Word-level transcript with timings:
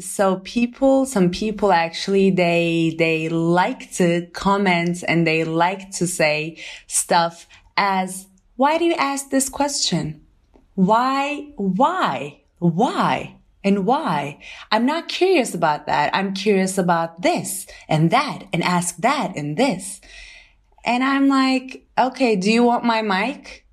So 0.00 0.36
people, 0.36 1.06
some 1.06 1.30
people 1.30 1.72
actually, 1.72 2.30
they, 2.30 2.94
they 2.98 3.28
like 3.28 3.92
to 3.94 4.26
comment 4.32 5.04
and 5.06 5.26
they 5.26 5.44
like 5.44 5.90
to 5.92 6.06
say 6.06 6.62
stuff 6.86 7.46
as, 7.76 8.26
why 8.56 8.78
do 8.78 8.84
you 8.84 8.94
ask 8.94 9.30
this 9.30 9.48
question? 9.48 10.24
Why, 10.74 11.52
why, 11.56 12.42
why? 12.58 13.36
And 13.64 13.86
why? 13.86 14.40
I'm 14.72 14.86
not 14.86 15.08
curious 15.08 15.54
about 15.54 15.86
that. 15.86 16.10
I'm 16.14 16.34
curious 16.34 16.78
about 16.78 17.22
this 17.22 17.66
and 17.88 18.10
that 18.10 18.44
and 18.52 18.62
ask 18.62 18.96
that 18.98 19.36
and 19.36 19.56
this. 19.56 20.00
And 20.84 21.04
I'm 21.04 21.28
like, 21.28 21.86
okay, 21.96 22.34
do 22.34 22.50
you 22.50 22.64
want 22.64 22.84
my 22.84 23.02
mic? 23.02 23.66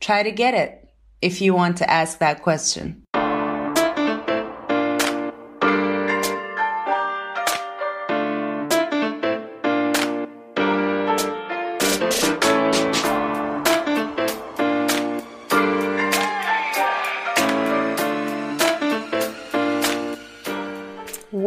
Try 0.00 0.24
to 0.24 0.32
get 0.32 0.54
it 0.54 0.88
if 1.22 1.40
you 1.40 1.54
want 1.54 1.78
to 1.78 1.88
ask 1.88 2.18
that 2.18 2.42
question. 2.42 3.04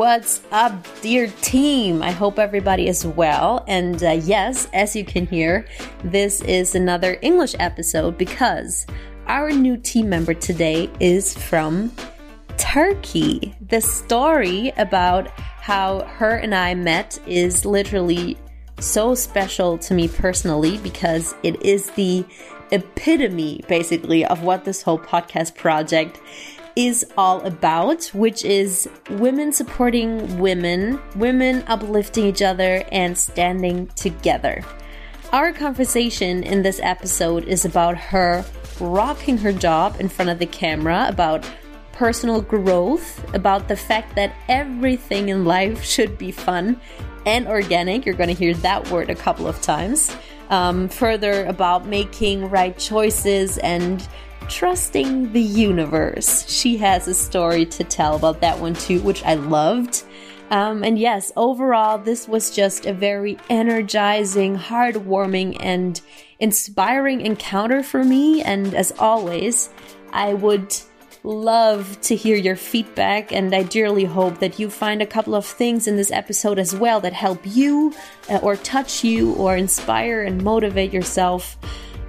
What's 0.08 0.40
up, 0.54 0.88
dear 1.02 1.28
team? 1.42 2.02
I 2.02 2.12
hope 2.12 2.40
everybody 2.40 2.88
is 2.88 3.06
well. 3.06 3.66
And 3.68 4.02
uh, 4.02 4.12
yes, 4.12 4.70
as 4.72 4.96
you 4.96 5.04
can 5.04 5.28
hear, 5.28 5.68
this 6.02 6.40
is 6.44 6.76
another 6.76 7.18
English 7.22 7.56
episode 7.60 8.18
because 8.18 8.88
our 9.26 9.52
new 9.52 9.76
team 9.76 10.08
member 10.08 10.34
today 10.34 10.90
is 11.02 11.38
from 11.38 11.92
Turkey. 12.56 13.54
The 13.68 13.82
story 13.82 14.72
about 14.78 15.28
how 15.38 16.06
her 16.06 16.38
and 16.38 16.56
I 16.56 16.74
met 16.74 17.20
is 17.28 17.66
literally 17.66 18.38
so 18.80 19.14
special 19.14 19.78
to 19.80 19.94
me 19.94 20.08
personally 20.08 20.78
because 20.78 21.36
it 21.44 21.62
is 21.66 21.90
the 21.92 22.24
epitome, 22.72 23.62
basically, 23.68 24.24
of 24.24 24.42
what 24.42 24.64
this 24.64 24.82
whole 24.82 25.00
podcast 25.00 25.56
project 25.56 26.18
is 26.18 26.57
all 27.18 27.42
about, 27.42 28.06
which 28.14 28.46
is 28.46 28.88
women 29.10 29.52
supporting 29.52 30.38
women, 30.38 31.00
women 31.16 31.64
uplifting 31.68 32.26
each 32.26 32.42
other, 32.42 32.84
and 32.92 33.18
standing 33.18 33.88
together. 33.96 34.64
Our 35.34 35.52
conversation 35.52 36.44
in 36.44 36.62
this 36.62 36.80
episode 36.84 37.46
is 37.46 37.66
about 37.66 37.98
her 37.98 38.46
rocking 38.80 39.38
her 39.40 39.52
job 39.52 39.98
in 40.00 40.08
front 40.08 40.30
of 40.30 40.40
the 40.40 40.46
camera, 40.46 41.08
about 41.10 41.50
personal 41.94 42.42
growth, 42.42 43.24
about 43.34 43.68
the 43.68 43.76
fact 43.76 44.16
that 44.16 44.36
everything 44.48 45.30
in 45.30 45.46
life 45.46 45.84
should 45.84 46.18
be 46.18 46.32
fun 46.32 46.80
and 47.26 47.48
organic. 47.48 48.06
You're 48.06 48.16
going 48.16 48.30
to 48.30 48.36
hear 48.36 48.54
that 48.54 48.90
word 48.92 49.10
a 49.10 49.16
couple 49.16 49.48
of 49.48 49.60
times. 49.62 50.16
Um, 50.50 50.88
further, 50.88 51.46
about 51.46 51.88
making 51.88 52.50
right 52.50 52.78
choices 52.78 53.58
and 53.58 54.08
trusting 54.50 55.34
the 55.34 55.42
universe. 55.42 56.50
She 56.50 56.78
has 56.78 57.08
a 57.08 57.14
story 57.14 57.66
to 57.66 57.84
tell 57.84 58.16
about 58.16 58.42
that 58.42 58.60
one 58.60 58.74
too, 58.74 59.02
which 59.02 59.24
I 59.24 59.36
loved. 59.36 60.04
Um, 60.50 60.84
and 60.84 60.98
yes, 60.98 61.32
overall, 61.36 61.98
this 61.98 62.28
was 62.28 62.52
just 62.52 62.86
a 62.86 62.94
very 62.94 63.38
energizing, 63.50 64.58
heartwarming, 64.58 65.58
and 65.60 66.00
inspiring 66.40 67.22
encounter 67.22 67.84
for 67.84 68.04
me. 68.04 68.42
And 68.44 68.74
as 68.74 68.94
always, 68.98 69.70
I 70.14 70.34
would 70.34 70.74
love 71.24 72.00
to 72.02 72.16
hear 72.16 72.38
your 72.38 72.56
feedback, 72.56 73.34
and 73.34 73.54
I 73.54 73.64
dearly 73.64 74.06
hope 74.06 74.40
that 74.40 74.58
you 74.58 74.70
find 74.70 75.02
a 75.02 75.06
couple 75.06 75.36
of 75.36 75.46
things 75.46 75.86
in 75.86 75.98
this 75.98 76.12
episode 76.12 76.60
as 76.60 76.74
well 76.74 77.02
that 77.02 77.12
help 77.12 77.42
you, 77.44 77.94
uh, 78.30 78.40
or 78.42 78.56
touch 78.56 79.04
you, 79.04 79.34
or 79.34 79.58
inspire 79.58 80.24
and 80.24 80.42
motivate 80.42 80.94
yourself. 80.94 81.58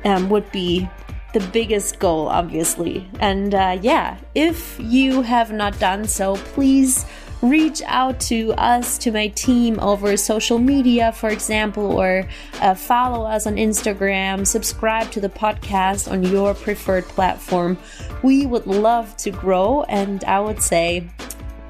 Um, 0.05 0.31
would 0.31 0.51
be 0.53 0.89
the 1.33 1.41
biggest 1.53 1.99
goal, 1.99 2.29
obviously. 2.29 3.09
And 3.21 3.55
uh, 3.55 3.79
yeah, 3.81 4.19
if 4.35 4.79
you 4.81 5.23
have 5.23 5.53
not 5.53 5.79
done 5.79 6.07
so, 6.07 6.37
please 6.37 7.05
reach 7.43 7.83
out 7.87 8.19
to 8.19 8.53
us, 8.55 8.99
to 8.99 9.13
my 9.13 9.29
team 9.29 9.79
over 9.81 10.17
social 10.17 10.59
media, 10.59 11.13
for 11.13 11.29
example, 11.29 11.99
or 12.01 12.27
uh, 12.61 12.75
follow 12.75 13.25
us 13.25 13.47
on 13.47 13.55
Instagram, 13.55 14.47
subscribe 14.47 15.11
to 15.13 15.21
the 15.21 15.29
podcast 15.29 16.11
on 16.11 16.23
your 16.25 16.55
preferred 16.55 17.05
platform. 17.05 17.79
We 18.23 18.47
would 18.47 18.67
love 18.67 19.17
to 19.19 19.31
grow, 19.31 19.85
and 19.85 20.25
I 20.25 20.41
would 20.41 20.63
say, 20.63 21.09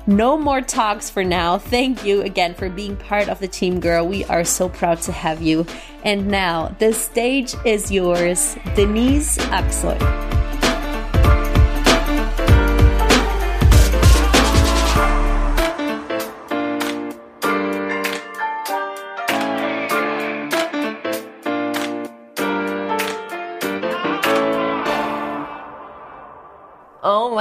no 0.09 0.39
more 0.39 0.63
talks 0.63 1.11
for 1.11 1.23
now. 1.23 1.59
Thank 1.59 2.03
you 2.03 2.23
again 2.23 2.55
for 2.55 2.71
being 2.71 2.97
part 2.97 3.29
of 3.29 3.41
the 3.41 3.47
team, 3.47 3.79
girl. 3.79 4.09
We 4.09 4.25
are 4.25 4.43
so 4.43 4.71
proud 4.71 5.03
to 5.03 5.13
have 5.13 5.43
you. 5.43 5.67
And 6.03 6.29
now, 6.29 6.75
the 6.79 6.95
stage 6.95 7.55
is 7.67 7.93
yours, 7.93 8.57
Denise 8.75 9.37
Aksoy. 9.37 10.48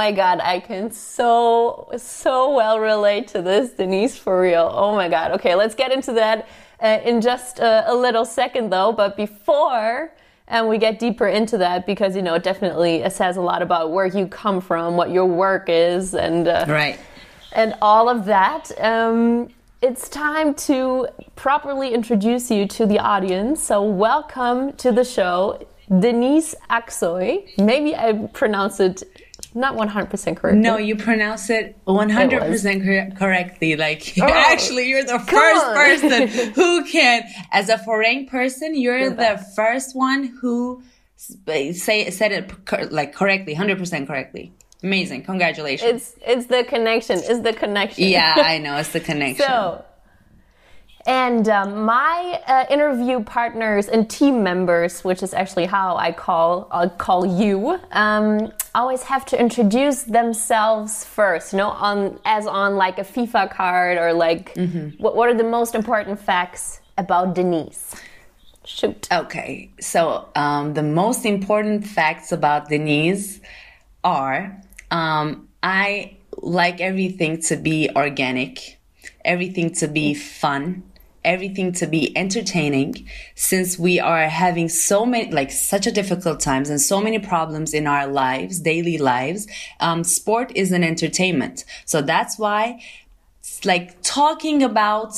My 0.08 0.12
god, 0.12 0.40
I 0.40 0.60
can 0.60 0.90
so, 0.90 1.90
so 1.98 2.54
well 2.54 2.80
relate 2.80 3.28
to 3.28 3.42
this, 3.42 3.72
Denise, 3.72 4.16
for 4.16 4.40
real. 4.40 4.70
Oh 4.72 4.96
my 4.96 5.06
god. 5.06 5.32
Okay, 5.32 5.54
let's 5.54 5.74
get 5.74 5.92
into 5.92 6.14
that 6.14 6.48
uh, 6.82 7.00
in 7.04 7.20
just 7.20 7.58
a, 7.58 7.92
a, 7.92 7.94
little 7.94 8.24
second 8.24 8.70
though. 8.70 8.90
But 8.90 9.18
before 9.18 10.10
and 10.46 10.66
we 10.66 10.78
get 10.78 10.98
deeper 10.98 11.28
into 11.28 11.58
that, 11.58 11.84
because 11.84 12.16
you 12.16 12.22
know, 12.22 12.32
it 12.32 12.42
definitely 12.42 13.08
says 13.10 13.36
a 13.36 13.42
lot 13.42 13.60
about 13.60 13.92
where 13.92 14.06
you 14.06 14.26
come 14.26 14.62
from, 14.62 14.96
what 14.96 15.10
your 15.10 15.26
work 15.26 15.66
is, 15.68 16.14
and 16.14 16.48
uh, 16.48 16.64
right, 16.66 16.98
and 17.52 17.74
all 17.82 18.08
of 18.08 18.24
that. 18.24 18.70
Um, 18.80 19.50
it's 19.82 20.08
time 20.08 20.54
to 20.54 21.08
properly 21.36 21.92
introduce 21.92 22.50
you 22.50 22.66
to 22.68 22.86
the 22.86 22.98
audience. 22.98 23.62
So, 23.62 23.82
welcome 23.82 24.72
to 24.78 24.90
the 24.90 25.04
show, 25.04 25.68
Denise 26.00 26.54
Aksoy. 26.70 27.58
Maybe 27.58 27.94
I 27.94 28.26
pronounce 28.32 28.80
it 28.80 29.02
not 29.58 29.76
100% 29.76 30.36
correct. 30.36 30.56
No, 30.56 30.76
you 30.78 30.96
pronounce 30.96 31.50
it 31.50 31.76
100% 31.86 32.84
cor- 32.84 33.16
correctly. 33.16 33.76
Like, 33.76 34.14
oh, 34.20 34.24
actually, 34.24 34.88
you're 34.88 35.04
the 35.04 35.18
first 35.18 35.66
on. 35.66 35.74
person 35.74 36.28
who 36.54 36.84
can, 36.84 37.24
as 37.52 37.68
a 37.68 37.78
foreign 37.78 38.26
person, 38.26 38.74
you're 38.76 39.10
the 39.10 39.44
first 39.56 39.94
one 39.94 40.24
who 40.40 40.82
say 41.16 42.10
said 42.10 42.32
it 42.32 42.92
like 42.92 43.14
correctly, 43.14 43.54
100% 43.54 44.06
correctly. 44.06 44.52
Amazing. 44.82 45.24
Congratulations. 45.24 45.90
It's 45.90 46.14
it's 46.24 46.46
the 46.46 46.62
connection. 46.62 47.18
It's 47.18 47.40
the 47.40 47.52
connection. 47.52 48.04
Yeah, 48.04 48.34
I 48.36 48.58
know. 48.64 48.76
It's 48.76 48.92
the 48.92 49.00
connection. 49.00 49.44
So, 49.44 49.84
and 51.08 51.48
um, 51.48 51.86
my 51.86 52.38
uh, 52.46 52.66
interview 52.68 53.24
partners 53.24 53.88
and 53.88 54.08
team 54.10 54.42
members, 54.42 55.02
which 55.02 55.22
is 55.22 55.32
actually 55.32 55.64
how 55.64 55.96
I 55.96 56.12
call 56.12 56.68
I'll 56.70 56.90
call 56.90 57.24
you, 57.24 57.80
um, 57.92 58.52
always 58.74 59.02
have 59.04 59.24
to 59.26 59.40
introduce 59.40 60.02
themselves 60.02 61.06
first. 61.06 61.54
You 61.54 61.58
know, 61.58 61.70
on 61.70 62.20
as 62.26 62.46
on 62.46 62.76
like 62.76 62.98
a 62.98 63.04
FIFA 63.04 63.50
card 63.50 63.96
or 63.96 64.12
like 64.12 64.54
mm 64.54 64.68
-hmm. 64.70 65.00
what, 65.00 65.16
what 65.16 65.28
are 65.28 65.38
the 65.38 65.50
most 65.58 65.74
important 65.74 66.20
facts 66.20 66.80
about 66.96 67.34
Denise? 67.34 67.96
Shoot. 68.64 69.08
Okay, 69.10 69.70
so 69.80 70.28
um, 70.36 70.74
the 70.74 70.82
most 70.82 71.24
important 71.24 71.86
facts 71.86 72.32
about 72.32 72.68
Denise 72.68 73.40
are 74.02 74.60
um, 74.90 75.48
I 75.62 76.16
like 76.42 76.84
everything 76.84 77.40
to 77.48 77.56
be 77.56 77.88
organic, 77.96 78.78
everything 79.24 79.72
to 79.80 79.86
be 79.88 80.14
fun 80.14 80.82
everything 81.28 81.72
to 81.72 81.86
be 81.86 82.16
entertaining 82.16 83.06
since 83.34 83.78
we 83.78 84.00
are 84.00 84.28
having 84.28 84.68
so 84.68 85.04
many 85.04 85.30
like 85.30 85.50
such 85.50 85.86
a 85.86 85.92
difficult 85.92 86.40
times 86.40 86.70
and 86.70 86.80
so 86.80 87.00
many 87.00 87.18
problems 87.18 87.74
in 87.74 87.86
our 87.86 88.06
lives 88.06 88.58
daily 88.60 88.98
lives. 88.98 89.46
Um, 89.78 90.02
sport 90.04 90.50
is 90.54 90.72
an 90.72 90.82
entertainment. 90.82 91.64
So 91.84 92.00
that's 92.02 92.38
why 92.38 92.80
like 93.64 94.02
talking 94.02 94.62
about 94.62 95.12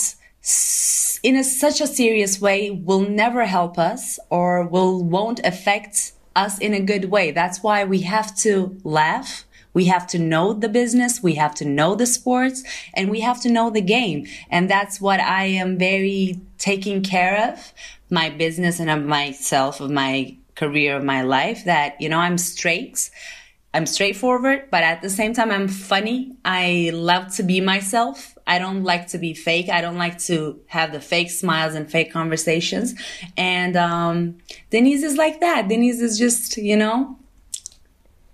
in 1.22 1.36
a, 1.36 1.44
such 1.44 1.80
a 1.80 1.86
serious 1.86 2.40
way 2.40 2.70
will 2.70 3.06
never 3.22 3.44
help 3.44 3.78
us 3.78 4.18
or 4.30 4.66
will 4.66 5.04
won't 5.04 5.40
affect 5.44 6.12
us 6.34 6.58
in 6.58 6.74
a 6.74 6.80
good 6.80 7.06
way. 7.06 7.30
That's 7.30 7.62
why 7.62 7.84
we 7.84 8.00
have 8.02 8.36
to 8.38 8.78
laugh 8.84 9.44
we 9.72 9.86
have 9.86 10.06
to 10.08 10.18
know 10.18 10.52
the 10.52 10.68
business. 10.68 11.22
We 11.22 11.34
have 11.34 11.54
to 11.56 11.64
know 11.64 11.94
the 11.94 12.06
sports 12.06 12.64
and 12.94 13.10
we 13.10 13.20
have 13.20 13.40
to 13.42 13.50
know 13.50 13.70
the 13.70 13.80
game. 13.80 14.26
And 14.50 14.68
that's 14.68 15.00
what 15.00 15.20
I 15.20 15.44
am 15.44 15.78
very 15.78 16.40
taking 16.58 17.02
care 17.02 17.52
of 17.52 17.72
my 18.10 18.30
business 18.30 18.80
and 18.80 18.90
of 18.90 19.04
myself, 19.04 19.80
of 19.80 19.90
my 19.90 20.36
career, 20.56 20.96
of 20.96 21.04
my 21.04 21.22
life 21.22 21.64
that, 21.64 22.00
you 22.00 22.08
know, 22.08 22.18
I'm 22.18 22.38
straight. 22.38 23.10
I'm 23.72 23.86
straightforward, 23.86 24.66
but 24.72 24.82
at 24.82 25.00
the 25.00 25.08
same 25.08 25.32
time, 25.32 25.52
I'm 25.52 25.68
funny. 25.68 26.32
I 26.44 26.90
love 26.92 27.32
to 27.36 27.44
be 27.44 27.60
myself. 27.60 28.36
I 28.44 28.58
don't 28.58 28.82
like 28.82 29.06
to 29.08 29.18
be 29.18 29.32
fake. 29.32 29.68
I 29.68 29.80
don't 29.80 29.96
like 29.96 30.18
to 30.22 30.60
have 30.66 30.90
the 30.90 31.00
fake 31.00 31.30
smiles 31.30 31.76
and 31.76 31.88
fake 31.88 32.12
conversations. 32.12 32.94
And, 33.36 33.76
um, 33.76 34.38
Denise 34.70 35.04
is 35.04 35.16
like 35.16 35.38
that. 35.38 35.68
Denise 35.68 36.00
is 36.00 36.18
just, 36.18 36.56
you 36.56 36.76
know, 36.76 37.16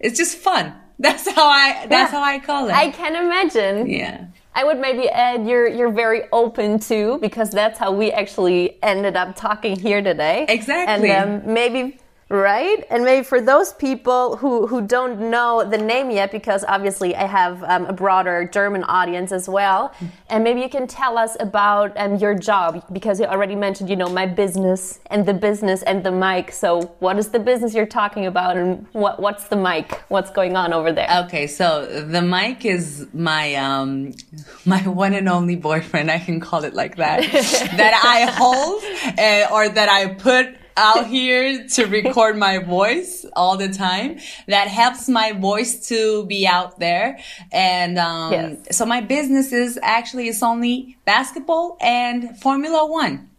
it's 0.01 0.17
just 0.17 0.39
fun. 0.39 0.73
That's 0.99 1.29
how 1.31 1.47
I, 1.47 1.87
that's 1.89 2.11
yeah, 2.11 2.19
how 2.19 2.23
I 2.23 2.39
call 2.39 2.69
it. 2.69 2.73
I 2.73 2.91
can 2.91 3.17
imagine. 3.17 3.87
Yeah. 3.87 4.29
I 4.55 4.65
would 4.65 4.79
maybe 4.79 5.11
add 5.11 5.47
you're 5.47 5.69
you're 5.69 5.93
very 5.93 6.23
open 6.33 6.79
too 6.79 7.19
because 7.21 7.51
that's 7.51 7.79
how 7.79 7.93
we 7.93 8.11
actually 8.11 8.79
ended 8.83 9.15
up 9.15 9.37
talking 9.37 9.79
here 9.79 10.01
today. 10.01 10.47
Exactly. 10.49 11.11
And 11.11 11.45
um, 11.45 11.53
maybe 11.53 11.99
Right? 12.29 12.85
And 12.91 13.05
maybe 13.05 13.25
for 13.25 13.41
those 13.41 13.73
people 13.73 14.37
who, 14.37 14.67
who 14.67 14.83
don't 14.83 15.31
know 15.31 15.65
the 15.69 15.79
name 15.79 16.11
yet, 16.11 16.33
because 16.33 16.65
obviously 16.67 17.15
I 17.15 17.25
have 17.27 17.63
um, 17.63 17.87
a 17.87 17.93
broader 17.93 18.51
German 18.53 18.83
audience 18.83 19.31
as 19.31 19.49
well, 19.49 19.95
and 20.29 20.43
maybe 20.43 20.61
you 20.61 20.69
can 20.69 20.89
tell 20.89 21.19
us 21.19 21.37
about 21.39 21.93
um, 21.97 22.17
your 22.17 22.35
job, 22.35 22.85
because 22.93 23.21
you 23.21 23.27
already 23.27 23.55
mentioned, 23.55 23.89
you 23.89 23.95
know, 23.95 24.09
my 24.09 24.27
business 24.27 24.99
and 25.07 25.25
the 25.25 25.35
business 25.35 25.85
and 25.85 26.03
the 26.03 26.11
mic. 26.11 26.51
So 26.51 26.83
what 26.99 27.17
is 27.17 27.29
the 27.29 27.39
business 27.39 27.75
you're 27.75 27.87
talking 27.87 28.27
about 28.27 28.57
and 28.57 28.87
what, 28.93 29.21
what's 29.21 29.45
the 29.45 29.57
mic? 29.57 29.93
What's 30.09 30.31
going 30.31 30.57
on 30.57 30.73
over 30.73 30.91
there? 30.91 31.09
Okay, 31.27 31.47
so 31.47 31.87
the 32.03 32.23
mic 32.23 32.65
is 32.65 33.07
my, 33.15 33.55
um, 33.55 34.15
my 34.65 34.81
one 34.89 35.15
and 35.15 35.29
only 35.29 35.55
boyfriend, 35.55 36.11
I 36.11 36.19
can 36.19 36.41
call 36.41 36.65
it 36.65 36.75
like 36.75 36.97
that, 36.97 37.21
that 37.77 38.01
I 38.05 38.31
hold 38.33 38.83
uh, 39.17 39.55
or 39.55 39.69
that 39.69 39.89
I 39.89 40.15
put 40.15 40.57
out 40.77 41.07
here 41.07 41.67
to 41.69 41.87
record 41.87 42.37
my 42.37 42.59
voice 42.59 43.25
all 43.35 43.57
the 43.57 43.69
time. 43.69 44.19
That 44.47 44.69
helps 44.69 45.09
my 45.09 45.33
voice 45.33 45.89
to 45.89 46.27
be 46.27 46.47
out 46.47 46.79
there. 46.79 47.19
And, 47.53 47.99
um, 47.99 48.33
yes. 48.33 48.77
so 48.77 48.87
my 48.87 49.01
business 49.01 49.53
is 49.53 49.79
actually, 49.83 50.29
it's 50.29 50.43
only 50.43 50.99
basketball 51.05 51.77
and 51.81 52.39
Formula 52.39 52.87
One. 52.87 53.31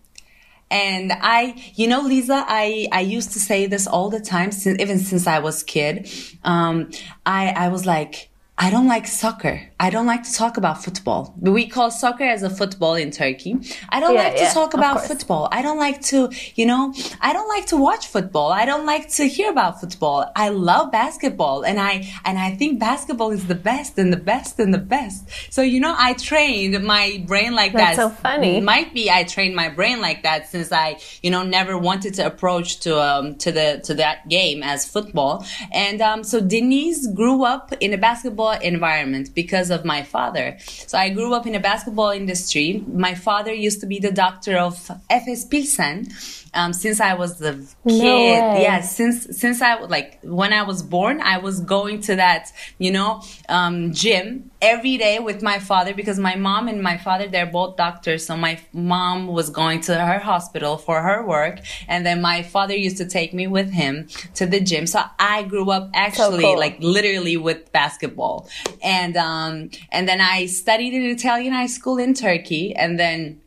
And 0.69 1.13
I, 1.13 1.55
you 1.75 1.87
know, 1.87 2.01
Lisa, 2.01 2.43
I, 2.45 2.89
I 2.91 2.99
used 3.01 3.31
to 3.33 3.39
say 3.39 3.67
this 3.67 3.87
all 3.87 4.09
the 4.09 4.19
time, 4.19 4.51
since, 4.51 4.81
even 4.81 4.99
since 4.99 5.25
I 5.25 5.39
was 5.39 5.63
kid. 5.63 6.11
Um, 6.43 6.91
I, 7.25 7.49
I 7.49 7.69
was 7.69 7.85
like, 7.85 8.29
I 8.57 8.69
don't 8.69 8.87
like 8.87 9.07
soccer. 9.07 9.69
I 9.79 9.91
don't 9.91 10.07
like 10.07 10.23
to 10.23 10.33
talk 10.33 10.57
about 10.57 10.83
football. 10.83 11.35
We 11.39 11.67
call 11.67 11.91
soccer 11.91 12.23
as 12.23 12.41
a 12.41 12.49
football 12.49 12.95
in 12.95 13.11
Turkey. 13.11 13.57
I 13.89 13.99
don't 13.99 14.15
yeah, 14.15 14.23
like 14.23 14.35
to 14.37 14.41
yeah, 14.41 14.53
talk 14.53 14.73
about 14.73 15.05
football. 15.05 15.47
I 15.51 15.61
don't 15.61 15.77
like 15.77 16.01
to, 16.05 16.31
you 16.55 16.65
know, 16.65 16.95
I 17.21 17.31
don't 17.31 17.47
like 17.47 17.67
to 17.67 17.77
watch 17.77 18.07
football. 18.07 18.51
I 18.51 18.65
don't 18.65 18.87
like 18.87 19.09
to 19.13 19.27
hear 19.27 19.51
about 19.51 19.79
football. 19.79 20.31
I 20.35 20.49
love 20.49 20.91
basketball 20.91 21.63
and 21.63 21.79
I, 21.79 22.11
and 22.25 22.39
I 22.39 22.55
think 22.55 22.79
basketball 22.79 23.29
is 23.29 23.45
the 23.45 23.55
best 23.55 23.99
and 23.99 24.11
the 24.11 24.17
best 24.17 24.59
and 24.59 24.73
the 24.73 24.79
best. 24.79 25.29
So, 25.51 25.61
you 25.61 25.79
know, 25.79 25.93
I 25.95 26.13
trained 26.13 26.83
my 26.83 27.23
brain 27.27 27.53
like 27.53 27.73
That's 27.73 27.97
that. 27.97 28.09
so 28.09 28.09
funny. 28.09 28.59
Might 28.59 28.95
be 28.95 29.11
I 29.11 29.25
trained 29.25 29.55
my 29.55 29.69
brain 29.69 30.01
like 30.01 30.23
that 30.23 30.49
since 30.49 30.71
I, 30.71 30.97
you 31.21 31.29
know, 31.29 31.43
never 31.43 31.77
wanted 31.77 32.15
to 32.15 32.25
approach 32.25 32.79
to, 32.79 32.99
um, 32.99 33.35
to 33.35 33.51
the, 33.51 33.79
to 33.83 33.93
that 33.93 34.27
game 34.27 34.63
as 34.63 34.89
football. 34.89 35.45
And, 35.71 36.01
um, 36.01 36.23
so 36.23 36.41
Denise 36.41 37.05
grew 37.05 37.43
up 37.43 37.73
in 37.79 37.93
a 37.93 37.97
basketball 37.97 38.53
environment 38.53 39.35
because 39.35 39.66
of 39.69 39.85
my 39.85 40.03
father. 40.03 40.57
So 40.59 40.97
I 40.97 41.09
grew 41.09 41.33
up 41.33 41.45
in 41.45 41.55
a 41.55 41.59
basketball 41.59 42.11
industry. 42.11 42.83
My 42.87 43.15
father 43.15 43.53
used 43.53 43.79
to 43.81 43.85
be 43.85 43.99
the 43.99 44.11
doctor 44.11 44.57
of 44.57 44.91
Efes 45.09 45.49
Pilsen 45.49 46.09
um, 46.57 46.73
since 46.73 46.99
I 46.99 47.13
was 47.13 47.37
the 47.37 47.53
kid. 47.53 47.69
No 47.85 48.17
yeah, 48.59 48.81
since 48.81 49.37
since 49.39 49.61
I 49.61 49.79
like 49.81 50.19
when 50.23 50.51
I 50.53 50.63
was 50.63 50.81
born, 50.81 51.21
I 51.21 51.37
was 51.37 51.61
going 51.61 52.01
to 52.01 52.15
that 52.15 52.51
you 52.79 52.91
know 52.91 53.21
um, 53.47 53.93
gym 53.93 54.49
every 54.59 54.97
day 54.97 55.19
with 55.19 55.43
my 55.43 55.59
father 55.59 55.93
because 55.93 56.17
my 56.17 56.35
mom 56.35 56.67
and 56.67 56.81
my 56.81 56.97
father 56.97 57.27
they're 57.27 57.45
both 57.45 57.77
doctors. 57.77 58.25
So 58.25 58.35
my 58.35 58.59
mom 58.73 59.27
was 59.27 59.51
going 59.51 59.81
to 59.81 59.93
her 60.03 60.17
hospital 60.17 60.77
for 60.77 61.01
her 61.01 61.23
work, 61.25 61.59
and 61.87 62.03
then 62.05 62.21
my 62.21 62.41
father 62.41 62.75
used 62.75 62.97
to 62.97 63.05
take 63.05 63.33
me 63.35 63.45
with 63.45 63.71
him 63.71 64.07
to 64.33 64.47
the 64.47 64.59
gym. 64.59 64.87
So 64.87 65.03
I 65.19 65.43
grew 65.43 65.69
up 65.69 65.91
actually 65.93 66.41
so 66.41 66.53
cool. 66.53 66.59
like 66.59 66.77
literally 66.79 67.37
with 67.37 67.71
basketball, 67.71 68.49
and 68.81 69.15
um, 69.15 69.69
and 69.91 70.09
then 70.09 70.21
I 70.21 70.47
studied 70.47 70.93
in 70.93 71.03
Italian 71.03 71.53
high 71.53 71.67
school 71.67 71.99
in 71.99 72.15
Turkey, 72.15 72.75
and 72.75 72.99
then 72.99 73.41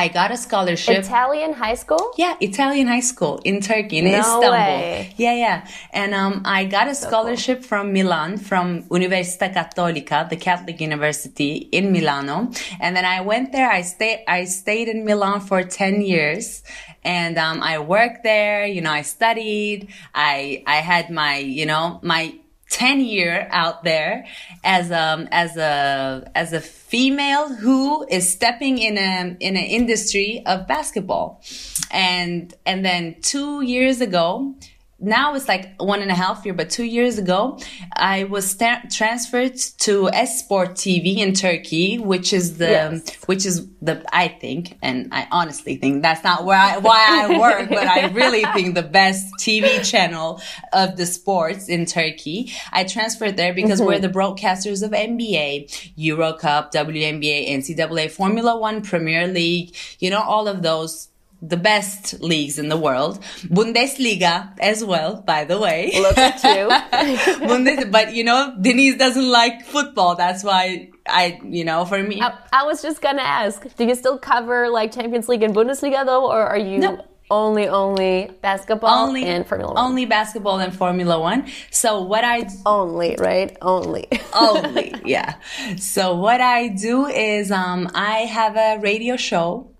I 0.00 0.08
got 0.08 0.30
a 0.30 0.38
scholarship. 0.38 1.04
Italian 1.04 1.52
high 1.52 1.74
school? 1.74 2.04
Yeah, 2.16 2.34
Italian 2.40 2.86
high 2.88 3.06
school 3.12 3.40
in 3.44 3.60
Turkey, 3.60 3.98
in 3.98 4.06
no 4.06 4.18
Istanbul. 4.20 4.52
Way. 4.52 5.14
Yeah, 5.18 5.34
yeah. 5.34 5.58
And 5.92 6.14
um, 6.14 6.40
I 6.44 6.64
got 6.64 6.88
a 6.88 6.94
scholarship 6.94 7.58
so 7.58 7.62
cool. 7.62 7.68
from 7.68 7.92
Milan, 7.92 8.38
from 8.38 8.84
Università 8.84 9.52
Cattolica, 9.52 10.26
the 10.28 10.36
Catholic 10.36 10.80
University 10.80 11.68
in 11.78 11.92
Milano. 11.92 12.50
And 12.80 12.96
then 12.96 13.04
I 13.04 13.20
went 13.20 13.52
there. 13.52 13.70
I 13.70 13.82
stayed. 13.82 14.24
I 14.26 14.44
stayed 14.46 14.88
in 14.88 15.04
Milan 15.04 15.40
for 15.40 15.62
ten 15.64 16.00
years, 16.00 16.62
and 17.04 17.36
um, 17.36 17.62
I 17.62 17.78
worked 17.78 18.22
there. 18.22 18.64
You 18.64 18.80
know, 18.80 18.92
I 18.92 19.02
studied. 19.02 19.88
I 20.14 20.62
I 20.66 20.76
had 20.76 21.10
my 21.10 21.36
you 21.36 21.66
know 21.66 22.00
my 22.02 22.39
10 22.70 23.00
year 23.00 23.48
out 23.50 23.84
there 23.84 24.26
as 24.64 24.90
um 24.90 25.28
as 25.30 25.56
a 25.56 26.30
as 26.34 26.52
a 26.52 26.60
female 26.60 27.48
who 27.48 28.06
is 28.08 28.32
stepping 28.32 28.78
in 28.78 28.96
a 28.96 29.36
in 29.40 29.56
an 29.56 29.64
industry 29.64 30.42
of 30.46 30.66
basketball. 30.66 31.42
And 31.90 32.54
and 32.64 32.84
then 32.84 33.16
2 33.22 33.62
years 33.62 34.00
ago 34.00 34.54
now 35.00 35.34
it's 35.34 35.48
like 35.48 35.80
one 35.80 36.02
and 36.02 36.10
a 36.10 36.14
half 36.14 36.44
year, 36.44 36.54
but 36.54 36.70
two 36.70 36.84
years 36.84 37.18
ago, 37.18 37.58
I 37.92 38.24
was 38.24 38.54
transferred 38.56 39.56
to 39.56 40.10
S 40.10 40.40
Sport 40.40 40.70
TV 40.72 41.16
in 41.16 41.32
Turkey, 41.32 41.98
which 41.98 42.32
is 42.32 42.58
the, 42.58 42.66
yes. 42.66 43.14
which 43.26 43.46
is 43.46 43.66
the, 43.80 44.04
I 44.12 44.28
think, 44.28 44.78
and 44.82 45.08
I 45.12 45.26
honestly 45.30 45.76
think 45.76 46.02
that's 46.02 46.22
not 46.22 46.44
where 46.44 46.58
I, 46.58 46.78
why 46.78 47.24
I 47.24 47.38
work, 47.38 47.68
but 47.70 47.86
I 47.86 48.08
really 48.08 48.44
think 48.54 48.74
the 48.74 48.82
best 48.82 49.26
TV 49.40 49.82
channel 49.88 50.40
of 50.72 50.96
the 50.96 51.06
sports 51.06 51.68
in 51.68 51.86
Turkey. 51.86 52.52
I 52.72 52.84
transferred 52.84 53.36
there 53.36 53.54
because 53.54 53.80
mm-hmm. 53.80 53.88
we're 53.88 53.98
the 53.98 54.08
broadcasters 54.08 54.82
of 54.82 54.90
NBA, 54.90 55.92
Euro 55.96 56.34
Cup, 56.34 56.72
WNBA, 56.72 57.50
NCAA, 57.50 58.10
Formula 58.10 58.58
One, 58.58 58.82
Premier 58.82 59.26
League, 59.26 59.74
you 59.98 60.10
know, 60.10 60.20
all 60.20 60.46
of 60.46 60.62
those 60.62 61.09
the 61.42 61.56
best 61.56 62.20
leagues 62.20 62.58
in 62.58 62.68
the 62.68 62.76
world. 62.76 63.22
Bundesliga 63.44 64.52
as 64.60 64.84
well, 64.84 65.22
by 65.22 65.44
the 65.44 65.58
way. 65.58 65.92
Look 65.94 66.18
at 66.18 66.42
you. 66.44 66.68
Bundes- 67.46 67.90
but 67.90 68.14
you 68.14 68.24
know, 68.24 68.54
Denise 68.60 68.96
doesn't 68.96 69.28
like 69.30 69.64
football. 69.64 70.16
That's 70.16 70.44
why 70.44 70.90
I, 71.06 71.40
you 71.44 71.64
know, 71.64 71.84
for 71.84 72.02
me. 72.02 72.20
I, 72.20 72.36
I, 72.52 72.64
was 72.64 72.82
just 72.82 73.00
gonna 73.00 73.22
ask, 73.22 73.64
do 73.76 73.84
you 73.84 73.94
still 73.94 74.18
cover 74.18 74.68
like 74.68 74.92
Champions 74.92 75.28
League 75.28 75.42
and 75.42 75.54
Bundesliga 75.54 76.04
though, 76.04 76.30
or 76.30 76.42
are 76.42 76.58
you 76.58 76.78
no. 76.78 77.04
only, 77.30 77.68
only 77.68 78.30
basketball 78.42 79.08
only, 79.08 79.24
and 79.24 79.46
Formula 79.46 79.72
One? 79.72 79.84
Only 79.84 80.04
basketball 80.04 80.60
and 80.60 80.74
Formula 80.74 81.18
One. 81.18 81.46
So 81.70 82.02
what 82.02 82.22
I. 82.22 82.48
Only, 82.66 83.16
right? 83.18 83.56
Only. 83.62 84.08
only, 84.34 84.94
yeah. 85.04 85.36
So 85.78 86.16
what 86.16 86.42
I 86.42 86.68
do 86.68 87.06
is, 87.06 87.50
um, 87.50 87.90
I 87.94 88.20
have 88.20 88.56
a 88.56 88.78
radio 88.80 89.16
show, 89.16 89.70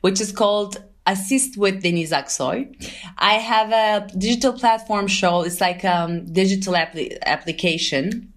which 0.00 0.20
is 0.20 0.32
called 0.32 0.82
assist 1.06 1.56
with 1.56 1.82
Denise 1.82 2.12
Aksoy. 2.12 2.74
I 3.18 3.34
have 3.34 3.72
a 3.72 4.06
digital 4.16 4.52
platform 4.52 5.06
show. 5.06 5.42
It's 5.42 5.60
like 5.60 5.84
a 5.84 6.02
um, 6.02 6.32
digital 6.32 6.76
application. 6.76 8.32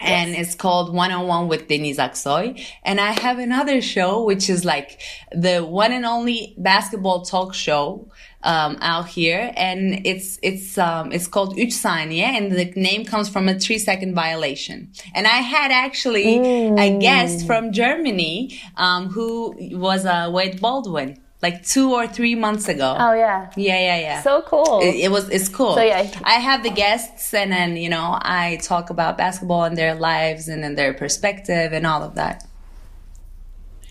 And 0.00 0.34
it's 0.34 0.54
called 0.54 0.92
One 0.92 1.12
on 1.12 1.26
One 1.28 1.48
with 1.48 1.68
Denise 1.68 1.96
Aksoy. 1.96 2.62
And 2.82 3.00
I 3.00 3.12
have 3.12 3.38
another 3.38 3.80
show, 3.80 4.24
which 4.24 4.50
is 4.50 4.64
like 4.64 5.00
the 5.32 5.60
one 5.60 5.92
and 5.92 6.04
only 6.04 6.54
basketball 6.58 7.22
talk 7.22 7.54
show, 7.54 8.10
um, 8.42 8.76
out 8.82 9.08
here. 9.08 9.52
And 9.56 10.06
it's, 10.06 10.38
it's, 10.42 10.76
um, 10.76 11.10
it's 11.10 11.26
called 11.26 11.56
Üç 11.56 11.72
Saniye 11.72 12.20
and 12.20 12.52
the 12.52 12.66
name 12.78 13.06
comes 13.06 13.30
from 13.30 13.48
a 13.48 13.58
three 13.58 13.78
second 13.78 14.14
violation. 14.14 14.92
And 15.14 15.26
I 15.26 15.38
had 15.38 15.70
actually 15.70 16.36
mm. 16.38 16.78
a 16.78 16.98
guest 16.98 17.46
from 17.46 17.72
Germany, 17.72 18.60
um, 18.76 19.08
who 19.08 19.54
was, 19.78 20.04
uh, 20.04 20.28
Wade 20.30 20.60
Baldwin 20.60 21.18
like 21.44 21.62
two 21.62 21.92
or 21.92 22.06
three 22.06 22.34
months 22.34 22.68
ago. 22.68 22.96
Oh 22.98 23.12
yeah. 23.12 23.50
Yeah, 23.54 23.78
yeah, 23.78 23.98
yeah. 24.08 24.22
So 24.22 24.40
cool. 24.42 24.80
It, 24.80 24.94
it, 25.04 25.10
was. 25.10 25.28
It's 25.28 25.50
cool. 25.50 25.74
So 25.74 25.82
yeah. 25.82 26.10
I 26.24 26.36
have 26.48 26.62
the 26.62 26.70
guests, 26.70 27.34
and 27.34 27.52
then 27.52 27.76
you 27.76 27.90
know 27.90 28.18
I 28.22 28.58
talk 28.62 28.88
about 28.88 29.18
basketball 29.18 29.64
and 29.64 29.76
their 29.76 29.94
lives 29.94 30.48
and 30.48 30.64
then 30.64 30.74
their 30.74 30.94
perspective 30.94 31.74
and 31.74 31.86
all 31.86 32.02
of 32.02 32.14
that. 32.14 32.46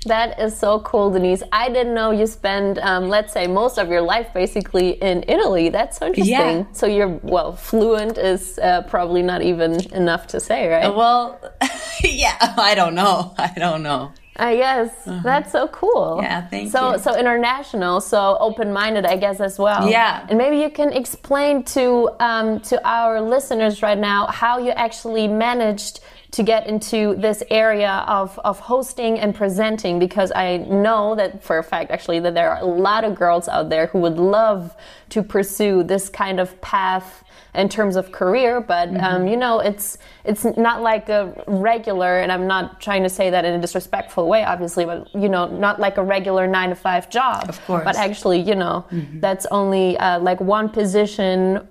That 0.06 0.40
is 0.40 0.58
so 0.58 0.80
cool, 0.80 1.12
Denise. 1.12 1.44
I 1.52 1.70
didn't 1.70 1.94
know 1.94 2.12
you 2.12 2.28
spend, 2.28 2.78
um, 2.80 3.08
let's 3.08 3.32
say, 3.32 3.48
most 3.48 3.78
of 3.78 3.88
your 3.88 4.02
life 4.02 4.34
basically 4.34 4.90
in 5.10 5.24
Italy. 5.30 5.70
That's 5.70 5.98
so 5.98 6.08
interesting. 6.08 6.58
Yeah. 6.60 6.66
So 6.74 6.88
you're, 6.88 7.20
well, 7.24 7.56
fluent 7.56 8.18
is 8.18 8.60
uh, 8.60 8.82
probably 8.82 9.22
not 9.22 9.42
even 9.44 9.80
enough 9.94 10.28
to 10.34 10.42
say, 10.42 10.68
right? 10.68 10.94
Well, 10.94 11.40
yeah, 12.04 12.36
I 12.58 12.76
don't 12.76 12.96
know. 12.96 13.34
I 13.38 13.54
don't 13.56 13.82
know. 13.82 14.12
I 14.36 14.56
guess 14.56 14.90
that's 15.24 15.52
so 15.52 15.68
cool. 15.68 16.20
Yeah, 16.22 16.48
thank 16.48 16.72
so, 16.72 16.94
you. 16.94 16.98
So 16.98 17.14
so 17.14 17.20
international, 17.20 18.02
so 18.02 18.38
open-minded, 18.40 19.06
I 19.06 19.18
guess 19.18 19.40
as 19.40 19.60
well. 19.60 19.90
Yeah. 19.90 20.26
And 20.30 20.38
maybe 20.38 20.58
you 20.58 20.70
can 20.70 20.92
explain 20.92 21.64
to 21.76 22.10
um, 22.20 22.60
to 22.62 22.88
our 22.88 23.22
listeners 23.22 23.82
right 23.82 23.98
now 23.98 24.28
how 24.28 24.58
you 24.58 24.72
actually 24.72 25.28
managed 25.28 26.00
to 26.32 26.42
get 26.42 26.66
into 26.66 27.14
this 27.16 27.44
area 27.52 28.04
of, 28.08 28.40
of 28.44 28.60
hosting 28.60 29.20
and 29.20 29.36
presenting 29.36 30.00
because 30.00 30.32
I 30.36 30.58
know 30.58 31.14
that 31.14 31.44
for 31.44 31.60
a 31.60 31.64
fact 31.64 31.92
actually 31.92 32.20
that 32.22 32.34
there 32.34 32.50
are 32.50 32.60
a 32.60 32.66
lot 32.66 33.04
of 33.04 33.14
girls 33.14 33.48
out 33.48 33.70
there 33.70 33.86
who 33.86 34.00
would 34.00 34.18
love 34.18 34.76
to 35.10 35.22
pursue 35.22 35.84
this 35.84 36.10
kind 36.10 36.40
of 36.40 36.60
path 36.60 37.24
in 37.56 37.70
terms 37.70 37.96
of 37.96 38.12
career, 38.12 38.60
but 38.62 38.90
um, 38.90 38.96
Mm-hmm. 38.96 39.28
you 39.28 39.38
know, 39.38 39.60
it's 39.60 39.98
it's 40.26 40.44
not 40.58 40.82
like 40.82 41.10
a 41.10 41.34
regular, 41.48 42.20
and 42.20 42.32
I'm 42.32 42.48
not 42.48 42.82
trying 42.82 43.04
to 43.04 43.10
say 43.10 43.30
that 43.30 43.46
in 43.46 43.54
a 43.54 43.62
disrespectful 43.62 44.28
way, 44.28 44.44
obviously, 44.44 44.86
but 44.86 45.14
you 45.14 45.30
know, 45.30 45.48
not 45.48 45.80
like 45.80 45.98
a 45.98 46.04
regular 46.04 46.48
nine 46.48 46.70
to 46.70 46.76
five 46.76 47.10
job. 47.10 47.50
Of 47.50 47.64
course. 47.66 47.84
But 47.84 47.96
actually, 47.98 48.40
you 48.40 48.56
know, 48.56 48.86
Mm-hmm. 48.92 49.20
that's 49.20 49.46
only 49.52 49.98
uh, 49.98 50.20
like 50.20 50.40
one 50.42 50.70
position, 50.70 51.68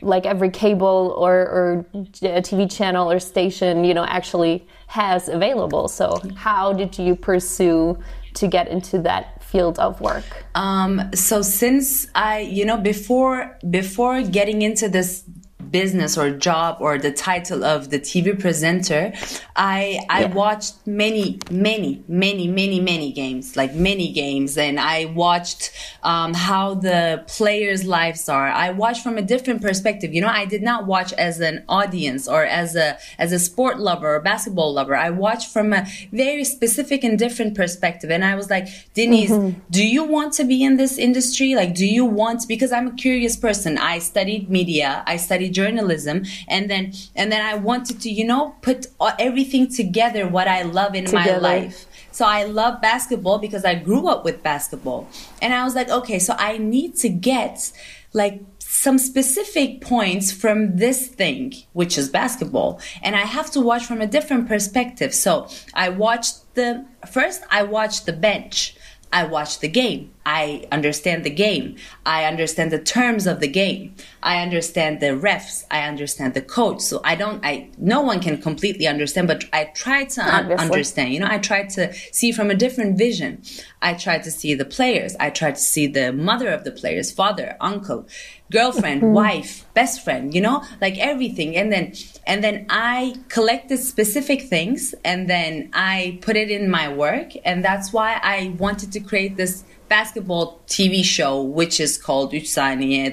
like 0.00 0.26
every 0.26 0.50
cable 0.50 1.14
or, 1.16 1.34
or 1.40 1.86
TV 1.94 2.70
channel 2.70 3.10
or 3.10 3.18
station, 3.20 3.84
you 3.84 3.94
know, 3.94 4.04
actually 4.04 4.66
has 4.88 5.28
available. 5.28 5.86
So, 5.88 6.20
how 6.34 6.72
did 6.72 6.98
you 6.98 7.14
pursue 7.14 7.98
to 8.34 8.46
get 8.48 8.68
into 8.68 8.98
that 9.02 9.39
field 9.50 9.78
of 9.78 10.00
work? 10.00 10.24
Um, 10.54 11.10
so 11.14 11.42
since 11.42 12.06
I, 12.14 12.40
you 12.40 12.64
know, 12.64 12.76
before 12.76 13.58
before 13.68 14.22
getting 14.22 14.62
into 14.62 14.88
this 14.88 15.24
business 15.70 16.16
or 16.18 16.30
job 16.30 16.76
or 16.80 16.98
the 16.98 17.12
title 17.12 17.64
of 17.64 17.90
the 17.90 17.98
TV 17.98 18.38
presenter, 18.38 19.12
I 19.56 20.00
I 20.08 20.20
Yeah. 20.22 20.34
watched 20.34 20.74
many 20.86 21.38
many 21.50 22.02
many 22.08 22.46
many 22.48 22.80
many 22.80 23.12
games, 23.12 23.56
like 23.56 23.74
many 23.74 24.12
games, 24.12 24.56
and 24.56 24.78
I 24.80 25.06
watched 25.06 25.70
um, 26.02 26.34
how 26.34 26.74
the 26.74 27.24
players' 27.26 27.84
lives 27.84 28.28
are. 28.28 28.48
I 28.48 28.70
watched 28.70 29.02
from 29.02 29.16
a 29.18 29.22
different 29.22 29.60
perspective. 29.62 30.14
You 30.14 30.22
know, 30.22 30.28
I 30.42 30.44
did 30.44 30.62
not 30.62 30.86
watch 30.86 31.12
as 31.14 31.40
an 31.40 31.64
audience 31.68 32.26
or 32.28 32.44
as 32.44 32.74
a 32.76 32.98
as 33.18 33.32
a 33.32 33.38
sport 33.38 33.78
lover 33.78 34.14
or 34.16 34.20
basketball 34.20 34.72
lover. 34.72 34.96
I 34.96 35.10
watched 35.10 35.48
from 35.52 35.72
a 35.72 35.86
very 36.12 36.44
specific 36.44 37.04
and 37.04 37.18
different 37.18 37.54
perspective, 37.54 38.10
and 38.10 38.24
I 38.24 38.34
was 38.34 38.48
like, 38.50 38.66
Denise, 38.94 39.32
do 39.70 39.86
you 39.86 40.04
want 40.04 40.32
to 40.34 40.44
be 40.44 40.62
in 40.62 40.76
this 40.76 40.98
industry? 40.98 41.54
Like, 41.54 41.74
do 41.74 41.86
you 41.86 42.04
want? 42.04 42.46
Because 42.48 42.72
I'm 42.72 42.88
a 42.88 42.92
curious 42.94 43.36
person. 43.36 43.78
I 43.78 43.98
studied 43.98 44.48
media. 44.50 45.02
I 45.06 45.16
studied 45.16 45.52
journalism, 45.60 46.16
and 46.48 46.62
then 46.70 46.92
and 47.14 47.26
then 47.32 47.42
I 47.52 47.54
wanted 47.54 47.96
to, 48.04 48.10
you 48.18 48.26
know, 48.30 48.54
put 48.62 48.86
everything 49.18 49.64
together. 49.80 50.22
What 50.36 50.48
I 50.48 50.62
love 50.62 50.94
in 50.94 51.06
my 51.12 51.36
life. 51.36 51.86
So 52.12 52.24
I 52.26 52.44
love 52.44 52.80
basketball 52.80 53.38
because 53.38 53.64
I 53.64 53.74
grew 53.76 54.08
up 54.08 54.24
with 54.24 54.42
basketball. 54.42 55.08
And 55.40 55.54
I 55.54 55.64
was 55.64 55.74
like, 55.74 55.88
okay, 55.88 56.18
so 56.18 56.34
I 56.36 56.58
need 56.58 56.96
to 56.96 57.08
get 57.08 57.72
like 58.12 58.42
some 58.58 58.98
specific 58.98 59.80
points 59.80 60.32
from 60.32 60.76
this 60.76 61.06
thing, 61.08 61.54
which 61.72 61.98
is 61.98 62.08
basketball. 62.08 62.80
And 63.02 63.14
I 63.14 63.26
have 63.36 63.50
to 63.52 63.60
watch 63.60 63.84
from 63.84 64.00
a 64.00 64.06
different 64.06 64.48
perspective. 64.48 65.14
So 65.14 65.48
I 65.74 65.88
watched 65.88 66.54
the 66.54 66.86
first 67.10 67.42
I 67.50 67.62
watched 67.62 68.06
the 68.06 68.12
bench. 68.12 68.74
I 69.12 69.24
watch 69.24 69.58
the 69.58 69.68
game. 69.68 70.12
I 70.24 70.66
understand 70.70 71.24
the 71.24 71.30
game. 71.30 71.74
I 72.06 72.24
understand 72.24 72.70
the 72.70 72.78
terms 72.78 73.26
of 73.26 73.40
the 73.40 73.48
game. 73.48 73.96
I 74.22 74.40
understand 74.42 75.00
the 75.00 75.06
refs. 75.08 75.64
I 75.70 75.80
understand 75.88 76.34
the 76.34 76.42
coach. 76.42 76.80
So 76.82 77.00
I 77.02 77.16
don't, 77.16 77.44
I, 77.44 77.70
no 77.78 78.02
one 78.02 78.20
can 78.20 78.40
completely 78.40 78.86
understand, 78.86 79.26
but 79.26 79.44
I 79.52 79.64
try 79.74 80.04
to 80.04 80.20
un- 80.22 80.52
understand. 80.52 81.12
You 81.12 81.20
know, 81.20 81.26
I 81.28 81.38
try 81.38 81.64
to 81.64 81.92
see 82.12 82.30
from 82.30 82.50
a 82.50 82.54
different 82.54 82.98
vision. 82.98 83.42
I 83.82 83.94
try 83.94 84.18
to 84.18 84.30
see 84.30 84.54
the 84.54 84.64
players. 84.66 85.16
I 85.18 85.30
try 85.30 85.50
to 85.50 85.58
see 85.60 85.86
the 85.88 86.12
mother 86.12 86.48
of 86.50 86.62
the 86.64 86.70
players, 86.70 87.10
father, 87.10 87.56
uncle, 87.60 88.06
girlfriend, 88.52 89.02
Mm-hmm. 89.02 89.12
wife, 89.14 89.64
best 89.74 90.04
friend, 90.04 90.34
you 90.34 90.40
know, 90.40 90.62
like 90.80 90.98
everything. 90.98 91.56
And 91.56 91.72
then, 91.72 91.94
and 92.30 92.44
then 92.44 92.64
I 92.70 93.16
collected 93.28 93.78
specific 93.78 94.42
things 94.42 94.94
and 95.04 95.28
then 95.28 95.68
I 95.72 96.20
put 96.22 96.36
it 96.36 96.48
in 96.48 96.70
my 96.70 96.86
work. 96.86 97.32
And 97.44 97.64
that's 97.64 97.92
why 97.92 98.20
I 98.22 98.54
wanted 98.56 98.92
to 98.92 99.00
create 99.00 99.36
this 99.36 99.64
basketball 99.88 100.60
TV 100.68 101.02
show, 101.02 101.42
which 101.42 101.80
is 101.80 101.98
called 101.98 102.32
Üç 102.32 102.54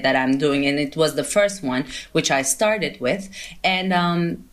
that 0.04 0.14
I'm 0.14 0.38
doing. 0.38 0.66
And 0.66 0.78
it 0.78 0.96
was 0.96 1.16
the 1.16 1.24
first 1.24 1.64
one, 1.64 1.84
which 2.12 2.30
I 2.30 2.42
started 2.42 3.00
with. 3.00 3.28
And, 3.64 3.92
um, 3.92 4.48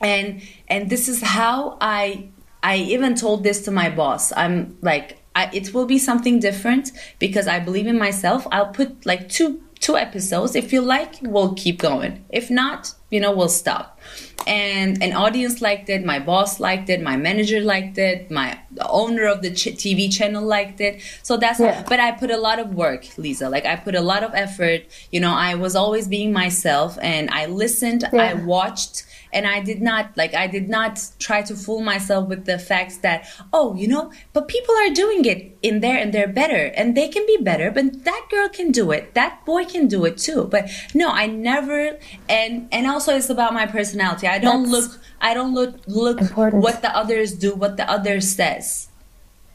and, 0.00 0.42
and 0.66 0.90
this 0.90 1.08
is 1.08 1.22
how 1.22 1.78
I, 1.80 2.28
I 2.60 2.78
even 2.78 3.14
told 3.14 3.44
this 3.44 3.62
to 3.66 3.70
my 3.70 3.88
boss. 3.88 4.32
I'm 4.32 4.76
like, 4.82 5.22
I, 5.36 5.48
it 5.52 5.72
will 5.72 5.86
be 5.86 5.98
something 5.98 6.40
different 6.40 6.90
because 7.20 7.46
I 7.46 7.60
believe 7.60 7.86
in 7.86 7.96
myself. 7.96 8.48
I'll 8.50 8.72
put 8.72 9.06
like 9.06 9.28
two 9.28 9.62
two 9.80 9.96
episodes. 9.96 10.54
If 10.54 10.72
you 10.72 10.80
like, 10.80 11.16
we'll 11.22 11.54
keep 11.54 11.78
going. 11.78 12.24
If 12.30 12.50
not, 12.50 12.92
you 13.10 13.20
know, 13.20 13.32
we'll 13.32 13.48
stop. 13.48 13.97
And 14.46 15.02
an 15.02 15.12
audience 15.12 15.60
liked 15.60 15.90
it. 15.90 16.04
My 16.04 16.18
boss 16.18 16.58
liked 16.58 16.88
it. 16.88 17.02
My 17.02 17.16
manager 17.16 17.60
liked 17.60 17.98
it. 17.98 18.30
My 18.30 18.58
the 18.70 18.88
owner 18.88 19.26
of 19.26 19.42
the 19.42 19.50
ch- 19.50 19.76
TV 19.76 20.10
channel 20.10 20.42
liked 20.42 20.80
it. 20.80 21.02
So 21.22 21.36
that's. 21.36 21.60
Yeah. 21.60 21.84
But 21.86 22.00
I 22.00 22.12
put 22.12 22.30
a 22.30 22.38
lot 22.38 22.58
of 22.58 22.74
work, 22.74 23.06
Lisa. 23.18 23.50
Like 23.50 23.66
I 23.66 23.76
put 23.76 23.94
a 23.94 24.00
lot 24.00 24.22
of 24.22 24.32
effort. 24.34 24.82
You 25.12 25.20
know, 25.20 25.32
I 25.32 25.54
was 25.54 25.76
always 25.76 26.08
being 26.08 26.32
myself, 26.32 26.98
and 27.02 27.28
I 27.30 27.46
listened. 27.46 28.04
I 28.04 28.34
watched 28.34 29.04
and 29.32 29.46
i 29.46 29.60
did 29.60 29.80
not 29.80 30.16
like 30.16 30.34
i 30.34 30.46
did 30.46 30.68
not 30.68 31.00
try 31.18 31.42
to 31.42 31.54
fool 31.54 31.80
myself 31.80 32.28
with 32.28 32.44
the 32.44 32.58
facts 32.58 32.98
that 32.98 33.26
oh 33.52 33.74
you 33.74 33.86
know 33.88 34.10
but 34.32 34.48
people 34.48 34.74
are 34.76 34.90
doing 34.90 35.24
it 35.24 35.56
in 35.62 35.80
there 35.80 35.98
and 35.98 36.12
they're 36.12 36.28
better 36.28 36.66
and 36.76 36.96
they 36.96 37.08
can 37.08 37.24
be 37.26 37.36
better 37.40 37.70
but 37.70 38.04
that 38.04 38.26
girl 38.30 38.48
can 38.48 38.70
do 38.70 38.90
it. 38.92 39.14
That 39.14 39.44
boy 39.44 39.64
can 39.64 39.88
do 39.88 40.04
it 40.04 40.18
too. 40.18 40.44
But 40.44 40.70
no 40.94 41.08
i 41.10 41.26
never 41.26 41.98
and 42.28 42.68
and 42.72 42.86
also 42.86 43.16
it's 43.16 43.30
about 43.30 43.54
my 43.54 43.66
personality. 43.66 44.26
I 44.26 44.38
don't 44.38 44.70
That's 44.70 44.72
look 44.72 45.00
i 45.20 45.34
don't 45.34 45.54
look 45.54 45.76
look 45.86 46.20
important. 46.20 46.62
what 46.62 46.82
the 46.82 46.94
others 46.96 47.32
do 47.34 47.54
what 47.54 47.76
the 47.76 47.88
others 47.90 48.28
says 48.34 48.87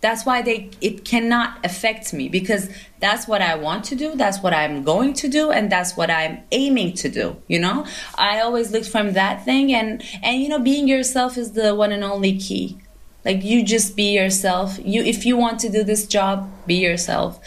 that's 0.03 0.25
why 0.25 0.41
they 0.41 0.69
it 0.81 1.05
cannot 1.05 1.65
affect 1.65 2.13
me 2.13 2.27
because 2.27 2.69
that's 2.99 3.25
what 3.25 3.41
I 3.41 3.55
want 3.55 3.85
to 3.85 3.95
do, 3.95 4.15
that's 4.15 4.39
what 4.43 4.53
I'm 4.53 4.83
going 4.83 5.13
to 5.13 5.29
do, 5.29 5.49
and 5.49 5.71
that's 5.71 5.95
what 5.95 6.11
I'm 6.11 6.43
aiming 6.51 6.93
to 6.95 7.09
do. 7.09 7.37
You 7.47 7.59
know, 7.59 7.87
I 8.15 8.41
always 8.41 8.71
look 8.71 8.83
from 8.83 9.13
that 9.13 9.45
thing, 9.45 9.73
and 9.73 10.03
and 10.21 10.41
you 10.41 10.49
know, 10.49 10.59
being 10.59 10.89
yourself 10.89 11.37
is 11.37 11.53
the 11.53 11.73
one 11.73 11.93
and 11.93 12.03
only 12.03 12.37
key. 12.37 12.77
Like 13.23 13.43
you 13.43 13.63
just 13.63 13.95
be 13.95 14.13
yourself. 14.13 14.77
You 14.83 15.01
if 15.03 15.25
you 15.25 15.37
want 15.37 15.61
to 15.61 15.69
do 15.69 15.85
this 15.85 16.05
job, 16.05 16.51
be 16.67 16.75
yourself. 16.75 17.39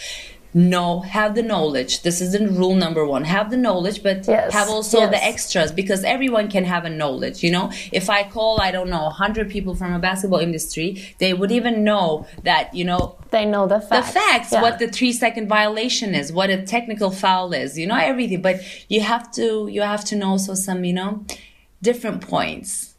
No, 0.58 1.00
have 1.00 1.34
the 1.34 1.42
knowledge. 1.42 2.00
This 2.00 2.22
is 2.22 2.32
the 2.32 2.48
rule 2.48 2.74
number 2.74 3.04
one. 3.06 3.24
Have 3.24 3.50
the 3.50 3.58
knowledge, 3.58 4.02
but 4.02 4.26
Yes, 4.26 4.54
have 4.54 4.70
also 4.70 5.00
the 5.06 5.22
extras 5.22 5.70
because 5.70 6.02
everyone 6.02 6.48
can 6.48 6.64
have 6.64 6.86
a 6.86 6.88
knowledge. 6.88 7.42
You 7.42 7.50
know, 7.50 7.70
if 7.92 8.08
I 8.08 8.22
call, 8.22 8.58
I 8.58 8.70
don't 8.70 8.88
know, 8.88 9.02
100 9.02 9.50
people 9.50 9.74
from 9.74 9.92
a 9.92 9.98
basketball 9.98 10.38
industry, 10.38 11.14
they 11.18 11.34
would 11.34 11.52
even 11.52 11.84
know 11.84 12.26
that, 12.44 12.74
you 12.74 12.86
know, 12.86 13.16
They 13.30 13.44
know 13.44 13.66
the 13.66 13.80
facts. 13.82 14.06
the 14.06 14.12
facts. 14.14 14.30
facts, 14.30 14.52
Yeah. 14.52 14.62
what 14.62 14.78
the 14.78 14.88
three 14.88 15.12
second 15.12 15.46
violation 15.46 16.14
is, 16.14 16.32
what 16.32 16.48
a 16.48 16.62
technical 16.62 17.10
foul 17.10 17.52
is, 17.52 17.76
you 17.78 17.86
know, 17.86 17.96
everything. 17.98 18.40
But 18.40 18.60
you 18.88 19.02
have 19.02 19.30
to, 19.32 19.68
you 19.70 19.82
have 19.82 20.06
to 20.06 20.16
know 20.16 20.30
also 20.30 20.54
some, 20.54 20.84
you 20.86 20.94
know, 20.94 21.22
different 21.82 22.22
points. 22.22 22.94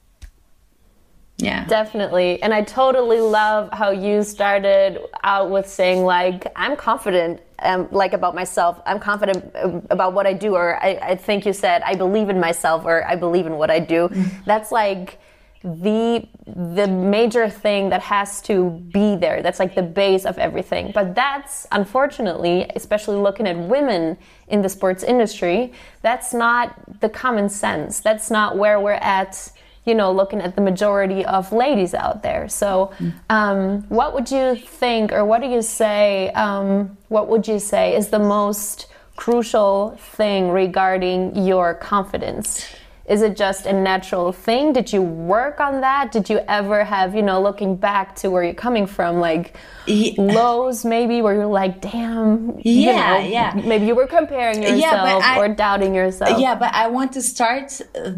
Yeah. 1.40 1.66
Definitely. 1.66 2.40
And 2.44 2.54
I 2.54 2.62
totally 2.62 3.20
love 3.20 3.70
how 3.72 3.90
you 3.90 4.22
started 4.22 5.00
out 5.24 5.50
with 5.50 5.68
saying 5.68 6.04
like, 6.04 6.52
I'm 6.56 6.76
confident 6.76 7.42
um, 7.60 7.88
like 7.92 8.14
about 8.14 8.36
myself. 8.36 8.82
I'm 8.86 9.00
confident 9.00 9.56
uh, 9.56 9.82
about 9.90 10.14
what 10.14 10.28
I 10.28 10.34
do. 10.34 10.56
Or 10.56 10.82
I, 10.84 11.00
I 11.02 11.16
think 11.16 11.46
you 11.46 11.54
said, 11.54 11.82
I 11.84 11.96
believe 11.96 12.30
in 12.30 12.40
myself 12.40 12.86
or 12.86 13.06
I 13.08 13.16
believe 13.16 13.46
in 13.46 13.58
what 13.58 13.70
I 13.70 13.80
do. 13.80 14.10
That's 14.46 14.72
like 14.72 15.20
the 15.64 16.26
the 16.46 16.88
major 16.88 17.50
thing 17.50 17.90
that 17.90 18.02
has 18.02 18.42
to 18.42 18.70
be 18.94 19.16
there 19.16 19.42
that's 19.42 19.60
like 19.60 19.74
the 19.74 19.82
base 19.82 20.24
of 20.24 20.38
everything 20.38 20.92
but 20.94 21.16
that's 21.16 21.66
unfortunately 21.72 22.70
especially 22.76 23.18
looking 23.18 23.48
at 23.48 23.58
women 23.58 24.16
in 24.50 24.62
the 24.62 24.70
sports 24.70 25.04
industry 25.04 25.74
that's 26.04 26.32
not 26.32 26.76
the 27.02 27.10
common 27.10 27.50
sense 27.50 28.00
that's 28.00 28.30
not 28.30 28.56
where 28.56 28.80
we're 28.80 28.92
at 28.94 29.52
you 29.88 29.96
know, 29.96 30.12
looking 30.12 30.42
at 30.42 30.56
the 30.56 30.62
majority 30.62 31.26
of 31.26 31.52
ladies 31.52 31.94
out 31.94 32.22
there. 32.22 32.48
So, 32.50 32.92
um, 33.30 33.84
what 33.90 34.14
would 34.14 34.30
you 34.30 34.56
think, 34.56 35.14
or 35.14 35.26
what 35.26 35.42
do 35.42 35.48
you 35.48 35.62
say? 35.62 36.30
Um, 36.32 36.98
what 37.08 37.30
would 37.30 37.48
you 37.48 37.58
say 37.58 37.96
is 37.96 38.10
the 38.10 38.20
most 38.20 38.88
crucial 39.16 39.98
thing 39.98 40.52
regarding 40.52 41.36
your 41.36 41.74
confidence 41.74 42.76
is 43.08 43.22
it 43.22 43.38
just 43.38 43.66
a 43.66 43.72
natural 43.72 44.34
thing? 44.34 44.74
Did 44.74 44.92
you 44.92 45.02
work 45.02 45.62
on 45.62 45.80
that? 45.80 46.12
Did 46.12 46.30
you 46.30 46.42
ever 46.46 46.84
have, 46.84 47.16
you 47.16 47.22
know, 47.22 47.42
looking 47.42 47.78
back 47.78 48.18
to 48.18 48.30
where 48.30 48.44
you're 48.44 48.54
coming 48.54 48.86
from, 48.86 49.22
like 49.22 49.56
yeah. 49.86 50.22
lows 50.22 50.84
maybe 50.84 51.22
where 51.22 51.34
you're 51.34 51.46
like, 51.46 51.80
damn, 51.80 52.60
yeah, 52.60 52.64
you 52.64 53.24
know, 53.24 53.30
yeah. 53.30 53.62
Maybe 53.64 53.86
you 53.86 53.96
were 53.96 54.08
comparing 54.08 54.62
yourself 54.62 54.82
yeah, 54.82 55.20
I, 55.24 55.40
or 55.40 55.48
doubting 55.48 55.96
yourself. 55.96 56.38
Yeah, 56.38 56.56
but 56.56 56.74
I 56.74 56.88
want 56.90 57.14
to 57.14 57.22
start 57.22 57.80
uh, 57.96 58.12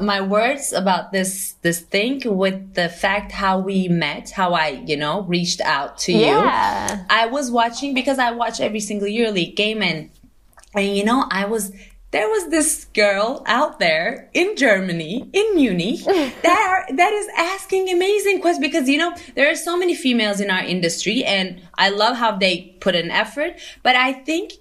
my 0.00 0.22
words 0.22 0.72
about 0.72 1.12
this 1.12 1.52
this 1.60 1.80
thing 1.80 2.22
with 2.24 2.72
the 2.72 2.88
fact 2.88 3.32
how 3.32 3.58
we 3.58 3.88
met, 3.88 4.30
how 4.30 4.54
I, 4.54 4.82
you 4.86 4.96
know, 4.96 5.24
reached 5.24 5.60
out 5.60 5.98
to 5.98 6.12
you. 6.12 6.20
Yeah. 6.20 7.04
I 7.10 7.26
was 7.26 7.50
watching 7.50 7.92
because 7.92 8.18
I 8.18 8.30
watch 8.30 8.62
every 8.62 8.80
single 8.80 9.08
yearly 9.08 9.44
game 9.44 9.82
and 9.82 10.08
and 10.74 10.96
you 10.96 11.04
know, 11.04 11.26
I 11.30 11.44
was 11.44 11.70
there 12.12 12.28
was 12.28 12.48
this 12.48 12.84
girl 12.94 13.42
out 13.46 13.78
there 13.78 14.30
in 14.34 14.54
Germany, 14.54 15.28
in 15.32 15.54
Munich, 15.54 16.00
that 16.04 16.84
are, 16.88 16.96
that 16.96 17.12
is 17.12 17.26
asking 17.36 17.90
amazing 17.90 18.40
questions 18.40 18.64
because 18.64 18.88
you 18.88 18.98
know 18.98 19.14
there 19.34 19.50
are 19.50 19.56
so 19.56 19.76
many 19.76 19.94
females 19.94 20.40
in 20.40 20.50
our 20.50 20.62
industry, 20.62 21.24
and 21.24 21.60
I 21.74 21.88
love 21.88 22.16
how 22.16 22.36
they 22.36 22.76
put 22.80 22.94
an 22.94 23.10
effort. 23.10 23.58
But 23.82 23.96
I 23.96 24.12
think 24.12 24.52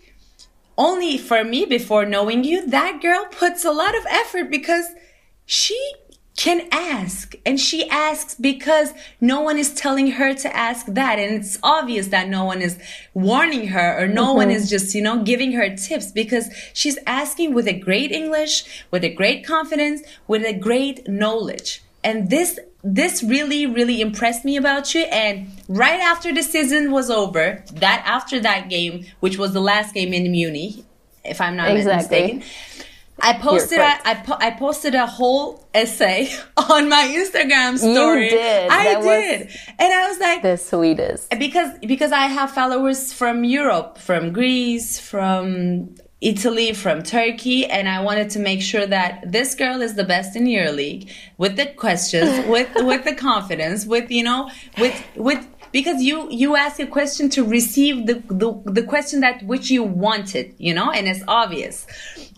only 0.77 1.17
for 1.17 1.43
me, 1.43 1.65
before 1.65 2.05
knowing 2.05 2.43
you, 2.43 2.65
that 2.67 3.01
girl 3.01 3.25
puts 3.29 3.65
a 3.65 3.71
lot 3.71 3.95
of 3.97 4.05
effort 4.09 4.49
because 4.49 4.85
she 5.45 5.77
can 6.37 6.67
ask. 6.71 7.35
And 7.45 7.59
she 7.59 7.87
asks 7.89 8.35
because 8.35 8.93
no 9.19 9.41
one 9.41 9.57
is 9.57 9.73
telling 9.73 10.11
her 10.11 10.33
to 10.33 10.55
ask 10.55 10.85
that. 10.87 11.19
And 11.19 11.35
it's 11.35 11.57
obvious 11.61 12.07
that 12.07 12.29
no 12.29 12.45
one 12.45 12.61
is 12.61 12.79
warning 13.13 13.67
her 13.67 14.01
or 14.01 14.07
no 14.07 14.27
mm-hmm. 14.27 14.37
one 14.37 14.51
is 14.51 14.69
just, 14.69 14.95
you 14.95 15.01
know, 15.01 15.23
giving 15.23 15.51
her 15.53 15.75
tips 15.75 16.11
because 16.11 16.49
she's 16.73 16.97
asking 17.05 17.53
with 17.53 17.67
a 17.67 17.77
great 17.77 18.11
English, 18.11 18.85
with 18.91 19.03
a 19.03 19.13
great 19.13 19.45
confidence, 19.45 20.01
with 20.27 20.45
a 20.45 20.53
great 20.53 21.07
knowledge. 21.07 21.83
And 22.03 22.29
this, 22.29 22.59
this 22.83 23.21
really, 23.21 23.65
really 23.65 24.01
impressed 24.01 24.43
me 24.43 24.57
about 24.57 24.95
you. 24.95 25.01
And 25.01 25.51
right 25.67 25.99
after 25.99 26.33
the 26.33 26.41
season 26.41 26.91
was 26.91 27.11
over, 27.11 27.63
that 27.73 28.03
after 28.05 28.39
that 28.39 28.69
game, 28.69 29.05
which 29.19 29.37
was 29.37 29.53
the 29.53 29.61
last 29.61 29.93
game 29.93 30.13
in 30.13 30.31
Munich, 30.31 30.85
if 31.23 31.39
I'm 31.39 31.55
not 31.55 31.69
exactly. 31.69 32.39
mistaken, 32.39 32.43
I 33.21 33.37
posted 33.39 33.79
a, 33.79 34.07
I, 34.07 34.15
po- 34.15 34.37
I 34.39 34.51
posted 34.51 34.95
a 34.95 35.05
whole 35.05 35.67
essay 35.73 36.29
on 36.57 36.89
my 36.89 37.03
Instagram 37.03 37.77
story. 37.77 38.25
You 38.25 38.29
did. 38.31 38.69
I 38.69 38.83
that 38.83 39.01
did. 39.01 39.49
And 39.79 39.93
I 39.93 40.07
was 40.09 40.19
like 40.19 40.41
the 40.41 40.57
sweetest. 40.57 41.29
Because 41.37 41.77
because 41.79 42.11
I 42.11 42.27
have 42.27 42.51
followers 42.51 43.13
from 43.13 43.43
Europe, 43.43 43.97
from 43.97 44.33
Greece, 44.33 44.99
from 44.99 45.95
Italy, 46.21 46.73
from 46.73 47.01
Turkey, 47.01 47.65
and 47.65 47.89
I 47.89 48.01
wanted 48.01 48.29
to 48.31 48.39
make 48.39 48.61
sure 48.61 48.85
that 48.85 49.31
this 49.31 49.55
girl 49.55 49.81
is 49.81 49.95
the 49.95 50.03
best 50.03 50.35
in 50.35 50.45
your 50.45 50.71
league 50.71 51.09
with 51.37 51.55
the 51.55 51.65
questions, 51.65 52.47
with 52.47 52.69
with 52.75 53.03
the 53.03 53.15
confidence, 53.15 53.85
with 53.85 54.11
you 54.11 54.23
know, 54.23 54.49
with 54.77 55.03
with 55.15 55.45
because 55.71 56.01
you 56.01 56.27
you 56.29 56.55
ask 56.55 56.79
a 56.79 56.87
question 56.87 57.29
to 57.29 57.43
receive 57.43 58.05
the, 58.05 58.15
the 58.29 58.61
the 58.65 58.83
question 58.83 59.21
that 59.21 59.43
which 59.43 59.71
you 59.71 59.83
wanted, 59.83 60.53
you 60.57 60.73
know, 60.73 60.91
and 60.91 61.07
it's 61.07 61.23
obvious 61.27 61.87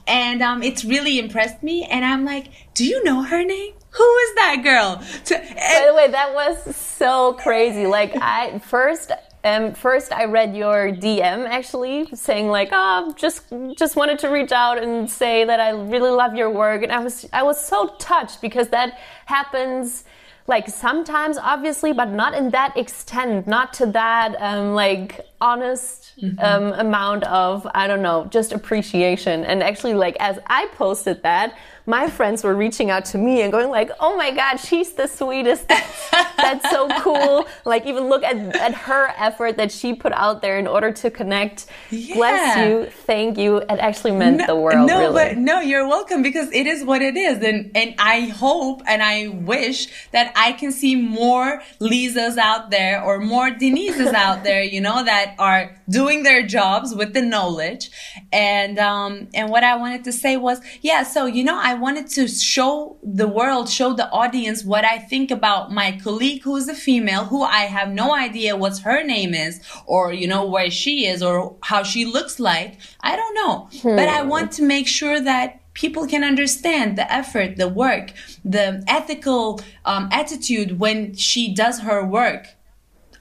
and 0.07 0.41
um, 0.41 0.63
it's 0.63 0.83
really 0.83 1.19
impressed 1.19 1.63
me. 1.63 1.85
And 1.85 2.03
I'm 2.03 2.25
like, 2.25 2.47
do 2.73 2.85
you 2.85 3.03
know 3.03 3.23
her 3.23 3.43
name? 3.43 3.73
Who 3.91 4.17
is 4.17 4.35
that 4.35 4.61
girl? 4.63 5.03
To, 5.25 5.35
By 5.35 5.85
the 5.87 5.93
way, 5.93 6.07
that 6.09 6.33
was 6.33 6.75
so 6.75 7.33
crazy. 7.33 7.87
Like 7.87 8.15
I 8.15 8.59
first. 8.59 9.11
Um, 9.45 9.73
first, 9.73 10.13
I 10.13 10.23
read 10.23 10.55
your 10.55 10.89
DM 10.89 11.45
actually 11.45 12.07
saying 12.15 12.47
like, 12.47 12.69
"Oh, 12.71 13.13
just 13.17 13.43
just 13.77 13.97
wanted 13.97 14.17
to 14.19 14.29
reach 14.29 14.53
out 14.53 14.81
and 14.81 15.11
say 15.11 15.43
that 15.43 15.59
I 15.59 15.71
really 15.71 16.11
love 16.11 16.33
your 16.33 16.49
work," 16.49 16.81
and 16.81 16.93
I 16.93 16.99
was 16.99 17.27
I 17.33 17.43
was 17.43 17.59
so 17.59 17.93
touched 17.99 18.39
because 18.39 18.69
that 18.69 18.97
happens 19.25 20.05
like 20.47 20.67
sometimes 20.67 21.37
obviously 21.37 21.93
but 21.93 22.09
not 22.09 22.33
in 22.33 22.49
that 22.49 22.75
extent 22.77 23.47
not 23.47 23.73
to 23.73 23.85
that 23.85 24.35
um, 24.41 24.73
like 24.73 25.25
honest 25.43 26.13
mm-hmm. 26.21 26.39
um, 26.39 26.71
amount 26.79 27.23
of 27.25 27.67
i 27.75 27.85
don't 27.85 28.01
know 28.01 28.25
just 28.31 28.53
appreciation 28.53 29.43
and 29.43 29.61
actually 29.61 29.93
like 29.93 30.15
as 30.19 30.39
i 30.47 30.65
posted 30.67 31.21
that 31.23 31.53
my 31.85 32.09
friends 32.09 32.43
were 32.43 32.55
reaching 32.55 32.89
out 32.89 33.05
to 33.05 33.17
me 33.17 33.41
and 33.41 33.51
going 33.51 33.69
like, 33.69 33.91
"Oh 33.99 34.15
my 34.15 34.31
God, 34.31 34.57
she's 34.57 34.93
the 34.93 35.07
sweetest. 35.07 35.67
That's, 35.67 36.09
that's 36.37 36.69
so 36.69 36.87
cool." 36.99 37.45
Like 37.65 37.85
even 37.85 38.07
look 38.07 38.23
at 38.23 38.55
at 38.55 38.73
her 38.73 39.13
effort 39.17 39.57
that 39.57 39.71
she 39.71 39.93
put 39.93 40.13
out 40.13 40.41
there 40.41 40.57
in 40.57 40.67
order 40.67 40.91
to 40.91 41.11
connect. 41.11 41.65
Yeah. 41.89 42.15
Bless 42.15 42.57
you, 42.57 42.85
thank 42.85 43.37
you. 43.37 43.57
It 43.57 43.69
actually 43.69 44.11
meant 44.11 44.37
no, 44.37 44.47
the 44.47 44.55
world. 44.55 44.87
No, 44.87 44.99
really. 44.99 45.13
but 45.13 45.37
no, 45.37 45.59
you're 45.59 45.87
welcome 45.87 46.21
because 46.21 46.51
it 46.51 46.67
is 46.67 46.85
what 46.85 47.01
it 47.01 47.17
is, 47.17 47.43
and 47.43 47.71
and 47.75 47.95
I 47.99 48.21
hope 48.21 48.81
and 48.87 49.03
I 49.03 49.27
wish 49.27 49.87
that 50.11 50.31
I 50.35 50.53
can 50.53 50.71
see 50.71 50.95
more 50.95 51.61
Lisas 51.81 52.37
out 52.37 52.71
there 52.71 53.03
or 53.03 53.19
more 53.19 53.49
Denises 53.49 54.13
out 54.13 54.43
there, 54.43 54.63
you 54.63 54.79
know, 54.79 55.03
that 55.03 55.35
are 55.37 55.75
doing 55.89 56.23
their 56.23 56.45
jobs 56.45 56.95
with 56.95 57.13
the 57.13 57.21
knowledge. 57.21 57.91
And 58.31 58.79
um 58.79 59.27
and 59.33 59.49
what 59.49 59.63
I 59.63 59.75
wanted 59.75 60.03
to 60.05 60.13
say 60.13 60.37
was, 60.37 60.61
yeah, 60.81 61.03
so 61.03 61.25
you 61.25 61.43
know, 61.43 61.59
I 61.59 61.72
I 61.73 61.75
wanted 61.75 62.05
to 62.09 62.27
show 62.27 62.97
the 63.01 63.27
world, 63.27 63.67
show 63.67 63.93
the 63.93 64.07
audience 64.11 64.63
what 64.63 64.85
I 64.85 64.99
think 64.99 65.31
about 65.31 65.71
my 65.71 65.99
colleague 66.03 66.43
who 66.43 66.55
is 66.55 66.69
a 66.69 66.75
female, 66.75 67.25
who 67.25 67.41
I 67.41 67.61
have 67.61 67.89
no 67.89 68.13
idea 68.13 68.55
what 68.55 68.77
her 68.89 69.03
name 69.03 69.33
is, 69.33 69.59
or, 69.87 70.13
you 70.13 70.27
know, 70.27 70.45
where 70.45 70.69
she 70.69 71.07
is, 71.07 71.23
or 71.23 71.55
how 71.63 71.81
she 71.81 72.05
looks 72.05 72.39
like. 72.39 72.77
I 73.01 73.15
don't 73.15 73.33
know. 73.33 73.69
Hmm. 73.81 73.95
But 73.95 74.07
I 74.07 74.21
want 74.21 74.51
to 74.51 74.61
make 74.61 74.87
sure 74.87 75.19
that 75.19 75.61
people 75.73 76.05
can 76.05 76.23
understand 76.23 76.95
the 76.95 77.11
effort, 77.11 77.57
the 77.57 77.69
work, 77.69 78.13
the 78.45 78.83
ethical 78.87 79.59
um, 79.83 80.09
attitude 80.11 80.77
when 80.79 81.15
she 81.15 81.55
does 81.55 81.79
her 81.79 82.05
work 82.05 82.49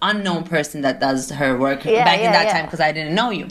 unknown 0.02 0.44
person 0.44 0.82
that 0.82 1.00
does 1.00 1.30
her 1.30 1.56
work 1.56 1.84
yeah, 1.84 2.04
back 2.04 2.18
yeah, 2.18 2.26
in 2.26 2.32
that 2.32 2.46
yeah. 2.46 2.52
time 2.52 2.64
because 2.66 2.80
I 2.80 2.92
didn't 2.92 3.14
know 3.14 3.30
you. 3.30 3.48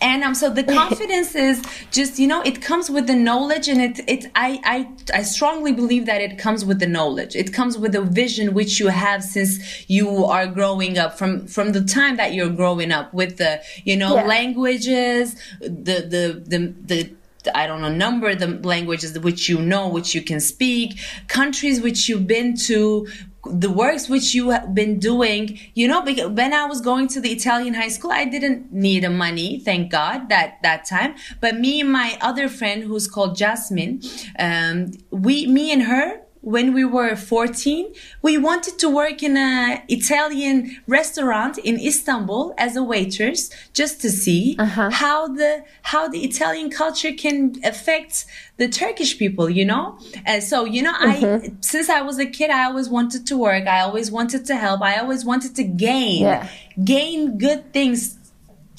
And 0.00 0.24
um, 0.24 0.34
so 0.34 0.50
the 0.50 0.64
confidence 0.80 1.34
is 1.34 1.62
just 1.90 2.18
you 2.18 2.26
know 2.26 2.42
it 2.42 2.62
comes 2.62 2.90
with 2.90 3.06
the 3.06 3.14
knowledge, 3.14 3.68
and 3.68 3.80
it 3.80 4.00
it 4.08 4.30
I 4.34 4.60
I 4.64 5.18
I 5.18 5.22
strongly 5.22 5.72
believe 5.72 6.06
that 6.06 6.20
it 6.20 6.38
comes 6.38 6.64
with 6.64 6.80
the 6.80 6.86
knowledge. 6.86 7.36
It 7.36 7.52
comes 7.52 7.78
with 7.78 7.92
the 7.92 8.02
vision 8.02 8.54
which 8.54 8.80
you 8.80 8.88
have 8.88 9.22
since 9.22 9.88
you 9.88 10.24
are 10.24 10.46
growing 10.46 10.98
up 10.98 11.16
from 11.18 11.46
from 11.46 11.72
the 11.72 11.84
time 11.84 12.16
that 12.16 12.32
you're 12.34 12.50
growing 12.50 12.90
up 12.90 13.12
with 13.14 13.36
the 13.36 13.60
you 13.84 13.96
know 13.96 14.14
languages, 14.14 15.36
the 15.60 15.96
the 16.14 16.42
the 16.46 16.74
the 16.84 17.14
I 17.54 17.66
don't 17.66 17.80
know, 17.80 17.92
number 17.92 18.34
the 18.34 18.48
languages 18.48 19.18
which 19.18 19.48
you 19.48 19.60
know, 19.60 19.88
which 19.88 20.14
you 20.14 20.22
can 20.22 20.40
speak, 20.40 20.98
countries 21.28 21.80
which 21.80 22.08
you've 22.08 22.26
been 22.26 22.56
to, 22.68 23.06
the 23.44 23.70
works 23.70 24.08
which 24.08 24.34
you 24.34 24.50
have 24.50 24.74
been 24.74 24.98
doing, 24.98 25.58
you 25.74 25.88
know, 25.88 26.02
because 26.02 26.30
when 26.30 26.52
I 26.52 26.66
was 26.66 26.80
going 26.80 27.08
to 27.08 27.20
the 27.20 27.30
Italian 27.30 27.74
high 27.74 27.88
school, 27.88 28.12
I 28.12 28.24
didn't 28.24 28.72
need 28.72 29.04
a 29.04 29.10
money, 29.10 29.58
thank 29.58 29.90
God, 29.90 30.28
that, 30.28 30.58
that 30.62 30.84
time. 30.84 31.14
But 31.40 31.58
me 31.58 31.80
and 31.80 31.90
my 31.90 32.18
other 32.20 32.48
friend 32.48 32.82
who's 32.82 33.08
called 33.08 33.36
Jasmine, 33.36 34.02
um, 34.38 34.92
we, 35.10 35.46
me 35.46 35.72
and 35.72 35.84
her, 35.84 36.20
when 36.42 36.72
we 36.72 36.84
were 36.84 37.16
14, 37.16 37.92
we 38.22 38.38
wanted 38.38 38.78
to 38.78 38.88
work 38.88 39.22
in 39.22 39.36
an 39.36 39.82
Italian 39.88 40.78
restaurant 40.86 41.58
in 41.58 41.78
Istanbul 41.78 42.54
as 42.56 42.76
a 42.76 42.82
waitress, 42.82 43.50
just 43.74 44.00
to 44.00 44.10
see 44.10 44.56
uh-huh. 44.58 44.90
how 44.90 45.28
the 45.28 45.64
how 45.82 46.08
the 46.08 46.24
Italian 46.24 46.70
culture 46.70 47.12
can 47.12 47.56
affect 47.62 48.24
the 48.56 48.68
Turkish 48.68 49.18
people, 49.18 49.50
you 49.50 49.66
know. 49.66 49.98
And 50.24 50.42
so, 50.42 50.64
you 50.64 50.82
know, 50.82 50.94
mm-hmm. 50.94 51.46
I 51.46 51.52
since 51.60 51.90
I 51.90 52.00
was 52.00 52.18
a 52.18 52.26
kid, 52.26 52.50
I 52.50 52.64
always 52.64 52.88
wanted 52.88 53.26
to 53.26 53.36
work. 53.36 53.66
I 53.66 53.80
always 53.80 54.10
wanted 54.10 54.46
to 54.46 54.56
help. 54.56 54.80
I 54.80 54.96
always 54.96 55.24
wanted 55.24 55.54
to 55.56 55.64
gain 55.64 56.22
yeah. 56.22 56.48
gain 56.82 57.36
good 57.36 57.72
things 57.72 58.16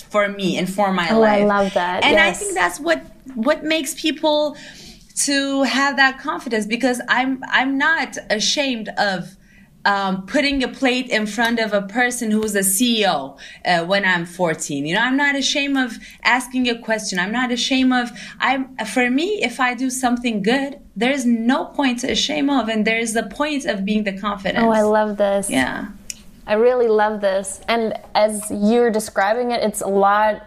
for 0.09 0.27
me 0.27 0.57
and 0.57 0.67
for 0.71 0.91
my 0.91 1.09
oh, 1.11 1.19
life. 1.19 1.41
I 1.41 1.45
love 1.45 1.73
that. 1.75 2.03
And 2.03 2.13
yes. 2.13 2.35
I 2.35 2.39
think 2.39 2.55
that's 2.55 2.79
what 2.79 3.03
what 3.35 3.63
makes 3.63 3.93
people 3.93 4.57
to 5.25 5.63
have 5.63 5.95
that 5.97 6.19
confidence 6.19 6.65
because 6.65 7.01
I'm 7.07 7.43
I'm 7.47 7.77
not 7.77 8.17
ashamed 8.29 8.89
of 8.97 9.35
um, 9.85 10.25
putting 10.25 10.63
a 10.63 10.67
plate 10.67 11.09
in 11.09 11.25
front 11.25 11.59
of 11.59 11.73
a 11.73 11.81
person 11.81 12.31
who's 12.31 12.55
a 12.55 12.59
CEO 12.59 13.37
uh, 13.65 13.83
when 13.85 14.05
I'm 14.05 14.25
14. 14.25 14.85
You 14.85 14.95
know, 14.95 15.01
I'm 15.01 15.17
not 15.17 15.35
ashamed 15.35 15.77
of 15.77 15.97
asking 16.23 16.69
a 16.69 16.77
question. 16.77 17.19
I'm 17.19 17.31
not 17.31 17.51
ashamed 17.51 17.93
of. 17.93 18.11
I'm 18.39 18.75
for 18.85 19.09
me, 19.09 19.43
if 19.43 19.59
I 19.59 19.73
do 19.73 19.89
something 19.89 20.43
good, 20.43 20.79
there's 20.95 21.25
no 21.25 21.65
point 21.65 21.99
to 21.99 22.13
shame 22.15 22.49
of, 22.49 22.69
and 22.69 22.85
there's 22.85 23.13
the 23.13 23.23
point 23.23 23.65
of 23.65 23.85
being 23.85 24.03
the 24.03 24.17
confidence. 24.17 24.63
Oh, 24.63 24.71
I 24.71 24.81
love 24.81 25.17
this. 25.17 25.49
Yeah, 25.49 25.87
I 26.45 26.53
really 26.53 26.87
love 26.87 27.21
this. 27.21 27.61
And 27.67 27.93
as 28.13 28.51
you're 28.51 28.91
describing 28.91 29.51
it, 29.51 29.63
it's 29.63 29.81
a 29.81 29.87
lot 29.87 30.43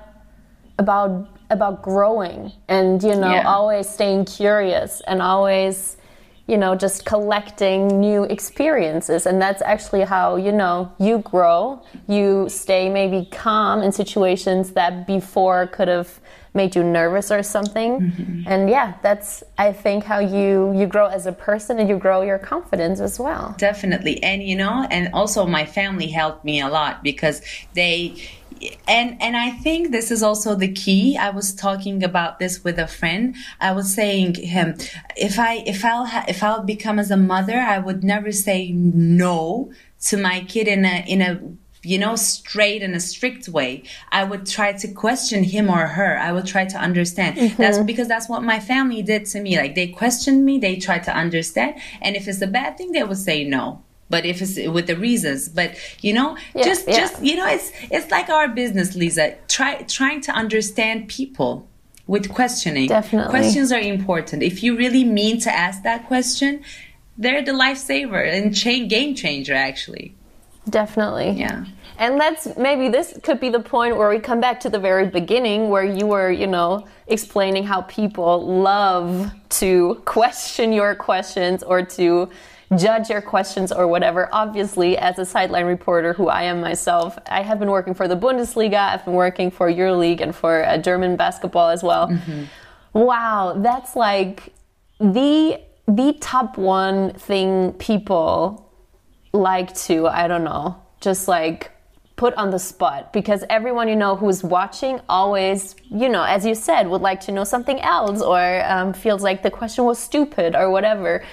about 0.79 1.29
about 1.55 1.83
growing 1.83 2.53
and 2.69 3.03
you 3.03 3.17
know 3.17 3.33
yeah. 3.33 3.49
always 3.49 3.89
staying 3.89 4.25
curious 4.25 5.01
and 5.07 5.23
always 5.23 5.97
you 6.47 6.59
know, 6.59 6.75
just 6.75 7.07
collecting 7.07 7.89
new 8.01 8.25
experiences. 8.25 9.25
And 9.25 9.41
that's 9.41 9.63
actually 9.63 10.03
how, 10.03 10.37
you 10.37 10.53
know, 10.53 10.93
you 10.99 11.19
grow. 11.21 11.83
You 12.07 12.49
stay 12.51 12.91
maybe 12.91 13.27
calm 13.31 13.83
in 13.83 13.93
situations 13.93 14.73
that 14.73 15.07
before 15.07 15.67
could 15.69 15.89
have 15.89 16.21
made 16.53 16.77
you 16.77 16.85
nervous 16.85 17.33
or 17.33 17.43
something. 17.43 18.01
Mm-hmm. 18.01 18.43
And 18.47 18.71
yeah, 18.71 18.95
that's 19.03 19.43
I 19.59 19.73
think 19.73 20.05
how 20.05 20.21
you 20.21 20.73
you 20.77 20.87
grow 20.87 21.07
as 21.07 21.27
a 21.27 21.33
person 21.33 21.79
and 21.79 21.89
you 21.89 21.97
grow 21.97 22.23
your 22.23 22.39
confidence 22.39 23.01
as 23.01 23.19
well. 23.19 23.55
Definitely. 23.59 24.23
And 24.23 24.43
you 24.43 24.55
know, 24.55 24.87
and 24.91 25.09
also 25.13 25.47
my 25.47 25.65
family 25.65 26.09
helped 26.09 26.45
me 26.45 26.61
a 26.61 26.69
lot 26.69 27.03
because 27.03 27.43
they 27.75 28.23
and 28.87 29.21
and 29.21 29.37
I 29.37 29.51
think 29.51 29.91
this 29.91 30.11
is 30.11 30.23
also 30.23 30.55
the 30.55 30.73
key. 30.73 31.17
I 31.17 31.31
was 31.31 31.55
talking 31.55 32.03
about 32.03 32.39
this 32.39 32.65
with 32.65 32.79
a 32.79 32.87
friend. 32.87 33.35
I 33.61 33.73
was 33.73 33.95
saying 33.95 34.35
him, 34.35 34.77
if 35.17 35.39
I 35.39 35.63
if 35.67 35.85
I'll 35.85 36.07
ha- 36.07 36.25
if 36.29 36.43
I'll 36.43 36.63
become 36.63 36.99
as 36.99 37.11
a 37.11 37.17
mother, 37.17 37.59
I 37.59 37.79
would 37.79 38.05
never 38.05 38.33
say 38.33 38.71
no 38.73 39.73
to 40.07 40.17
my 40.17 40.41
kid 40.41 40.69
in 40.69 40.85
a 40.85 41.05
in 41.07 41.21
a 41.23 41.41
you 41.85 41.99
know, 41.99 42.17
straight 42.17 42.83
and 42.83 42.95
a 42.95 43.01
strict 43.01 43.49
way. 43.49 43.85
I 44.11 44.25
would 44.25 44.47
try 44.47 44.73
to 44.73 44.89
question 44.89 45.45
him 45.45 45.69
or 45.69 45.87
her. 45.87 46.19
I 46.19 46.33
would 46.33 46.47
try 46.47 46.65
to 46.65 46.79
understand. 46.79 47.37
Mm-hmm. 47.37 47.61
That's 47.61 47.79
because 47.79 48.09
that's 48.09 48.29
what 48.29 48.43
my 48.43 48.59
family 48.59 49.03
did 49.03 49.27
to 49.27 49.41
me. 49.41 49.57
Like 49.57 49.75
they 49.75 49.89
questioned 49.89 50.45
me, 50.45 50.59
they 50.59 50.77
tried 50.77 51.05
to 51.05 51.15
understand. 51.15 51.79
And 52.01 52.17
if 52.17 52.27
it's 52.27 52.41
a 52.41 52.47
bad 52.47 52.79
thing, 52.79 52.93
they 52.93 53.05
would 53.05 53.19
say 53.19 53.45
no. 53.45 53.83
But 54.11 54.27
if 54.27 54.43
it's 54.43 54.57
with 54.69 54.87
the 54.87 54.97
reasons, 54.97 55.49
but 55.49 55.77
you 56.01 56.13
know, 56.13 56.37
yeah, 56.55 56.65
just 56.65 56.87
yeah. 56.87 56.99
just 56.99 57.23
you 57.23 57.37
know, 57.37 57.47
it's 57.47 57.73
it's 57.91 58.11
like 58.11 58.29
our 58.29 58.49
business, 58.49 58.95
Lisa. 58.95 59.37
Try 59.49 59.83
trying 59.83 60.21
to 60.23 60.33
understand 60.33 61.09
people 61.09 61.67
with 62.07 62.29
questioning. 62.31 62.89
Definitely. 62.89 63.31
Questions 63.31 63.73
are 63.73 63.81
important. 63.81 64.43
If 64.43 64.63
you 64.63 64.77
really 64.77 65.05
mean 65.05 65.41
to 65.41 65.51
ask 65.51 65.83
that 65.83 66.07
question, 66.07 66.63
they're 67.17 67.43
the 67.43 67.53
lifesaver 67.53 68.31
and 68.31 68.55
chain 68.55 68.89
game 68.89 69.15
changer 69.15 69.55
actually. 69.55 70.15
Definitely. 70.69 71.31
Yeah. 71.33 71.67
And 71.99 72.17
let's 72.17 72.57
maybe 72.57 72.89
this 72.89 73.19
could 73.23 73.39
be 73.39 73.51
the 73.51 73.61
point 73.61 73.97
where 73.97 74.09
we 74.09 74.19
come 74.19 74.41
back 74.41 74.61
to 74.61 74.71
the 74.71 74.79
very 74.79 75.07
beginning 75.07 75.69
where 75.69 75.85
you 75.85 76.07
were, 76.07 76.31
you 76.31 76.47
know, 76.47 76.87
explaining 77.07 77.65
how 77.65 77.83
people 77.83 78.45
love 78.61 79.31
to 79.51 80.03
question 80.05 80.73
your 80.73 80.95
questions 80.95 81.63
or 81.63 81.83
to 81.83 82.31
judge 82.77 83.11
your 83.11 83.21
questions 83.21 83.73
or 83.73 83.87
whatever. 83.87 84.29
Obviously, 84.33 84.97
as 84.97 85.19
a 85.19 85.25
sideline 85.25 85.67
reporter 85.67 86.13
who 86.13 86.29
I 86.29 86.45
am 86.45 86.61
myself, 86.61 87.19
I 87.27 87.43
have 87.43 87.59
been 87.59 87.71
working 87.71 87.95
for 87.95 88.09
the 88.09 88.17
Bundesliga, 88.17 88.79
I've 88.79 89.05
been 89.05 89.15
working 89.15 89.51
for 89.51 89.71
EuroLeague 89.71 90.21
and 90.21 90.35
for 90.35 90.65
uh, 90.65 90.79
German 90.79 91.17
basketball 91.17 91.69
as 91.71 91.83
well. 91.83 92.09
Mm-hmm. 92.09 92.45
Wow, 92.95 93.55
that's 93.59 93.97
like 93.97 94.53
the 94.99 95.61
the 95.87 96.15
top 96.21 96.57
one 96.57 97.13
thing 97.15 97.73
people 97.75 98.73
like 99.33 99.75
to, 99.75 100.07
I 100.07 100.29
don't 100.29 100.45
know, 100.45 100.81
just 101.01 101.29
like 101.29 101.71
put 102.17 102.33
on 102.35 102.51
the 102.51 102.59
spot 102.59 103.13
because 103.13 103.45
everyone 103.51 103.89
you 103.89 103.97
know 103.97 104.15
who's 104.15 104.45
watching 104.45 105.01
always, 105.09 105.75
you 105.91 106.09
know, 106.09 106.23
as 106.23 106.47
you 106.47 106.55
said, 106.55 106.89
would 106.89 107.03
like 107.03 107.21
to 107.21 107.33
know 107.33 107.45
something 107.45 107.81
else 107.81 108.23
or 108.23 108.65
um, 108.71 108.93
feels 108.93 109.23
like 109.23 109.43
the 109.43 109.51
question 109.51 109.85
was 109.85 109.99
stupid 109.99 110.55
or 110.55 110.71
whatever. 110.71 111.25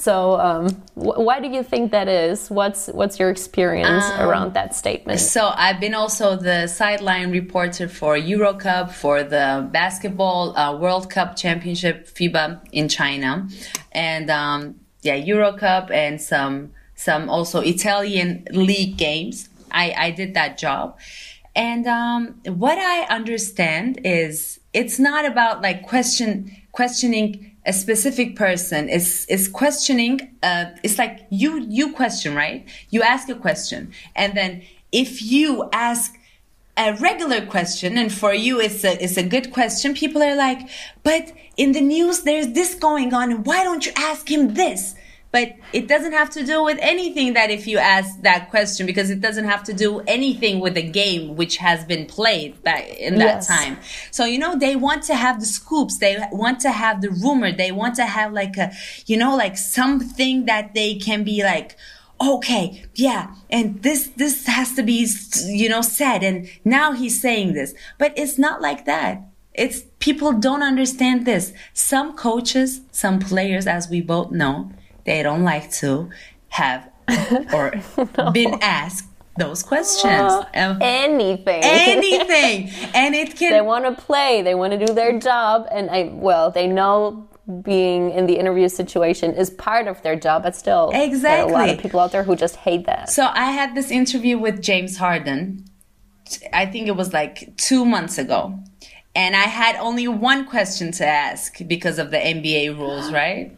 So, 0.00 0.40
um, 0.40 0.70
wh- 0.94 1.20
why 1.26 1.40
do 1.40 1.48
you 1.48 1.62
think 1.62 1.92
that 1.92 2.08
is? 2.08 2.50
What's 2.50 2.86
what's 2.88 3.18
your 3.18 3.28
experience 3.28 4.04
um, 4.04 4.28
around 4.28 4.54
that 4.54 4.74
statement? 4.74 5.20
So, 5.20 5.52
I've 5.54 5.78
been 5.78 5.92
also 5.94 6.36
the 6.36 6.66
sideline 6.68 7.30
reporter 7.30 7.86
for 7.86 8.16
EuroCup, 8.16 8.92
for 8.92 9.22
the 9.22 9.68
basketball 9.70 10.56
uh, 10.56 10.74
World 10.78 11.10
Cup 11.10 11.36
Championship 11.36 12.06
FIBA 12.06 12.60
in 12.72 12.88
China, 12.88 13.46
and 13.92 14.30
um, 14.30 14.76
yeah, 15.02 15.18
EuroCup 15.18 15.90
and 15.90 16.18
some 16.20 16.72
some 16.94 17.28
also 17.28 17.60
Italian 17.60 18.46
league 18.52 18.96
games. 18.96 19.50
I, 19.70 19.94
I 19.96 20.10
did 20.12 20.34
that 20.34 20.58
job. 20.58 20.98
And 21.54 21.86
um, 21.86 22.40
what 22.46 22.78
I 22.78 23.02
understand 23.14 24.00
is 24.04 24.60
it's 24.72 24.98
not 24.98 25.24
about 25.24 25.62
like 25.62 25.82
question 25.82 26.56
questioning 26.72 27.49
a 27.66 27.72
specific 27.72 28.36
person. 28.36 28.88
is 28.88 29.26
is 29.28 29.48
questioning. 29.48 30.34
Uh, 30.42 30.66
it's 30.82 30.98
like 30.98 31.26
you 31.30 31.60
you 31.68 31.92
question 31.92 32.34
right. 32.34 32.66
You 32.90 33.02
ask 33.02 33.28
a 33.28 33.34
question, 33.34 33.92
and 34.16 34.36
then 34.36 34.62
if 34.92 35.22
you 35.22 35.68
ask 35.72 36.16
a 36.76 36.94
regular 36.94 37.44
question 37.44 37.98
and 37.98 38.12
for 38.12 38.32
you 38.32 38.60
it's 38.60 38.84
a 38.84 39.02
it's 39.02 39.16
a 39.16 39.22
good 39.22 39.52
question 39.52 39.92
people 39.92 40.22
are 40.22 40.36
like 40.36 40.68
but 41.02 41.32
in 41.56 41.72
the 41.72 41.80
news 41.80 42.22
there's 42.22 42.52
this 42.52 42.74
going 42.74 43.12
on 43.12 43.42
why 43.44 43.62
don't 43.64 43.84
you 43.84 43.92
ask 43.96 44.30
him 44.30 44.54
this 44.54 44.94
but 45.32 45.52
it 45.72 45.86
doesn't 45.86 46.12
have 46.12 46.28
to 46.30 46.44
do 46.44 46.64
with 46.64 46.78
anything 46.80 47.34
that 47.34 47.50
if 47.50 47.66
you 47.66 47.78
ask 47.78 48.20
that 48.22 48.50
question 48.50 48.84
because 48.86 49.10
it 49.10 49.20
doesn't 49.20 49.44
have 49.44 49.62
to 49.64 49.72
do 49.72 50.00
anything 50.00 50.58
with 50.58 50.74
the 50.74 50.82
game 50.82 51.36
which 51.36 51.58
has 51.58 51.84
been 51.84 52.06
played 52.06 52.60
back 52.62 52.88
in 52.88 53.16
that 53.18 53.36
yes. 53.36 53.46
time. 53.46 53.78
So 54.10 54.24
you 54.24 54.38
know 54.38 54.58
they 54.58 54.74
want 54.74 55.04
to 55.04 55.14
have 55.14 55.38
the 55.40 55.46
scoops. 55.46 55.98
They 55.98 56.18
want 56.32 56.60
to 56.60 56.70
have 56.70 57.00
the 57.00 57.10
rumor. 57.10 57.52
They 57.52 57.70
want 57.70 57.94
to 57.96 58.06
have 58.06 58.32
like 58.32 58.56
a 58.56 58.72
you 59.06 59.16
know 59.16 59.36
like 59.36 59.56
something 59.56 60.46
that 60.46 60.74
they 60.74 60.96
can 60.96 61.22
be 61.24 61.42
like 61.42 61.76
okay 62.20 62.84
yeah 62.94 63.34
and 63.48 63.82
this 63.82 64.08
this 64.08 64.46
has 64.46 64.74
to 64.74 64.82
be 64.82 65.06
you 65.46 65.68
know 65.68 65.82
said. 65.82 66.24
And 66.24 66.48
now 66.64 66.92
he's 66.92 67.20
saying 67.20 67.52
this. 67.52 67.72
But 67.98 68.12
it's 68.18 68.36
not 68.36 68.60
like 68.60 68.84
that. 68.86 69.22
It's 69.54 69.82
people 70.00 70.32
don't 70.32 70.62
understand 70.62 71.24
this. 71.24 71.52
Some 71.72 72.16
coaches 72.16 72.80
some 72.90 73.20
players 73.20 73.68
as 73.68 73.88
we 73.88 74.00
both 74.00 74.32
know 74.32 74.72
they 75.04 75.22
don't 75.22 75.44
like 75.44 75.70
to 75.72 76.10
have 76.48 76.90
or 77.52 77.80
no. 78.18 78.30
been 78.30 78.58
asked 78.62 79.06
those 79.36 79.62
questions. 79.62 80.32
Um, 80.54 80.78
anything. 80.80 81.62
Anything. 81.64 82.70
and 82.94 83.14
it 83.14 83.36
can. 83.36 83.52
They 83.60 83.60
want 83.60 83.84
to 83.84 83.92
play, 83.92 84.42
they 84.42 84.54
want 84.54 84.72
to 84.72 84.86
do 84.86 84.92
their 84.92 85.18
job. 85.18 85.66
And 85.70 85.90
I, 85.90 86.10
well, 86.12 86.50
they 86.50 86.66
know 86.66 87.28
being 87.62 88.10
in 88.10 88.26
the 88.26 88.34
interview 88.38 88.68
situation 88.68 89.32
is 89.34 89.50
part 89.50 89.88
of 89.88 90.00
their 90.02 90.14
job, 90.14 90.44
but 90.44 90.54
still, 90.54 90.90
exactly. 90.94 91.20
there 91.20 91.44
are 91.44 91.48
a 91.48 91.52
lot 91.52 91.68
of 91.68 91.78
people 91.80 91.98
out 91.98 92.12
there 92.12 92.22
who 92.22 92.36
just 92.36 92.56
hate 92.56 92.86
that. 92.86 93.08
So 93.08 93.28
I 93.32 93.50
had 93.50 93.74
this 93.74 93.90
interview 93.90 94.38
with 94.38 94.62
James 94.62 94.96
Harden. 94.96 95.64
I 96.52 96.66
think 96.66 96.86
it 96.86 96.94
was 96.96 97.12
like 97.12 97.56
two 97.56 97.84
months 97.84 98.18
ago. 98.18 98.58
And 99.16 99.34
I 99.34 99.42
had 99.42 99.74
only 99.76 100.06
one 100.06 100.46
question 100.46 100.92
to 100.92 101.06
ask 101.06 101.58
because 101.66 101.98
of 101.98 102.12
the 102.12 102.18
NBA 102.18 102.78
rules, 102.78 103.12
right? 103.22 103.56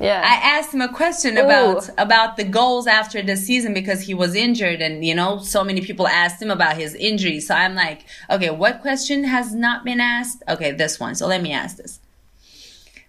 Yeah. 0.00 0.22
I 0.24 0.58
asked 0.58 0.74
him 0.74 0.80
a 0.80 0.92
question 0.92 1.38
about 1.38 1.88
Ooh. 1.88 1.92
about 1.98 2.36
the 2.36 2.44
goals 2.44 2.86
after 2.86 3.22
the 3.22 3.36
season 3.36 3.72
because 3.72 4.02
he 4.02 4.14
was 4.14 4.34
injured 4.34 4.80
and 4.80 5.04
you 5.04 5.14
know 5.14 5.38
so 5.38 5.64
many 5.64 5.80
people 5.80 6.06
asked 6.06 6.40
him 6.42 6.50
about 6.50 6.76
his 6.76 6.94
injury. 6.94 7.40
So 7.40 7.54
I'm 7.54 7.74
like, 7.74 8.04
okay, 8.30 8.50
what 8.50 8.82
question 8.82 9.24
has 9.24 9.54
not 9.54 9.84
been 9.84 10.00
asked? 10.00 10.42
Okay, 10.48 10.72
this 10.72 11.00
one. 11.00 11.14
So 11.14 11.26
let 11.26 11.42
me 11.42 11.52
ask 11.52 11.76
this. 11.76 12.00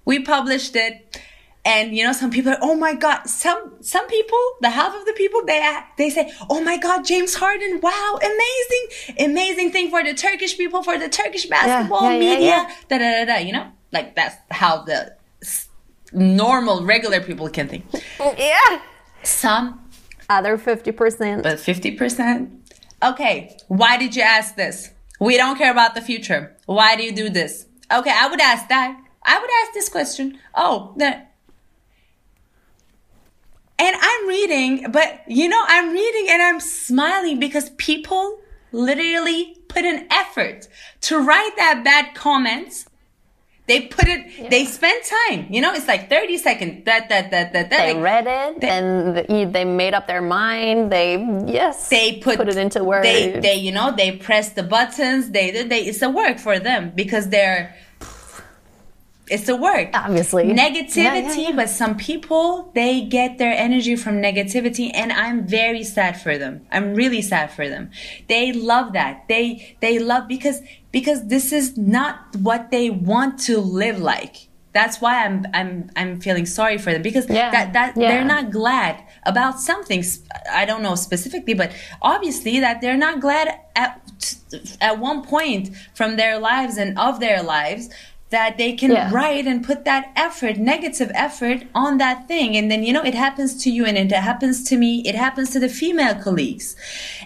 We 0.05 0.23
published 0.23 0.75
it 0.75 1.21
and 1.65 1.95
you 1.95 2.03
know 2.03 2.13
some 2.13 2.31
people 2.31 2.51
are, 2.53 2.57
oh 2.61 2.75
my 2.75 2.95
god 2.95 3.27
some 3.27 3.73
some 3.81 4.07
people 4.07 4.39
the 4.61 4.69
half 4.69 4.95
of 4.95 5.05
the 5.05 5.13
people 5.13 5.43
they 5.45 5.77
they 5.97 6.09
say 6.09 6.31
oh 6.49 6.61
my 6.61 6.77
god 6.77 7.03
james 7.03 7.35
harden 7.35 7.79
wow 7.81 8.17
amazing 8.21 9.25
amazing 9.29 9.71
thing 9.71 9.89
for 9.89 10.03
the 10.03 10.13
turkish 10.13 10.57
people 10.57 10.81
for 10.81 10.97
the 10.97 11.09
turkish 11.09 11.47
basketball 11.47 12.03
yeah, 12.03 12.11
yeah, 12.11 12.19
media 12.19 12.47
yeah, 12.47 12.75
da, 12.87 12.97
da 12.97 13.11
da 13.11 13.25
da 13.25 13.35
you 13.39 13.51
know 13.51 13.67
like 13.91 14.15
that's 14.15 14.37
how 14.51 14.83
the 14.83 15.13
normal, 16.13 16.85
regular 16.85 17.21
people 17.21 17.49
can 17.49 17.67
think. 17.67 17.85
Yeah. 18.37 18.81
Some. 19.23 19.89
Other 20.29 20.57
50%. 20.57 21.43
But 21.43 21.57
50%? 21.57 22.59
Okay, 23.01 23.57
why 23.67 23.97
did 23.97 24.15
you 24.15 24.21
ask 24.21 24.55
this? 24.55 24.91
We 25.19 25.37
don't 25.37 25.57
care 25.57 25.71
about 25.71 25.95
the 25.95 26.01
future. 26.01 26.55
Why 26.65 26.95
do 26.95 27.03
you 27.03 27.13
do 27.13 27.29
this? 27.29 27.65
Okay, 27.91 28.11
I 28.13 28.27
would 28.27 28.41
ask 28.41 28.67
that. 28.69 28.99
I 29.23 29.39
would 29.39 29.49
ask 29.63 29.73
this 29.73 29.89
question. 29.89 30.37
Oh, 30.55 30.93
that. 30.97 31.33
And 33.77 33.95
I'm 33.99 34.27
reading, 34.27 34.91
but 34.91 35.21
you 35.27 35.47
know, 35.47 35.63
I'm 35.67 35.91
reading 35.93 36.27
and 36.29 36.41
I'm 36.41 36.59
smiling 36.59 37.39
because 37.39 37.69
people 37.71 38.39
literally 38.71 39.57
put 39.69 39.85
an 39.85 40.07
effort 40.11 40.67
to 41.01 41.19
write 41.19 41.55
that 41.55 41.83
bad 41.83 42.13
comments 42.13 42.85
they 43.69 43.81
put 43.81 44.07
it, 44.07 44.25
yeah. 44.37 44.49
they 44.49 44.65
spent 44.65 45.05
time, 45.05 45.45
you 45.49 45.61
know, 45.61 45.71
it's 45.73 45.87
like 45.87 46.09
30 46.09 46.37
seconds, 46.39 46.85
that, 46.85 47.07
that, 47.09 47.29
that, 47.29 47.53
that, 47.53 47.69
that. 47.69 47.77
They 47.77 47.93
like, 47.93 48.03
read 48.03 48.25
it 48.27 48.61
they, 48.61 48.67
and 48.67 49.53
they 49.53 49.63
made 49.63 49.93
up 49.93 50.07
their 50.07 50.23
mind. 50.23 50.91
They, 50.91 51.17
yes, 51.45 51.87
they 51.87 52.17
put, 52.17 52.37
put 52.37 52.49
it 52.49 52.57
into 52.57 52.83
words. 52.83 53.03
They, 53.03 53.39
they, 53.39 53.55
you 53.55 53.71
know, 53.71 53.93
they 53.95 54.17
press 54.17 54.53
the 54.53 54.63
buttons. 54.63 55.29
They, 55.29 55.51
they, 55.63 55.81
it's 55.81 56.01
a 56.01 56.09
work 56.09 56.39
for 56.39 56.57
them 56.57 56.91
because 56.95 57.29
they're, 57.29 57.75
it's 59.29 59.47
a 59.49 59.55
work. 59.55 59.89
Obviously. 59.93 60.45
Negativity, 60.45 60.95
yeah, 60.97 61.15
yeah, 61.15 61.35
yeah. 61.35 61.55
but 61.55 61.69
some 61.69 61.95
people, 61.97 62.71
they 62.75 63.01
get 63.01 63.37
their 63.37 63.53
energy 63.53 63.95
from 63.95 64.21
negativity 64.21 64.91
and 64.93 65.11
I'm 65.11 65.47
very 65.47 65.83
sad 65.83 66.21
for 66.21 66.37
them. 66.37 66.65
I'm 66.71 66.95
really 66.95 67.21
sad 67.21 67.51
for 67.51 67.67
them. 67.67 67.91
They 68.27 68.53
love 68.53 68.93
that. 68.93 69.27
They, 69.27 69.77
they 69.81 69.99
love 69.99 70.27
because, 70.27 70.61
because 70.91 71.27
this 71.27 71.51
is 71.51 71.77
not 71.77 72.35
what 72.37 72.71
they 72.71 72.89
want 72.89 73.39
to 73.41 73.59
live 73.59 73.99
like. 73.99 74.49
That's 74.71 75.01
why 75.01 75.25
I'm 75.25 75.47
I'm 75.51 75.89
I'm 75.95 76.21
feeling 76.21 76.45
sorry 76.45 76.77
for 76.77 76.93
them 76.93 77.01
because 77.01 77.25
that 77.25 77.73
that 77.73 77.95
they're 77.95 78.23
not 78.23 78.51
glad 78.51 79.03
about 79.23 79.59
something. 79.59 80.03
I 80.51 80.65
don't 80.65 80.83
know 80.83 80.93
specifically, 80.93 81.55
but 81.55 81.73
obviously 82.03 82.59
that 82.59 82.79
they're 82.79 82.95
not 82.95 83.19
glad 83.19 83.59
at 83.75 83.99
at 84.79 84.99
one 84.99 85.23
point 85.23 85.75
from 85.95 86.17
their 86.17 86.37
lives 86.37 86.77
and 86.77 86.99
of 86.99 87.19
their 87.19 87.41
lives 87.41 87.89
that 88.29 88.57
they 88.57 88.73
can 88.73 88.91
Yeah. 88.91 89.09
write 89.11 89.47
and 89.47 89.63
put 89.63 89.85
that 89.85 90.11
effort, 90.15 90.57
negative 90.57 91.11
effort 91.15 91.63
on 91.73 91.97
that 91.97 92.27
thing. 92.27 92.55
And 92.55 92.69
then, 92.69 92.83
you 92.83 92.93
know, 92.93 93.01
it 93.03 93.15
happens 93.15 93.55
to 93.63 93.71
you 93.71 93.85
and 93.85 93.97
it 93.97 94.11
happens 94.11 94.63
to 94.65 94.77
me. 94.77 95.01
It 95.05 95.15
happens 95.15 95.49
to 95.51 95.59
the 95.59 95.69
female 95.69 96.13
colleagues. 96.15 96.75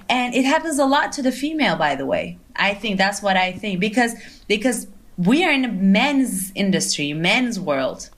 And 0.07 0.33
it 0.33 0.45
happens 0.45 0.79
a 0.79 0.85
lot 0.85 1.11
to 1.13 1.21
the 1.21 1.31
female, 1.31 1.75
by 1.75 1.95
the 1.95 2.05
way. 2.05 2.37
I 2.55 2.73
think 2.73 2.97
that's 2.97 3.21
what 3.21 3.35
I 3.35 3.51
think 3.51 3.79
because, 3.81 4.15
because 4.47 4.87
we 5.17 5.43
are 5.43 5.51
in 5.51 5.65
a 5.65 5.71
men's 5.71 6.51
industry, 6.55 7.11
men's 7.13 7.59
world. 7.59 8.09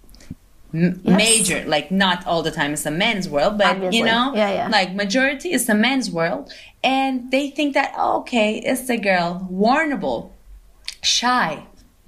M- 0.74 1.00
Yes. 1.04 1.18
Major, 1.18 1.64
like 1.66 1.90
not 1.90 2.28
all 2.28 2.44
the 2.44 2.52
time 2.52 2.74
it's 2.74 2.86
a 2.86 2.92
men's 2.92 3.28
world, 3.30 3.58
but 3.58 3.68
Obviously. 3.68 3.98
you 4.00 4.04
know, 4.06 4.34
Yeah, 4.36 4.52
yeah. 4.52 4.68
like 4.68 4.94
majority 4.94 5.54
is 5.54 5.66
the 5.68 5.74
men's 5.74 6.12
world, 6.12 6.52
and 6.84 7.32
they 7.32 7.50
think 7.50 7.74
that 7.76 7.94
oh, 7.98 8.20
okay, 8.20 8.58
it's 8.58 8.86
the 8.88 8.98
girl, 8.98 9.48
warnable, 9.50 10.32
shy, 11.02 11.64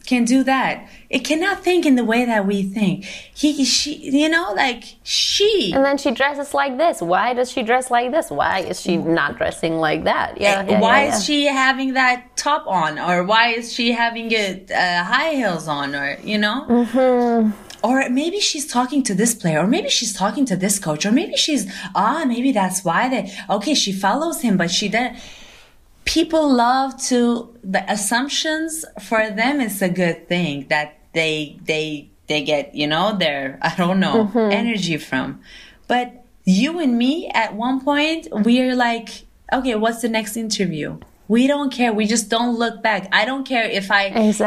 can 0.08 0.26
do 0.26 0.44
that. 0.44 0.90
It 1.10 1.20
cannot 1.20 1.64
think 1.64 1.86
in 1.86 1.96
the 1.96 2.04
way 2.04 2.26
that 2.26 2.46
we 2.48 2.64
think. 2.64 3.06
He, 3.06 3.64
she, 3.64 3.96
you 3.96 4.30
know, 4.30 4.54
like 4.54 4.84
she. 5.04 5.72
And 5.74 5.86
then 5.86 5.98
she 5.98 6.12
dresses 6.12 6.54
like 6.54 6.78
this. 6.78 7.02
Why 7.02 7.34
does 7.34 7.52
she 7.52 7.62
dress 7.64 7.92
like 7.92 8.12
this? 8.12 8.32
Why 8.32 8.60
is 8.60 8.82
she 8.82 8.98
not 8.98 9.38
dressing 9.38 9.76
like 9.76 10.06
that? 10.06 10.40
Yeah. 10.42 10.66
yeah, 10.68 10.82
why 10.82 11.06
yeah, 11.06 11.16
is 11.16 11.24
she 11.24 11.46
having 11.46 11.94
that 11.94 12.36
top 12.36 12.66
on, 12.68 12.98
or 12.98 13.24
why 13.24 13.50
is 13.50 13.72
she 13.72 13.92
having 13.92 14.32
it 14.32 14.72
uh, 14.72 15.04
high 15.04 15.34
heels 15.34 15.68
on, 15.68 15.96
or 15.96 16.18
you 16.24 16.38
know? 16.38 16.66
Mm-hmm. 16.68 17.52
Or 17.84 18.10
maybe 18.10 18.40
she's 18.40 18.66
talking 18.66 19.04
to 19.04 19.14
this 19.14 19.36
player, 19.36 19.60
or 19.60 19.68
maybe 19.68 19.90
she's 19.90 20.14
talking 20.14 20.46
to 20.46 20.56
this 20.56 20.80
coach, 20.80 21.06
or 21.06 21.12
maybe 21.12 21.38
she's 21.38 21.72
ah, 21.94 22.26
maybe 22.26 22.52
that's 22.52 22.84
why 22.84 23.08
they 23.08 23.32
okay. 23.50 23.76
She 23.76 23.94
follows 23.94 24.42
him, 24.42 24.58
but 24.58 24.72
she 24.72 24.88
then 24.88 25.16
people 26.08 26.52
love 26.52 26.96
to 27.12 27.54
the 27.64 27.84
assumptions 27.92 28.86
for 29.02 29.30
them 29.30 29.60
is 29.62 29.82
a 29.82 29.90
good 29.90 30.28
thing 30.28 30.66
that 30.70 30.98
they 31.14 31.60
they 31.66 32.10
they 32.28 32.42
get 32.44 32.74
you 32.74 32.88
know 32.88 33.16
their 33.18 33.60
I 33.62 33.76
don't 33.76 34.00
know 34.00 34.26
Mm-hmm. 34.32 34.52
energy 34.52 34.98
from, 34.98 35.42
but 35.88 36.24
you 36.46 36.80
and 36.80 36.98
me 36.98 37.30
at 37.34 37.56
one 37.56 37.82
point 37.82 38.28
we're 38.32 38.76
like 38.76 39.10
okay, 39.52 39.76
what's 39.76 40.02
the 40.02 40.10
next 40.10 40.36
interview? 40.38 40.98
We 41.28 41.46
don't 41.48 41.72
care. 41.72 41.92
We 41.92 42.06
just 42.06 42.30
don't 42.30 42.58
look 42.58 42.82
back. 42.82 43.10
I 43.12 43.26
don't 43.26 43.46
care 43.46 43.66
if 43.66 43.92
I 43.92 44.06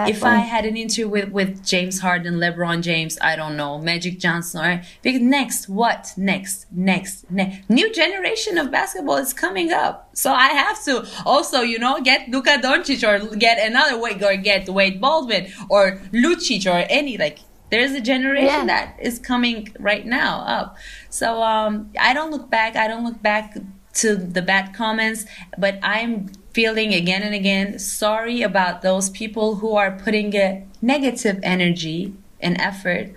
if 0.09 0.25
I 0.25 0.37
had 0.37 0.65
an 0.65 0.77
interview 0.77 1.09
with, 1.09 1.29
with 1.31 1.65
James 1.65 2.01
Harden, 2.01 2.35
LeBron 2.37 2.81
James, 2.83 3.19
I 3.21 3.37
don't 3.37 3.57
know, 3.57 3.79
Magic 3.79 4.19
Johnson, 4.19 4.65
or 4.65 4.83
because 5.03 5.21
next, 5.21 5.69
what 5.69 6.13
next, 6.17 6.67
next, 6.73 7.31
next, 7.31 7.69
new 7.69 7.93
generation 7.93 8.57
of 8.59 8.71
basketball 8.71 9.17
is 9.17 9.33
coming 9.33 9.73
up. 9.73 10.09
So 10.15 10.33
I 10.33 10.49
have 10.49 10.83
to 10.85 11.07
also, 11.27 11.61
you 11.61 11.79
know, 11.79 12.01
get 12.01 12.29
Luka 12.31 12.59
Doncic 12.59 13.03
or 13.07 13.37
get 13.37 13.59
another 13.59 13.99
Wade 14.01 14.23
or 14.23 14.37
get 14.37 14.69
Wade 14.69 15.01
Baldwin 15.01 15.53
or 15.69 16.01
Lucic 16.13 16.67
or 16.67 16.87
any 16.89 17.17
like. 17.19 17.41
There's 17.71 17.93
a 17.93 18.01
generation 18.01 18.47
Yeah. 18.47 18.65
that 18.67 18.97
is 19.01 19.21
coming 19.21 19.69
right 19.79 20.05
now 20.05 20.41
up. 20.41 20.77
So 21.09 21.41
um, 21.41 21.93
I 22.01 22.15
don't 22.15 22.33
look 22.33 22.51
back. 22.51 22.75
I 22.75 22.89
don't 22.89 23.05
look 23.05 23.23
back 23.23 23.57
to 23.95 24.17
the 24.17 24.43
bad 24.43 24.75
comments, 24.75 25.25
but 25.57 25.79
I'm 25.81 26.31
feeling 26.53 26.93
again 26.93 27.23
and 27.23 27.35
again 27.35 27.79
sorry 27.79 28.43
about 28.43 28.83
those 28.83 29.11
people 29.11 29.57
who 29.57 29.77
are 29.77 29.93
putting 29.93 30.35
a 30.35 30.67
negative 30.83 31.39
energy 31.43 32.15
and 32.41 32.61
effort 32.61 33.13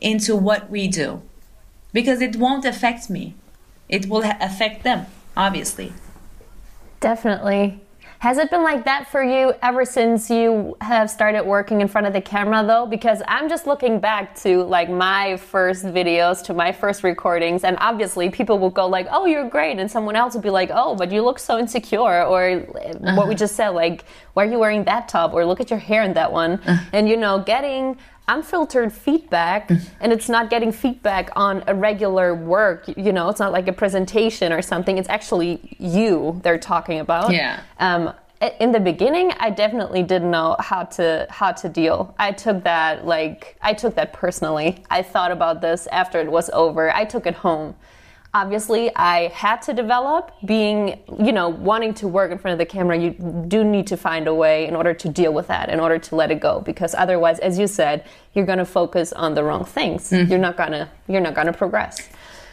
into 0.00 0.36
what 0.36 0.70
we 0.70 0.86
do 0.86 1.22
because 1.92 2.20
it 2.20 2.36
won't 2.36 2.64
affect 2.64 3.08
me. 3.08 3.34
It 3.88 4.06
will 4.06 4.22
affect 4.40 4.82
them, 4.82 5.06
obviously. 5.36 5.92
Definitely. 7.00 7.80
Has 8.18 8.38
it 8.38 8.50
been 8.50 8.62
like 8.62 8.84
that 8.86 9.08
for 9.10 9.22
you 9.22 9.52
ever 9.62 9.84
since 9.84 10.30
you 10.30 10.76
have 10.80 11.10
started 11.10 11.44
working 11.44 11.82
in 11.82 11.88
front 11.88 12.06
of 12.06 12.14
the 12.14 12.20
camera 12.20 12.64
though? 12.66 12.86
Because 12.86 13.22
I'm 13.28 13.48
just 13.48 13.66
looking 13.66 14.00
back 14.00 14.34
to 14.36 14.62
like 14.62 14.88
my 14.88 15.36
first 15.36 15.84
videos, 15.84 16.42
to 16.44 16.54
my 16.54 16.72
first 16.72 17.04
recordings, 17.04 17.62
and 17.62 17.76
obviously 17.78 18.30
people 18.30 18.58
will 18.58 18.70
go 18.70 18.86
like, 18.86 19.06
"Oh, 19.10 19.26
you're 19.26 19.48
great," 19.48 19.78
and 19.78 19.90
someone 19.90 20.16
else 20.16 20.34
will 20.34 20.40
be 20.40 20.50
like, 20.50 20.70
"Oh, 20.72 20.94
but 20.96 21.12
you 21.12 21.22
look 21.22 21.38
so 21.38 21.58
insecure," 21.58 22.24
or 22.24 22.42
eh, 22.42 22.64
what 22.64 23.04
we 23.04 23.10
uh-huh. 23.10 23.34
just 23.34 23.54
said, 23.54 23.70
like, 23.70 24.04
"Why 24.32 24.46
are 24.46 24.50
you 24.50 24.58
wearing 24.58 24.84
that 24.84 25.08
top?" 25.08 25.34
or 25.34 25.44
"Look 25.44 25.60
at 25.60 25.68
your 25.68 25.78
hair 25.78 26.02
in 26.02 26.14
that 26.14 26.32
one," 26.32 26.52
uh-huh. 26.52 26.84
and 26.94 27.08
you 27.08 27.18
know, 27.18 27.40
getting 27.40 27.98
unfiltered 28.28 28.92
feedback 28.92 29.70
and 30.00 30.12
it's 30.12 30.28
not 30.28 30.50
getting 30.50 30.72
feedback 30.72 31.30
on 31.36 31.62
a 31.66 31.74
regular 31.74 32.34
work 32.34 32.84
you 32.96 33.12
know 33.12 33.28
it's 33.28 33.40
not 33.40 33.52
like 33.52 33.68
a 33.68 33.72
presentation 33.72 34.52
or 34.52 34.60
something 34.60 34.98
it's 34.98 35.08
actually 35.08 35.76
you 35.78 36.40
they're 36.42 36.58
talking 36.58 36.98
about. 36.98 37.32
Yeah. 37.32 37.60
um, 37.78 38.12
in 38.60 38.70
the 38.70 38.80
beginning 38.80 39.32
i 39.40 39.48
definitely 39.48 40.02
didn't 40.02 40.30
know 40.30 40.56
how 40.58 40.82
to 40.84 41.26
how 41.30 41.52
to 41.52 41.68
deal. 41.68 42.14
I 42.18 42.32
took 42.32 42.64
that 42.64 43.06
like 43.06 43.56
i 43.62 43.72
took 43.72 43.94
that 43.94 44.12
personally. 44.12 44.84
I 44.90 45.02
thought 45.02 45.30
about 45.30 45.60
this 45.60 45.86
after 45.88 46.20
it 46.20 46.30
was 46.30 46.50
over. 46.52 46.94
I 46.94 47.04
took 47.04 47.26
it 47.26 47.34
home 47.34 47.74
obviously 48.40 48.84
i 48.96 49.28
had 49.28 49.58
to 49.62 49.72
develop 49.82 50.22
being 50.44 50.80
you 51.26 51.32
know 51.32 51.48
wanting 51.48 51.92
to 51.94 52.06
work 52.06 52.30
in 52.30 52.38
front 52.38 52.52
of 52.52 52.58
the 52.58 52.70
camera. 52.76 52.96
You 52.96 53.10
do 53.48 53.64
need 53.64 53.86
to 53.92 53.96
find 53.96 54.24
a 54.28 54.34
way 54.34 54.66
in 54.68 54.74
order 54.76 54.94
to 55.02 55.08
deal 55.20 55.32
with 55.38 55.46
that 55.48 55.68
in 55.74 55.78
order 55.80 55.98
to 55.98 56.16
let 56.20 56.28
it 56.30 56.40
go 56.48 56.60
because 56.60 56.94
otherwise 56.94 57.38
as 57.48 57.58
you 57.58 57.66
said 57.66 58.04
you're 58.34 58.48
going 58.52 58.58
to 58.66 58.70
focus 58.80 59.12
on 59.12 59.34
the 59.34 59.42
wrong 59.42 59.64
things. 59.64 60.10
Mm-hmm. 60.10 60.30
You're 60.30 60.44
not 60.48 60.56
going 60.56 60.72
to 60.72 60.88
you're 61.08 61.24
not 61.28 61.34
going 61.34 61.46
to 61.46 61.52
progress. 61.52 61.96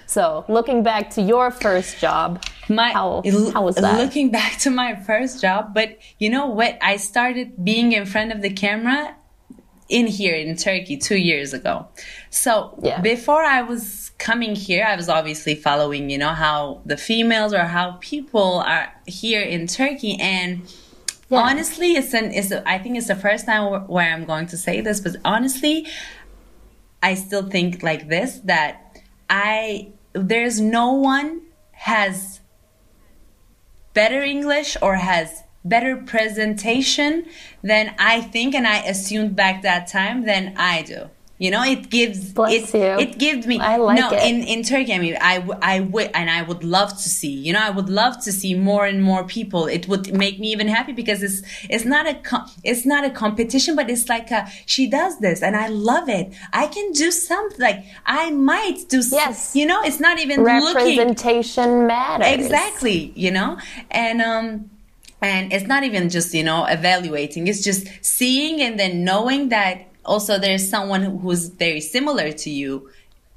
So 0.06 0.46
looking 0.48 0.84
back 0.84 1.10
to 1.15 1.22
your 1.22 1.52
first 1.52 2.00
job 2.00 2.43
My 2.69 2.91
how, 2.91 3.22
how 3.54 3.63
was 3.63 3.76
that? 3.76 3.98
looking 3.98 4.32
back 4.32 4.60
to 4.60 4.69
my 4.69 4.96
first 4.96 5.41
job, 5.41 5.74
but 5.74 5.98
you 6.19 6.30
know 6.30 6.48
what? 6.60 6.78
I 6.82 6.98
started 6.98 7.48
being 7.63 7.91
in 7.93 8.06
front 8.06 8.32
of 8.32 8.41
the 8.41 8.54
camera 8.65 9.15
in 9.89 10.08
here 10.08 10.36
in 10.36 10.56
Turkey 10.56 10.98
two 10.98 11.17
years 11.17 11.54
ago. 11.54 11.88
So 12.30 12.78
Yeah. 12.84 13.02
before 13.02 13.43
I 13.43 13.62
was 13.62 14.12
coming 14.17 14.56
here, 14.56 14.86
I 14.88 14.96
was 14.96 15.10
obviously 15.10 15.56
following, 15.56 16.10
you 16.10 16.17
know, 16.17 16.30
how 16.30 16.82
the 16.86 16.98
females 16.98 17.54
or 17.54 17.65
how 17.65 17.98
people 18.00 18.60
are 18.65 18.93
here 19.06 19.41
in 19.41 19.67
Turkey 19.67 20.17
and. 20.19 20.62
Yeah. 21.30 21.39
Honestly, 21.39 21.93
it's 21.93 22.13
an. 22.13 22.32
It's. 22.32 22.52
A, 22.52 22.67
I 22.69 22.78
think 22.78 22.96
it's 22.96 23.08
the 23.08 23.15
first 23.15 23.46
time 23.48 23.63
wh- 23.72 23.89
where 23.89 24.13
I'm 24.13 24.24
going 24.26 24.46
to 24.48 24.58
say 24.58 24.82
this, 24.82 25.00
but 25.00 25.15
honestly, 25.26 25.88
I 27.02 27.15
still 27.15 27.50
think 27.50 27.82
like 27.82 28.08
this 28.08 28.39
that 28.43 29.00
I 29.30 29.93
there's 30.13 30.62
no 30.62 30.91
one 30.91 31.41
has 31.72 32.41
better 33.93 34.22
English 34.22 34.78
or 34.82 34.96
has 34.96 35.43
better 35.65 35.97
presentation 35.97 37.26
than 37.62 37.95
I 37.97 38.21
think 38.21 38.54
and 38.56 38.67
I 38.67 38.80
assumed 38.80 39.36
back 39.36 39.62
that 39.63 39.88
time 39.88 40.26
than 40.26 40.56
I 40.58 40.82
do. 40.84 41.10
You 41.39 41.52
know, 41.52 41.63
it 41.63 41.89
gives 41.89 42.32
Bless 42.32 42.73
it 42.73 42.78
you. 42.78 42.99
it 43.06 43.17
gives 43.17 43.45
me 43.47 43.60
I 43.60 43.76
like 43.76 43.99
no 43.99 44.12
it. 44.12 44.23
in 44.23 44.43
in 44.43 44.63
Turkey. 44.63 44.93
I 44.93 44.99
mean, 44.99 45.17
I 45.19 45.80
would 45.82 46.12
and 46.13 46.30
I 46.30 46.41
would 46.43 46.63
love 46.63 46.91
to 46.91 47.10
see. 47.10 47.32
You 47.32 47.52
know, 47.52 47.60
I 47.60 47.71
would 47.71 47.89
love 47.89 48.23
to 48.23 48.32
see 48.32 48.54
more 48.54 48.86
and 48.86 49.04
more 49.04 49.26
people. 49.26 49.65
It 49.65 49.88
would 49.89 50.13
make 50.13 50.39
me 50.39 50.52
even 50.54 50.69
happy 50.69 50.93
because 50.93 51.21
it's 51.21 51.41
it's 51.69 51.86
not 51.86 52.08
a 52.08 52.45
it's 52.63 52.86
not 52.86 53.04
a 53.04 53.10
competition, 53.10 53.76
but 53.76 53.89
it's 53.89 54.08
like 54.08 54.32
a, 54.32 54.47
she 54.67 54.88
does 54.88 55.19
this 55.19 55.41
and 55.41 55.58
I 55.58 55.67
love 55.67 56.08
it. 56.08 56.34
I 56.54 56.67
can 56.67 56.91
do 56.93 57.12
something 57.12 57.60
like 57.60 57.84
I 58.06 58.30
might 58.32 58.88
do. 58.88 59.02
Yes. 59.12 59.54
you 59.54 59.65
know, 59.65 59.82
it's 59.84 59.99
not 59.99 60.19
even 60.19 60.43
looking 60.43 60.97
representation 60.97 61.88
matters 61.88 62.28
exactly 62.28 63.12
you 63.15 63.32
know 63.32 63.58
and 63.91 64.21
um 64.21 64.69
and 65.24 65.54
it's 65.54 65.66
not 65.66 65.84
even 65.84 66.10
just 66.10 66.34
you 66.34 66.44
know 66.44 66.66
evaluating. 66.66 67.48
It's 67.48 67.64
just 67.64 67.88
seeing 68.02 68.62
and 68.62 68.80
then 68.80 69.04
knowing 69.04 69.50
that 69.50 69.76
also 70.06 70.38
there's 70.38 70.70
someone 70.70 71.04
who's 71.22 71.48
very 71.48 71.80
similar 71.82 72.32
to 72.44 72.50
you 72.50 72.90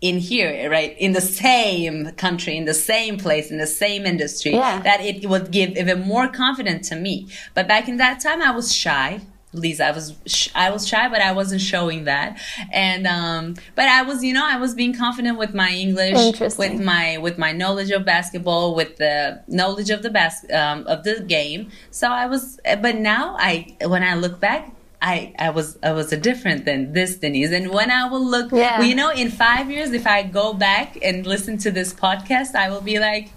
in 0.02 0.18
here 0.18 0.68
right? 0.70 0.92
In 0.98 1.12
the 1.12 1.20
same 1.22 2.10
country 2.24 2.54
in 2.56 2.64
the 2.66 2.74
same 2.74 3.16
place 3.16 3.50
in 3.50 3.58
the 3.58 3.66
same 3.66 4.04
industry 4.04 4.52
Yeah. 4.52 4.82
that 4.82 5.00
it 5.00 5.26
would 5.30 5.50
give 5.50 5.70
even 5.82 6.00
more 6.00 6.28
confidence 6.28 6.88
to 6.90 6.96
me. 6.96 7.28
But 7.54 7.66
back 7.72 7.88
in 7.88 7.96
that 7.96 8.20
time 8.20 8.42
i 8.42 8.50
was 8.50 8.74
shy 8.74 9.20
Lisa, 9.56 9.86
I 9.86 9.90
was 9.92 10.14
sh- 10.26 10.48
I 10.54 10.70
was 10.70 10.86
shy, 10.86 11.08
but 11.08 11.20
I 11.20 11.32
wasn't 11.32 11.60
showing 11.60 12.04
that, 12.04 12.38
and 12.72 13.06
um, 13.06 13.54
but 13.74 13.86
I 13.88 14.02
was, 14.02 14.22
you 14.22 14.32
know, 14.32 14.46
I 14.46 14.56
was 14.58 14.74
being 14.74 14.94
confident 14.94 15.38
with 15.38 15.54
my 15.54 15.70
English, 15.70 16.38
with 16.58 16.80
my 16.80 17.18
with 17.18 17.38
my 17.38 17.52
knowledge 17.52 17.90
of 17.90 18.04
basketball, 18.04 18.74
with 18.74 18.96
the 18.96 19.42
knowledge 19.48 19.90
of 19.90 20.02
the 20.02 20.10
bas- 20.10 20.46
um, 20.52 20.86
of 20.86 21.04
the 21.04 21.20
game. 21.20 21.70
So 21.90 22.08
I 22.12 22.26
was, 22.26 22.60
but 22.82 22.96
now 22.96 23.36
I, 23.38 23.76
when 23.86 24.02
I 24.02 24.14
look 24.14 24.38
back, 24.40 24.72
I 25.02 25.34
I 25.38 25.50
was 25.50 25.78
I 25.82 25.92
was 25.92 26.12
a 26.12 26.16
different 26.16 26.64
than 26.64 26.92
this 26.92 27.16
Denise. 27.16 27.52
And 27.52 27.70
when 27.70 27.90
I 27.90 28.08
will 28.08 28.24
look, 28.24 28.52
Yeah. 28.52 28.80
you 28.82 28.94
know, 28.94 29.10
in 29.10 29.30
five 29.30 29.70
years, 29.70 29.92
if 29.92 30.06
I 30.06 30.22
go 30.22 30.52
back 30.54 30.98
and 31.02 31.26
listen 31.26 31.58
to 31.58 31.70
this 31.70 31.92
podcast, 31.94 32.54
I 32.54 32.70
will 32.70 32.80
be 32.80 32.98
like, 32.98 33.30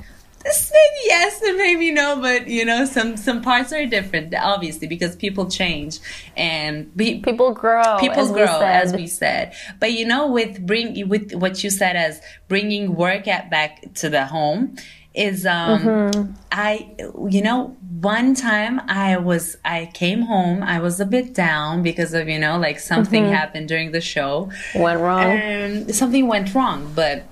this 0.44 0.72
maybe 0.72 1.02
yes 1.06 1.42
and 1.42 1.58
maybe 1.58 1.92
no 1.92 2.20
but 2.22 2.48
you 2.48 2.64
know 2.64 2.86
some 2.86 3.18
some 3.18 3.42
parts 3.42 3.74
are 3.74 3.86
different 3.86 4.34
obviously 4.36 4.88
because 4.88 5.16
people 5.16 5.50
change 5.50 6.00
and 6.38 6.96
be, 6.96 7.20
people 7.20 7.54
grow 7.54 7.98
people 8.00 8.20
as 8.20 8.32
grow 8.32 8.60
we 8.60 8.66
as 8.66 8.94
we 8.94 9.08
said 9.08 9.54
but 9.80 9.92
you 9.92 10.06
know 10.06 10.28
with 10.28 10.66
bring 10.66 11.08
with 11.10 11.34
what 11.34 11.64
you 11.64 11.70
said 11.70 11.96
as 11.96 12.22
bringing 12.48 12.96
work 12.96 13.28
at 13.28 13.50
back 13.50 13.94
to 13.94 14.10
the 14.10 14.26
home 14.26 14.76
is 15.14 15.46
um 15.46 15.82
mm-hmm. 15.82 16.32
i 16.52 16.90
you 17.28 17.42
know 17.42 17.76
one 18.00 18.34
time 18.36 18.80
i 18.88 19.18
was 19.18 19.58
i 19.66 19.90
came 19.94 20.22
home 20.22 20.64
i 20.64 20.80
was 20.80 21.00
a 21.00 21.06
bit 21.06 21.34
down 21.34 21.82
because 21.82 22.14
of 22.14 22.30
you 22.30 22.40
know 22.40 22.58
like 22.58 22.80
something 22.80 23.24
mm-hmm. 23.24 23.34
happened 23.34 23.68
during 23.68 23.92
the 23.92 24.00
show 24.00 24.50
went 24.76 25.00
wrong 25.02 25.26
and 25.26 25.94
something 25.94 26.28
went 26.28 26.54
wrong 26.54 26.90
but 26.96 27.26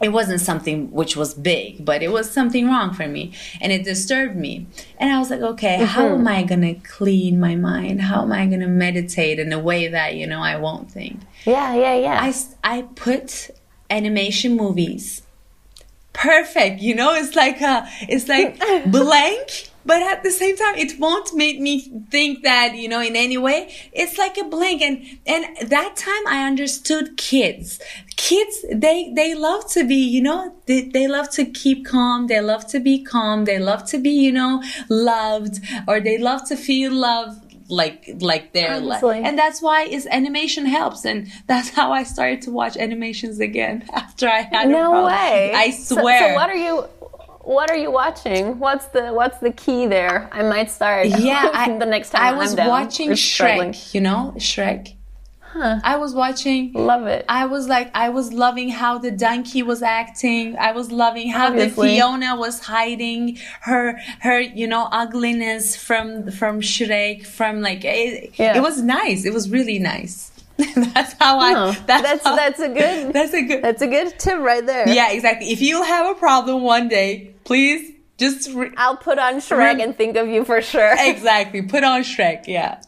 it 0.00 0.10
wasn't 0.10 0.40
something 0.40 0.90
which 0.92 1.16
was 1.16 1.34
big, 1.34 1.84
but 1.84 2.02
it 2.02 2.08
was 2.08 2.30
something 2.30 2.66
wrong 2.66 2.92
for 2.92 3.08
me 3.08 3.32
and 3.60 3.72
it 3.72 3.84
disturbed 3.84 4.36
me. 4.36 4.66
And 4.98 5.10
I 5.10 5.18
was 5.18 5.30
like, 5.30 5.40
okay, 5.40 5.76
mm-hmm. 5.76 5.84
how 5.84 6.08
am 6.08 6.28
I 6.28 6.42
going 6.42 6.60
to 6.62 6.74
clean 6.74 7.40
my 7.40 7.54
mind? 7.54 8.02
How 8.02 8.22
am 8.22 8.32
I 8.32 8.46
going 8.46 8.60
to 8.60 8.66
meditate 8.66 9.38
in 9.38 9.52
a 9.52 9.58
way 9.58 9.88
that, 9.88 10.14
you 10.14 10.26
know, 10.26 10.40
I 10.40 10.56
won't 10.56 10.90
think? 10.90 11.20
Yeah, 11.44 11.74
yeah, 11.74 11.94
yeah. 11.94 12.18
I, 12.20 12.34
I 12.78 12.82
put 12.82 13.50
animation 13.88 14.56
movies. 14.56 15.22
Perfect. 16.12 16.80
You 16.80 16.94
know, 16.94 17.14
it's 17.14 17.34
like 17.34 17.60
a, 17.60 17.88
it's 18.02 18.28
like 18.28 18.58
blank 18.90 19.70
but 19.86 20.02
at 20.02 20.22
the 20.24 20.30
same 20.30 20.56
time 20.56 20.74
it 20.74 20.98
won't 20.98 21.32
make 21.34 21.60
me 21.60 21.80
think 22.10 22.42
that 22.42 22.74
you 22.74 22.88
know 22.88 23.00
in 23.00 23.16
any 23.16 23.38
way. 23.38 23.72
It's 23.92 24.18
like 24.18 24.36
a 24.36 24.44
blank. 24.44 24.82
And 24.82 24.96
and 25.26 25.70
that 25.70 25.96
time 25.96 26.26
i 26.26 26.44
understood 26.44 27.16
kids. 27.16 27.80
Kids 28.16 28.64
they 28.72 29.12
they 29.14 29.34
love 29.34 29.70
to 29.70 29.86
be 29.86 29.94
you 30.16 30.22
know 30.22 30.54
they, 30.66 30.82
they 30.82 31.06
love 31.06 31.30
to 31.30 31.44
keep 31.44 31.86
calm. 31.86 32.26
They 32.26 32.40
love 32.40 32.66
to 32.68 32.80
be 32.80 33.02
calm. 33.02 33.44
They 33.44 33.58
love 33.58 33.86
to 33.86 33.98
be 33.98 34.10
you 34.10 34.32
know 34.32 34.62
loved 34.88 35.60
or 35.86 36.00
they 36.00 36.18
love 36.18 36.46
to 36.48 36.56
feel 36.56 36.92
love 36.92 37.40
like 37.68 38.08
like 38.20 38.52
their 38.52 38.78
life 38.78 39.02
and 39.02 39.36
that's 39.36 39.60
why 39.60 39.82
is 39.82 40.06
animation 40.06 40.66
helps. 40.66 41.04
And 41.04 41.28
that's 41.46 41.70
how 41.70 41.92
i 41.92 42.02
started 42.02 42.42
to 42.42 42.50
watch 42.50 42.76
animations 42.76 43.40
again 43.40 43.84
after 43.92 44.28
i 44.28 44.42
had 44.42 44.68
no 44.68 45.04
way. 45.06 45.52
I 45.54 45.70
swear 45.70 46.20
so, 46.20 46.28
so 46.28 46.34
what 46.34 46.50
are 46.50 46.56
you 46.56 46.84
what 47.46 47.70
are 47.70 47.76
you 47.76 47.90
watching? 47.90 48.58
What's 48.58 48.86
the 48.86 49.12
what's 49.12 49.38
the 49.38 49.52
key 49.52 49.86
there? 49.86 50.28
I 50.32 50.42
might 50.42 50.70
start. 50.70 51.06
Yeah, 51.26 51.50
I, 51.52 51.78
the 51.78 51.86
next 51.86 52.10
time 52.10 52.22
I 52.22 52.32
was 52.36 52.54
watching 52.54 53.10
Shrek. 53.10 53.94
You 53.94 54.00
know 54.00 54.34
Shrek. 54.36 54.96
Huh. 55.40 55.80
I 55.82 55.96
was 55.96 56.12
watching. 56.12 56.72
Love 56.74 57.06
it. 57.06 57.24
I 57.28 57.46
was 57.46 57.66
like, 57.66 57.90
I 57.94 58.10
was 58.10 58.32
loving 58.32 58.68
how 58.68 58.98
the 58.98 59.10
donkey 59.10 59.62
was 59.62 59.80
acting. 59.80 60.54
I 60.58 60.72
was 60.72 60.92
loving 60.92 61.30
how 61.30 61.46
Obviously. 61.46 61.88
the 61.88 61.94
Fiona 61.94 62.36
was 62.36 62.60
hiding 62.60 63.38
her, 63.62 63.98
her, 64.20 64.38
you 64.38 64.66
know, 64.66 64.88
ugliness 64.92 65.74
from, 65.74 66.30
from 66.30 66.60
Shrek, 66.60 67.24
from 67.24 67.62
like, 67.62 67.84
it, 67.84 68.34
yeah. 68.38 68.58
it 68.58 68.60
was 68.60 68.82
nice. 68.82 69.24
It 69.24 69.32
was 69.32 69.48
really 69.48 69.78
nice. 69.78 70.30
that's 70.76 71.12
how 71.14 71.38
I. 71.38 71.54
Oh, 71.56 71.72
that's 71.86 72.02
that's, 72.02 72.24
how, 72.24 72.36
that's 72.36 72.60
a 72.60 72.68
good. 72.68 73.12
That's 73.12 73.34
a 73.34 73.42
good. 73.42 73.62
That's 73.62 73.82
a 73.82 73.86
good 73.86 74.18
tip 74.18 74.38
right 74.38 74.64
there. 74.64 74.88
Yeah, 74.88 75.12
exactly. 75.12 75.50
If 75.50 75.60
you 75.60 75.82
have 75.82 76.16
a 76.16 76.18
problem 76.18 76.62
one 76.62 76.88
day, 76.88 77.34
please 77.44 77.92
just. 78.16 78.50
Re- 78.54 78.72
I'll 78.76 78.96
put 78.96 79.18
on 79.18 79.34
Shrek 79.36 79.76
re- 79.76 79.82
and 79.82 79.96
think 79.96 80.16
of 80.16 80.28
you 80.28 80.44
for 80.44 80.62
sure. 80.62 80.94
exactly. 80.98 81.62
Put 81.62 81.84
on 81.84 82.02
Shrek. 82.02 82.46
Yeah. 82.46 82.80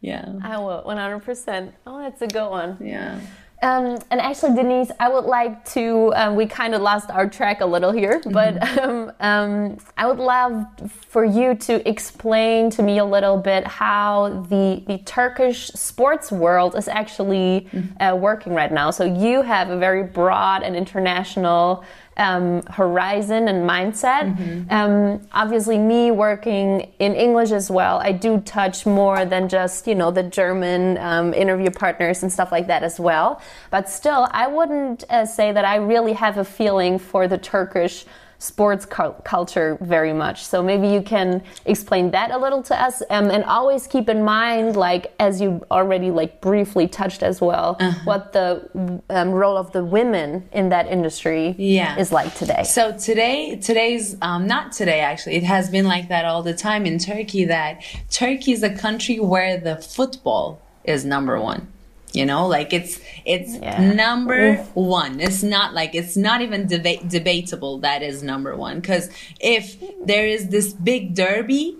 Yeah. 0.00 0.30
I 0.42 0.58
will. 0.58 0.82
One 0.82 0.98
hundred 0.98 1.20
percent. 1.20 1.74
Oh, 1.86 2.00
that's 2.00 2.20
a 2.20 2.26
good 2.26 2.50
one. 2.50 2.78
Yeah. 2.80 3.20
Um, 3.62 3.98
and 4.10 4.20
actually, 4.20 4.54
Denise, 4.54 4.90
I 5.00 5.08
would 5.08 5.24
like 5.24 5.64
to. 5.70 6.12
Um, 6.14 6.36
we 6.36 6.46
kind 6.46 6.74
of 6.74 6.82
lost 6.82 7.10
our 7.10 7.26
track 7.26 7.62
a 7.62 7.66
little 7.66 7.90
here, 7.90 8.20
mm-hmm. 8.20 8.32
but 8.32 8.78
um, 8.78 9.12
um, 9.20 9.78
I 9.96 10.06
would 10.06 10.18
love 10.18 10.66
for 11.08 11.24
you 11.24 11.54
to 11.54 11.88
explain 11.88 12.68
to 12.70 12.82
me 12.82 12.98
a 12.98 13.04
little 13.04 13.38
bit 13.38 13.66
how 13.66 14.44
the 14.50 14.82
the 14.86 14.98
Turkish 14.98 15.68
sports 15.68 16.30
world 16.30 16.76
is 16.76 16.86
actually 16.86 17.66
mm-hmm. 17.72 18.02
uh, 18.02 18.14
working 18.14 18.52
right 18.52 18.72
now. 18.72 18.90
So 18.90 19.04
you 19.04 19.40
have 19.40 19.70
a 19.70 19.78
very 19.78 20.02
broad 20.02 20.62
and 20.62 20.76
international 20.76 21.82
um, 22.16 22.62
horizon 22.62 23.48
and 23.48 23.68
mindset. 23.68 24.34
Mm-hmm. 24.36 24.72
Um, 24.72 25.20
obviously, 25.32 25.78
me 25.78 26.10
working 26.10 26.92
in 26.98 27.14
English 27.14 27.50
as 27.50 27.70
well, 27.70 27.98
I 27.98 28.12
do 28.12 28.40
touch 28.40 28.86
more 28.86 29.24
than 29.24 29.48
just 29.48 29.86
you 29.86 29.94
know 29.94 30.10
the 30.10 30.22
German 30.22 30.98
um, 30.98 31.34
interview 31.34 31.70
partners 31.70 32.22
and 32.22 32.32
stuff 32.32 32.52
like 32.52 32.66
that 32.68 32.82
as 32.82 32.98
well. 32.98 33.40
But 33.70 33.88
still, 33.88 34.28
I 34.30 34.46
wouldn't 34.46 35.04
uh, 35.10 35.26
say 35.26 35.52
that 35.52 35.64
I 35.64 35.76
really 35.76 36.14
have 36.14 36.38
a 36.38 36.44
feeling 36.44 36.98
for 36.98 37.28
the 37.28 37.38
Turkish 37.38 38.04
sports 38.38 38.86
culture 38.86 39.78
very 39.80 40.12
much. 40.12 40.44
So 40.44 40.62
maybe 40.62 40.88
you 40.88 41.02
can 41.02 41.42
explain 41.64 42.10
that 42.10 42.30
a 42.30 42.38
little 42.38 42.62
to 42.64 42.80
us, 42.80 43.02
um, 43.10 43.30
and 43.30 43.44
always 43.44 43.86
keep 43.86 44.08
in 44.08 44.22
mind, 44.24 44.76
like 44.76 45.14
as 45.18 45.40
you 45.40 45.64
already 45.70 46.10
like 46.10 46.40
briefly 46.40 46.88
touched 46.88 47.22
as 47.22 47.40
well, 47.40 47.76
uh-huh. 47.80 48.00
what 48.04 48.32
the 48.32 49.02
um, 49.10 49.30
role 49.30 49.56
of 49.56 49.72
the 49.72 49.84
women 49.84 50.48
in 50.52 50.68
that 50.68 50.86
industry 50.86 51.54
yeah. 51.58 51.98
is 51.98 52.12
like 52.12 52.34
today. 52.34 52.62
So 52.64 52.96
today, 52.96 53.56
today's 53.56 54.16
um, 54.22 54.46
not 54.46 54.72
today 54.72 55.00
actually. 55.00 55.36
It 55.36 55.44
has 55.44 55.70
been 55.70 55.86
like 55.86 56.08
that 56.08 56.24
all 56.24 56.42
the 56.42 56.54
time 56.54 56.86
in 56.86 56.98
Turkey. 56.98 57.44
That 57.44 57.82
Turkey 58.10 58.52
is 58.52 58.62
a 58.62 58.74
country 58.74 59.20
where 59.20 59.58
the 59.58 59.76
football 59.76 60.60
is 60.84 61.04
number 61.04 61.40
one 61.40 61.68
you 62.16 62.24
know 62.24 62.46
like 62.46 62.72
it's 62.72 63.00
it's 63.24 63.56
yeah. 63.56 63.92
number 63.92 64.54
Oof. 64.54 64.74
one 64.74 65.20
it's 65.20 65.42
not 65.42 65.74
like 65.74 65.94
it's 65.94 66.16
not 66.16 66.40
even 66.40 66.66
deba- 66.66 67.08
debatable 67.08 67.78
that 67.78 68.02
is 68.02 68.22
number 68.22 68.56
one 68.56 68.80
because 68.80 69.10
if 69.40 69.76
there 70.04 70.26
is 70.26 70.48
this 70.48 70.72
big 70.72 71.14
derby 71.14 71.76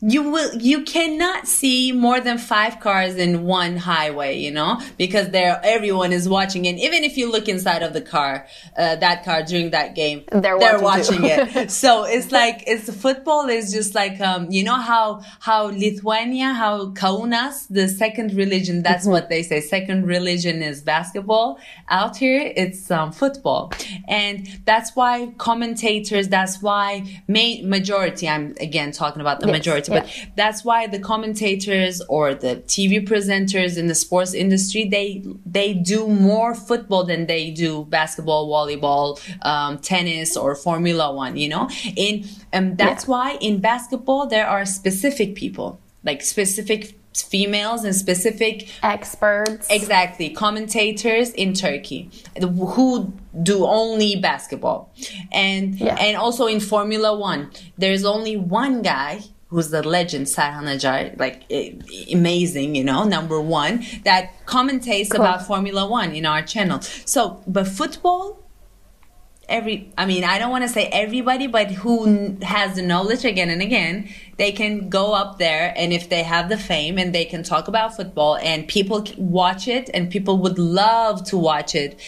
you 0.00 0.30
will 0.30 0.54
you 0.54 0.84
cannot 0.84 1.48
see 1.48 1.90
more 1.90 2.20
than 2.20 2.38
five 2.38 2.78
cars 2.78 3.16
in 3.16 3.44
one 3.44 3.76
highway 3.76 4.38
you 4.38 4.50
know 4.50 4.80
because 4.96 5.30
there 5.30 5.60
everyone 5.64 6.12
is 6.12 6.28
watching. 6.28 6.68
And 6.68 6.78
even 6.78 7.02
if 7.02 7.16
you 7.16 7.30
look 7.30 7.48
inside 7.48 7.82
of 7.82 7.92
the 7.92 8.00
car 8.00 8.46
uh, 8.76 8.96
that 8.96 9.24
car 9.24 9.42
during 9.42 9.70
that 9.70 9.96
game 9.96 10.24
they're, 10.30 10.58
they're 10.58 10.80
watching 10.80 11.24
it. 11.24 11.70
So 11.78 12.04
it's 12.04 12.32
like 12.32 12.64
it's 12.66 12.92
football 12.94 13.48
is 13.48 13.72
just 13.72 13.94
like 13.94 14.20
um 14.20 14.50
you 14.50 14.62
know 14.62 14.76
how 14.76 15.22
how 15.40 15.66
lithuania 15.66 16.52
how 16.52 16.90
kaunas 16.90 17.66
the 17.68 17.88
second 17.88 18.34
religion 18.34 18.82
that's 18.82 19.02
mm-hmm. 19.02 19.12
what 19.12 19.28
they 19.28 19.42
say 19.42 19.60
second 19.60 20.06
religion 20.06 20.62
is 20.62 20.80
basketball. 20.80 21.58
Out 21.88 22.16
here 22.16 22.52
it's 22.54 22.90
um, 22.90 23.10
football. 23.12 23.72
And 24.06 24.46
that's 24.64 24.94
why 24.94 25.32
commentators 25.38 26.28
that's 26.28 26.62
why 26.62 27.22
ma- 27.26 27.62
majority 27.64 28.28
i'm 28.28 28.54
again 28.60 28.92
talking 28.92 29.20
about 29.20 29.40
the 29.40 29.46
yes. 29.46 29.56
majority 29.58 29.87
but 29.88 30.06
yeah. 30.16 30.26
that's 30.36 30.64
why 30.64 30.86
the 30.86 30.98
commentators 30.98 32.00
or 32.08 32.34
the 32.34 32.56
TV 32.66 33.06
presenters 33.06 33.76
in 33.76 33.86
the 33.86 33.94
sports 33.94 34.34
industry 34.34 34.84
they 34.84 35.24
they 35.44 35.74
do 35.74 36.06
more 36.06 36.54
football 36.54 37.04
than 37.04 37.26
they 37.26 37.50
do 37.50 37.84
basketball, 37.86 38.48
volleyball, 38.48 39.18
um, 39.44 39.78
tennis, 39.78 40.36
or 40.36 40.54
Formula 40.54 41.14
One. 41.14 41.36
You 41.36 41.48
know, 41.48 41.70
in 41.96 42.24
and 42.52 42.78
that's 42.78 43.04
yeah. 43.04 43.10
why 43.10 43.38
in 43.40 43.60
basketball 43.60 44.26
there 44.26 44.46
are 44.46 44.64
specific 44.64 45.34
people 45.34 45.80
like 46.04 46.22
specific 46.22 46.94
females 47.14 47.84
and 47.84 47.94
specific 47.94 48.68
experts 48.82 49.66
exactly 49.70 50.30
commentators 50.30 51.30
in 51.32 51.52
turkey 51.52 52.10
who 52.40 53.12
do 53.42 53.64
only 53.64 54.16
basketball 54.16 54.92
and 55.32 55.74
yeah. 55.80 55.96
and 55.98 56.16
also 56.16 56.46
in 56.46 56.60
formula 56.60 57.18
one 57.18 57.50
there's 57.76 58.04
only 58.04 58.36
one 58.36 58.82
guy 58.82 59.20
who's 59.48 59.70
the 59.70 59.82
legend 59.82 60.26
Serhan 60.26 60.64
Acar, 60.64 61.18
like 61.18 61.44
amazing, 62.12 62.74
you 62.74 62.84
know, 62.84 63.04
number 63.04 63.40
one, 63.40 63.84
that 64.04 64.30
commentates 64.46 65.10
cool. 65.10 65.20
about 65.20 65.46
Formula 65.46 65.86
One 65.88 66.12
in 66.12 66.26
our 66.26 66.42
channel. 66.42 66.80
So, 66.82 67.42
but 67.46 67.66
football, 67.66 68.46
every, 69.48 69.90
I 69.96 70.04
mean, 70.04 70.22
I 70.22 70.38
don't 70.38 70.50
want 70.50 70.64
to 70.64 70.68
say 70.68 70.88
everybody, 70.88 71.46
but 71.46 71.70
who 71.70 72.36
has 72.42 72.76
the 72.76 72.82
knowledge 72.82 73.24
again 73.24 73.48
and 73.48 73.62
again, 73.62 74.10
they 74.36 74.52
can 74.52 74.90
go 74.90 75.14
up 75.14 75.38
there 75.38 75.72
and 75.74 75.94
if 75.94 76.10
they 76.10 76.24
have 76.24 76.50
the 76.50 76.58
fame 76.58 76.98
and 76.98 77.14
they 77.14 77.24
can 77.24 77.42
talk 77.42 77.68
about 77.68 77.96
football 77.96 78.36
and 78.36 78.68
people 78.68 79.06
watch 79.16 79.66
it 79.66 79.88
and 79.94 80.10
people 80.10 80.36
would 80.38 80.58
love 80.58 81.24
to 81.24 81.38
watch 81.38 81.74
it 81.74 81.98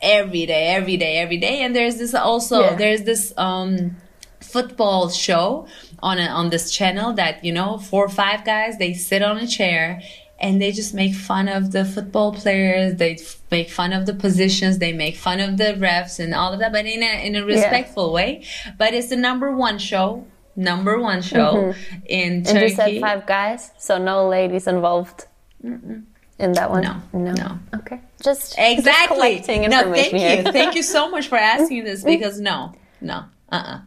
every 0.00 0.44
day, 0.46 0.68
every 0.68 0.96
day, 0.96 1.18
every 1.18 1.36
day. 1.36 1.60
And 1.62 1.74
there's 1.74 1.98
this 1.98 2.14
also, 2.14 2.60
yeah. 2.62 2.74
there's 2.74 3.02
this, 3.02 3.32
um, 3.36 3.96
football 4.40 5.08
show 5.10 5.66
on 6.00 6.18
a, 6.18 6.26
on 6.26 6.50
this 6.50 6.70
channel 6.70 7.12
that 7.12 7.44
you 7.44 7.52
know 7.52 7.78
four 7.78 8.04
or 8.04 8.08
five 8.08 8.44
guys 8.44 8.78
they 8.78 8.94
sit 8.94 9.22
on 9.22 9.36
a 9.38 9.46
chair 9.46 10.00
and 10.40 10.62
they 10.62 10.70
just 10.70 10.94
make 10.94 11.14
fun 11.14 11.48
of 11.48 11.72
the 11.72 11.84
football 11.84 12.32
players 12.32 12.96
they 12.96 13.18
make 13.50 13.68
fun 13.68 13.92
of 13.92 14.06
the 14.06 14.14
positions 14.14 14.78
they 14.78 14.92
make 14.92 15.16
fun 15.16 15.40
of 15.40 15.56
the 15.56 15.74
refs 15.74 16.20
and 16.20 16.34
all 16.34 16.52
of 16.52 16.60
that 16.60 16.72
but 16.72 16.86
in 16.86 17.02
a 17.02 17.26
in 17.26 17.34
a 17.34 17.44
respectful 17.44 18.08
yeah. 18.08 18.14
way 18.14 18.44
but 18.78 18.94
it's 18.94 19.08
the 19.08 19.16
number 19.16 19.54
one 19.54 19.78
show 19.78 20.24
number 20.58 20.98
one 20.98 21.22
show 21.22 21.72
mm-hmm. 21.72 21.98
in 22.06 22.42
Turkey. 22.42 22.58
And 22.58 22.70
you 22.70 22.76
said 22.76 23.00
five 23.00 23.26
guys, 23.26 23.70
so 23.78 23.96
no 23.96 24.28
ladies 24.28 24.66
involved 24.66 25.26
Mm-mm. 25.64 26.04
in 26.38 26.52
that 26.52 26.70
one. 26.70 26.82
No, 26.82 27.00
no, 27.12 27.32
no. 27.32 27.58
Okay, 27.76 28.00
just 28.22 28.56
exactly. 28.58 29.36
Just 29.36 29.48
no, 29.48 29.92
thank 29.94 30.12
you, 30.12 30.52
thank 30.52 30.74
you 30.74 30.82
so 30.82 31.08
much 31.08 31.28
for 31.28 31.36
asking 31.36 31.84
this 31.88 32.02
because 32.02 32.40
no, 32.40 32.74
no, 33.00 33.24
uh-uh. 33.50 33.80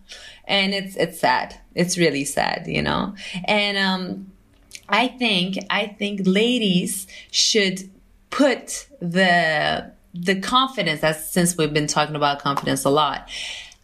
And 0.52 0.74
it's 0.74 0.96
it's 0.98 1.20
sad. 1.20 1.56
It's 1.74 1.98
really 1.98 2.26
sad, 2.26 2.68
you 2.68 2.82
know. 2.82 3.16
And 3.46 3.78
um, 3.78 4.32
I 4.90 5.08
think 5.08 5.58
I 5.70 5.88
think 5.88 6.22
ladies 6.26 7.08
should 7.32 7.90
put 8.30 8.88
the 9.00 9.94
the 10.14 10.40
confidence. 10.42 11.02
That's 11.02 11.32
since 11.32 11.58
we've 11.58 11.74
been 11.74 11.88
talking 11.88 12.16
about 12.16 12.42
confidence 12.42 12.84
a 12.84 12.90
lot 12.90 13.30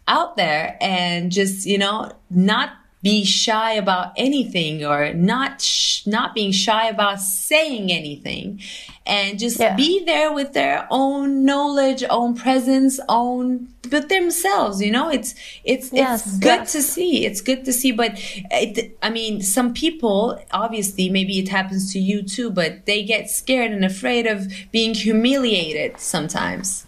out 0.06 0.36
there, 0.36 0.76
and 0.80 1.32
just 1.32 1.66
you 1.66 1.78
know 1.78 2.12
not 2.28 2.72
be 3.02 3.24
shy 3.24 3.72
about 3.74 4.12
anything 4.16 4.84
or 4.84 5.12
not 5.14 5.60
sh- 5.60 6.06
not 6.06 6.34
being 6.34 6.50
shy 6.50 6.88
about 6.88 7.20
saying 7.20 7.92
anything 7.92 8.60
and 9.06 9.38
just 9.38 9.58
yeah. 9.60 9.74
be 9.76 10.04
there 10.04 10.32
with 10.32 10.52
their 10.52 10.86
own 10.90 11.44
knowledge 11.44 12.02
own 12.10 12.34
presence 12.34 12.98
own 13.08 13.68
but 13.88 14.08
themselves 14.08 14.82
you 14.82 14.90
know 14.90 15.08
it's 15.08 15.34
it's 15.64 15.92
yes, 15.92 16.26
it's 16.26 16.38
good 16.38 16.60
yes. 16.60 16.72
to 16.72 16.82
see 16.82 17.24
it's 17.24 17.40
good 17.40 17.64
to 17.64 17.72
see 17.72 17.92
but 17.92 18.12
it, 18.50 18.96
i 19.02 19.08
mean 19.08 19.40
some 19.40 19.72
people 19.72 20.40
obviously 20.50 21.08
maybe 21.08 21.38
it 21.38 21.48
happens 21.48 21.92
to 21.92 22.00
you 22.00 22.22
too 22.22 22.50
but 22.50 22.84
they 22.86 23.04
get 23.04 23.30
scared 23.30 23.70
and 23.70 23.84
afraid 23.84 24.26
of 24.26 24.52
being 24.72 24.92
humiliated 24.92 25.98
sometimes 26.00 26.84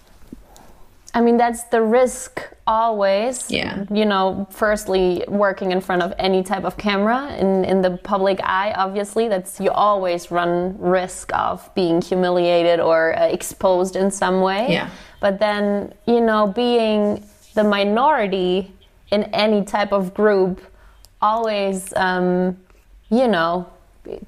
I 1.13 1.21
mean, 1.21 1.37
that's 1.37 1.65
the 1.65 1.83
risk 1.83 2.41
always. 2.67 3.51
Yeah. 3.51 3.85
You 3.93 4.05
know, 4.05 4.47
firstly, 4.51 5.25
working 5.29 5.73
in 5.73 5.81
front 5.81 6.03
of 6.03 6.13
any 6.19 6.43
type 6.43 6.65
of 6.65 6.77
camera 6.77 7.35
in, 7.37 7.65
in 7.65 7.83
the 7.83 7.97
public 7.99 8.41
eye, 8.43 8.73
obviously, 8.77 9.29
that's 9.29 9.61
you 9.61 9.71
always 9.71 10.31
run 10.31 10.79
risk 10.79 11.33
of 11.35 11.69
being 11.75 12.01
humiliated 12.01 12.81
or 12.81 13.19
uh, 13.19 13.27
exposed 13.27 13.97
in 13.97 14.11
some 14.11 14.41
way. 14.41 14.67
Yeah. 14.71 14.91
But 15.21 15.39
then, 15.39 15.95
you 16.07 16.21
know, 16.21 16.47
being 16.47 17.25
the 17.55 17.65
minority 17.65 18.73
in 19.11 19.25
any 19.25 19.65
type 19.65 19.93
of 19.93 20.15
group 20.15 20.61
always, 21.21 21.93
um, 21.97 22.57
you 23.11 23.27
know, 23.27 23.69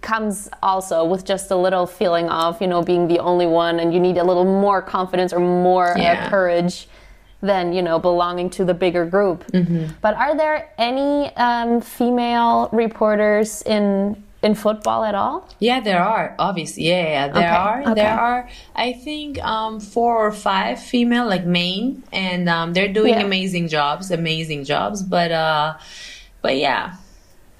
comes 0.00 0.48
also 0.62 1.04
with 1.04 1.24
just 1.24 1.50
a 1.50 1.56
little 1.56 1.86
feeling 1.86 2.28
of 2.28 2.60
you 2.60 2.66
know 2.66 2.82
being 2.82 3.08
the 3.08 3.18
only 3.18 3.46
one 3.46 3.80
and 3.80 3.92
you 3.92 4.00
need 4.00 4.18
a 4.18 4.24
little 4.24 4.44
more 4.44 4.82
confidence 4.82 5.32
or 5.32 5.40
more 5.40 5.94
yeah. 5.96 6.26
uh, 6.26 6.30
courage 6.30 6.88
than 7.40 7.72
you 7.72 7.82
know 7.82 7.98
belonging 7.98 8.48
to 8.50 8.64
the 8.64 8.74
bigger 8.74 9.04
group 9.04 9.44
mm-hmm. 9.48 9.86
but 10.00 10.14
are 10.14 10.36
there 10.36 10.72
any 10.78 11.34
um, 11.36 11.80
female 11.80 12.68
reporters 12.72 13.62
in 13.62 14.22
in 14.42 14.54
football 14.54 15.04
at 15.04 15.14
all 15.14 15.48
yeah 15.58 15.80
there 15.80 16.02
are 16.02 16.34
obviously 16.38 16.84
yeah, 16.84 17.02
yeah 17.02 17.28
there 17.28 17.42
okay. 17.42 17.46
are 17.46 17.82
okay. 17.82 17.94
there 17.94 18.20
are 18.20 18.48
i 18.74 18.92
think 18.92 19.42
um, 19.44 19.80
four 19.80 20.16
or 20.16 20.32
five 20.32 20.80
female 20.80 21.26
like 21.26 21.44
main 21.44 22.02
and 22.12 22.48
um, 22.48 22.72
they're 22.72 22.92
doing 22.92 23.14
yeah. 23.14 23.22
amazing 23.22 23.68
jobs 23.68 24.10
amazing 24.10 24.64
jobs 24.64 25.02
but 25.02 25.32
uh 25.32 25.76
but 26.42 26.56
yeah 26.56 26.96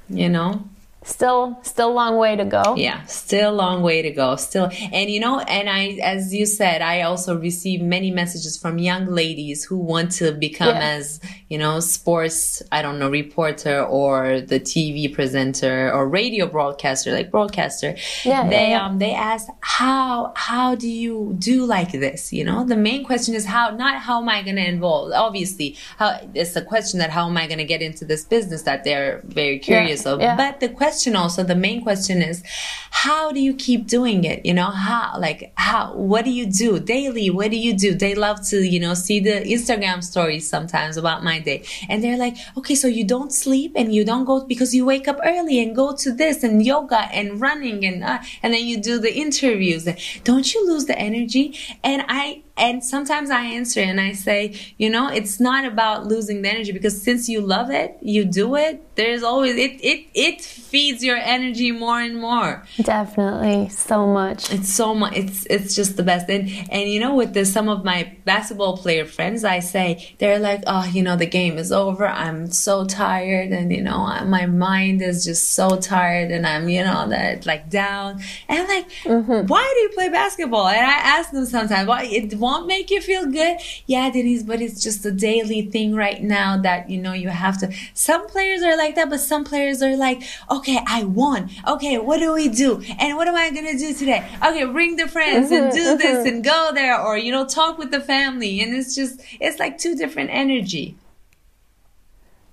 you 0.08 0.28
know 0.28 0.62
still 1.04 1.58
still 1.62 1.90
a 1.90 1.92
long 1.92 2.16
way 2.16 2.36
to 2.36 2.44
go. 2.44 2.74
Yeah 2.76 3.02
still 3.06 3.50
a 3.50 3.54
long 3.54 3.82
way 3.82 4.02
to 4.02 4.10
go 4.10 4.36
still 4.36 4.70
and 4.92 5.10
you 5.10 5.20
know 5.20 5.40
and 5.40 5.68
i 5.68 5.98
as 6.02 6.34
you 6.34 6.46
said 6.46 6.82
i 6.82 7.02
also 7.02 7.38
receive 7.38 7.80
many 7.80 8.10
messages 8.10 8.58
from 8.58 8.78
young 8.78 9.06
ladies 9.06 9.64
who 9.64 9.76
want 9.76 10.10
to 10.10 10.32
become 10.32 10.74
yeah. 10.76 10.96
as 10.96 11.20
you 11.48 11.58
know 11.58 11.80
sports 11.80 12.62
i 12.72 12.82
don't 12.82 12.98
know 12.98 13.10
reporter 13.10 13.84
or 13.84 14.40
the 14.40 14.60
tv 14.60 15.12
presenter 15.12 15.92
or 15.92 16.08
radio 16.08 16.46
broadcaster 16.46 17.12
like 17.12 17.30
broadcaster. 17.30 17.96
Yeah 18.24 18.48
they 18.48 18.70
yeah, 18.70 18.86
um 18.86 18.98
they 18.98 19.12
ask 19.12 19.48
how 19.60 20.32
how 20.36 20.74
do 20.74 20.88
you 20.88 21.34
do 21.38 21.64
like 21.64 21.92
this? 21.92 22.32
You 22.32 22.44
know 22.44 22.64
the 22.64 22.76
main 22.76 23.04
question 23.04 23.34
is 23.34 23.44
how 23.46 23.70
not 23.70 23.96
how 23.96 24.20
am 24.20 24.28
i 24.28 24.42
going 24.42 24.56
to 24.56 24.66
involve 24.66 25.12
obviously 25.12 25.76
how 25.96 26.18
it's 26.34 26.56
a 26.56 26.62
question 26.62 26.98
that 27.00 27.10
how 27.10 27.28
am 27.28 27.36
i 27.36 27.46
going 27.46 27.58
to 27.58 27.64
get 27.64 27.82
into 27.82 28.04
this 28.04 28.24
business 28.24 28.62
that 28.62 28.84
they're 28.84 29.20
very 29.24 29.58
curious 29.58 30.06
of 30.06 30.20
but 30.20 30.60
the 30.60 30.68
question 30.68 30.91
question 30.92 31.16
also 31.16 31.42
the 31.42 31.54
main 31.54 31.80
question 31.82 32.20
is 32.20 32.42
how 32.90 33.32
do 33.32 33.40
you 33.40 33.54
keep 33.54 33.86
doing 33.86 34.24
it? 34.24 34.44
You 34.44 34.52
know 34.52 34.70
how 34.70 35.18
like 35.18 35.52
how 35.56 35.94
what 35.94 36.26
do 36.26 36.30
you 36.30 36.46
do 36.46 36.78
daily? 36.78 37.30
What 37.30 37.50
do 37.50 37.56
you 37.56 37.74
do? 37.84 37.94
They 37.94 38.14
love 38.14 38.38
to 38.50 38.58
you 38.74 38.78
know 38.78 38.92
see 38.92 39.18
the 39.18 39.36
instagram 39.54 40.04
stories 40.04 40.44
sometimes 40.54 40.98
about 40.98 41.24
my 41.24 41.38
day. 41.40 41.64
And 41.88 42.04
they're 42.04 42.18
like 42.18 42.36
okay 42.58 42.74
so 42.74 42.88
you 42.88 43.04
don't 43.14 43.32
sleep 43.32 43.72
and 43.74 43.94
you 43.94 44.04
don't 44.04 44.26
go 44.26 44.44
because 44.44 44.74
you 44.74 44.84
wake 44.84 45.08
up 45.08 45.18
early 45.24 45.56
and 45.62 45.74
go 45.74 45.96
to 45.96 46.12
this 46.12 46.44
and 46.44 46.64
yoga 46.64 47.00
and 47.18 47.40
running 47.40 47.86
and 47.86 48.04
uh, 48.04 48.18
and 48.42 48.52
then 48.52 48.64
you 48.66 48.76
do 48.90 48.98
the 48.98 49.14
interviews. 49.24 49.88
Don't 50.24 50.52
you 50.52 50.60
lose 50.68 50.84
the 50.84 50.98
energy? 50.98 51.58
And 51.82 52.04
i 52.08 52.42
and 52.56 52.84
sometimes 52.84 53.30
I 53.30 53.44
answer 53.44 53.80
and 53.80 53.98
I 54.00 54.12
say, 54.12 54.54
you 54.76 54.90
know, 54.90 55.08
it's 55.08 55.40
not 55.40 55.64
about 55.64 56.06
losing 56.06 56.42
the 56.42 56.50
energy 56.50 56.72
because 56.72 57.00
since 57.00 57.28
you 57.28 57.40
love 57.40 57.70
it, 57.70 57.96
you 58.02 58.24
do 58.24 58.56
it. 58.56 58.84
There's 58.94 59.22
always 59.22 59.56
it 59.56 59.80
it 59.82 60.06
it 60.14 60.42
feeds 60.42 61.02
your 61.02 61.16
energy 61.16 61.72
more 61.72 61.98
and 61.98 62.20
more. 62.20 62.62
Definitely, 62.82 63.70
so 63.70 64.06
much. 64.06 64.52
It's 64.52 64.70
so 64.70 64.94
much. 64.94 65.16
It's 65.16 65.46
it's 65.46 65.74
just 65.74 65.96
the 65.96 66.02
best. 66.02 66.28
And 66.28 66.50
and 66.70 66.90
you 66.90 67.00
know, 67.00 67.14
with 67.14 67.32
the, 67.32 67.46
some 67.46 67.70
of 67.70 67.84
my 67.84 68.14
basketball 68.26 68.76
player 68.76 69.06
friends, 69.06 69.44
I 69.44 69.60
say 69.60 70.14
they're 70.18 70.38
like, 70.38 70.62
oh, 70.66 70.84
you 70.84 71.02
know, 71.02 71.16
the 71.16 71.26
game 71.26 71.56
is 71.56 71.72
over. 71.72 72.06
I'm 72.06 72.50
so 72.50 72.84
tired, 72.84 73.50
and 73.50 73.72
you 73.72 73.82
know, 73.82 74.04
my 74.26 74.44
mind 74.44 75.00
is 75.00 75.24
just 75.24 75.52
so 75.52 75.78
tired, 75.78 76.30
and 76.30 76.46
I'm 76.46 76.68
you 76.68 76.84
know 76.84 77.08
that 77.08 77.46
like 77.46 77.70
down. 77.70 78.20
And 78.46 78.60
I'm 78.60 78.68
like, 78.68 78.90
mm-hmm. 79.04 79.46
why 79.46 79.72
do 79.74 79.80
you 79.80 79.88
play 79.94 80.10
basketball? 80.10 80.68
And 80.68 80.84
I 80.84 80.98
ask 81.16 81.30
them 81.30 81.46
sometimes 81.46 81.88
why 81.88 82.04
it 82.04 82.41
won't 82.42 82.66
make 82.66 82.90
you 82.90 83.00
feel 83.00 83.26
good. 83.26 83.58
Yeah, 83.86 84.10
Denise, 84.10 84.42
but 84.42 84.60
it's 84.60 84.82
just 84.82 85.06
a 85.06 85.10
daily 85.12 85.62
thing 85.62 85.94
right 85.94 86.22
now 86.22 86.58
that, 86.58 86.90
you 86.90 87.00
know, 87.00 87.12
you 87.12 87.28
have 87.28 87.58
to. 87.60 87.72
Some 87.94 88.26
players 88.26 88.62
are 88.62 88.76
like 88.76 88.96
that, 88.96 89.08
but 89.08 89.20
some 89.20 89.44
players 89.44 89.82
are 89.82 89.96
like, 89.96 90.22
okay, 90.50 90.80
I 90.86 91.04
won. 91.04 91.50
Okay, 91.66 91.96
what 91.98 92.18
do 92.18 92.34
we 92.34 92.48
do? 92.48 92.82
And 92.98 93.16
what 93.16 93.28
am 93.28 93.36
I 93.36 93.50
going 93.50 93.66
to 93.66 93.78
do 93.78 93.94
today? 93.94 94.28
Okay, 94.44 94.64
bring 94.66 94.96
the 94.96 95.08
friends 95.08 95.50
and 95.50 95.66
mm-hmm, 95.66 95.76
do 95.76 95.84
mm-hmm. 95.84 95.98
this 95.98 96.26
and 96.26 96.44
go 96.44 96.70
there 96.74 97.00
or, 97.00 97.16
you 97.16 97.32
know, 97.32 97.46
talk 97.46 97.78
with 97.78 97.90
the 97.90 98.00
family. 98.00 98.60
And 98.60 98.74
it's 98.74 98.94
just, 98.94 99.22
it's 99.40 99.58
like 99.58 99.78
two 99.78 99.94
different 99.94 100.30
energy. 100.30 100.96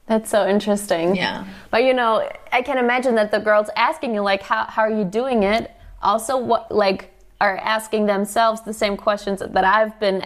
That's 0.09 0.31
so 0.31 0.47
interesting. 0.47 1.15
Yeah. 1.15 1.45
But 1.69 1.83
you 1.83 1.93
know, 1.93 2.27
I 2.51 2.63
can 2.63 2.79
imagine 2.79 3.13
that 3.15 3.29
the 3.29 3.39
girls 3.39 3.69
asking 3.75 4.15
you 4.15 4.21
like 4.21 4.41
how 4.41 4.65
how 4.65 4.81
are 4.81 4.89
you 4.89 5.05
doing 5.05 5.43
it? 5.43 5.69
Also 6.01 6.35
what 6.35 6.71
like 6.71 7.13
are 7.41 7.57
asking 7.57 8.05
themselves 8.05 8.61
the 8.61 8.73
same 8.73 8.97
questions 8.97 9.39
that 9.39 9.63
I've 9.63 9.97
been 9.99 10.23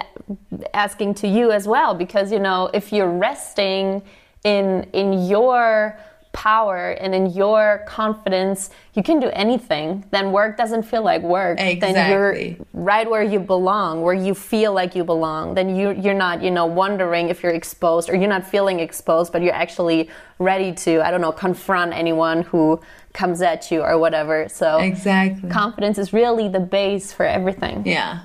asking 0.74 1.14
to 1.16 1.28
you 1.28 1.52
as 1.52 1.68
well 1.68 1.94
because 1.94 2.32
you 2.32 2.40
know 2.40 2.70
if 2.74 2.92
you're 2.92 3.10
resting 3.10 4.02
in 4.44 4.84
in 4.94 5.28
your 5.28 5.98
power 6.34 6.92
and 6.92 7.16
in 7.16 7.28
your 7.28 7.84
confidence 7.88 8.70
you 8.96 9.04
can 9.04 9.20
do 9.20 9.30
anything 9.34 10.04
then 10.12 10.32
work 10.32 10.58
doesn't 10.58 10.84
feel 10.84 11.04
like 11.04 11.22
work 11.22 11.60
exactly. 11.60 11.94
then 11.94 12.12
you're 12.12 12.66
right 12.74 13.10
where 13.10 13.24
you 13.24 13.40
belong 13.40 14.02
where 14.02 14.16
you 14.16 14.34
feel 14.34 14.74
like 14.74 14.96
you 14.96 15.04
belong 15.04 15.54
then 15.54 15.76
you 15.76 15.92
you're 15.92 16.14
not 16.14 16.42
you 16.42 16.52
know 16.52 16.66
wondering 16.66 17.30
if 17.30 17.44
you're 17.44 17.54
exposed 17.54 18.10
or 18.10 18.16
you're 18.16 18.28
not 18.28 18.46
feeling 18.46 18.80
exposed 18.80 19.32
but 19.32 19.42
you're 19.42 19.54
actually 19.54 20.10
ready 20.40 20.74
to 20.74 21.00
i 21.06 21.12
don't 21.12 21.22
know 21.22 21.32
confront 21.32 21.94
anyone 21.94 22.42
who 22.42 22.82
comes 23.14 23.42
at 23.42 23.72
you 23.72 23.82
or 23.82 23.98
whatever. 23.98 24.50
So 24.50 24.80
exactly, 24.80 25.50
confidence 25.50 25.98
is 25.98 26.12
really 26.12 26.48
the 26.50 26.60
base 26.60 27.14
for 27.14 27.26
everything. 27.26 27.86
Yeah. 27.86 28.22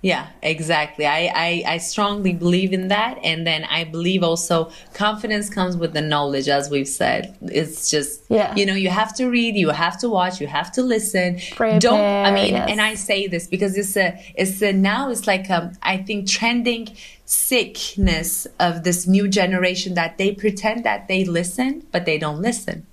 Yeah, 0.00 0.28
exactly. 0.42 1.06
I, 1.06 1.32
I, 1.34 1.64
I 1.74 1.78
strongly 1.78 2.32
believe 2.32 2.72
in 2.72 2.88
that. 2.88 3.18
And 3.24 3.44
then 3.44 3.64
I 3.64 3.82
believe 3.82 4.22
also 4.22 4.70
confidence 4.94 5.50
comes 5.50 5.76
with 5.76 5.92
the 5.92 6.00
knowledge, 6.00 6.48
as 6.48 6.70
we've 6.70 6.86
said. 6.86 7.36
It's 7.42 7.90
just, 7.90 8.22
yeah. 8.28 8.54
you 8.54 8.64
know, 8.64 8.74
you 8.74 8.90
have 8.90 9.14
to 9.16 9.26
read, 9.28 9.56
you 9.56 9.70
have 9.70 9.98
to 10.00 10.08
watch, 10.08 10.40
you 10.40 10.46
have 10.46 10.70
to 10.72 10.82
listen. 10.82 11.40
Prepare, 11.56 11.80
Don't, 11.80 12.00
I 12.00 12.30
mean, 12.30 12.54
yes. 12.54 12.70
and 12.70 12.80
I 12.80 12.94
say 12.94 13.26
this 13.26 13.48
because 13.48 13.76
it's 13.76 13.96
a, 13.96 14.16
it's 14.36 14.62
a, 14.62 14.72
now 14.72 15.10
it's 15.10 15.26
like, 15.26 15.48
a, 15.48 15.72
I 15.82 15.96
think 15.96 16.28
trending 16.28 16.96
sickness 17.24 18.46
of 18.60 18.84
this 18.84 19.06
new 19.06 19.26
generation 19.26 19.94
that 19.94 20.16
they 20.16 20.32
pretend 20.32 20.84
that 20.84 21.08
they 21.08 21.24
listen, 21.24 21.84
but 21.90 22.06
they 22.06 22.18
don't 22.18 22.40
listen 22.40 22.86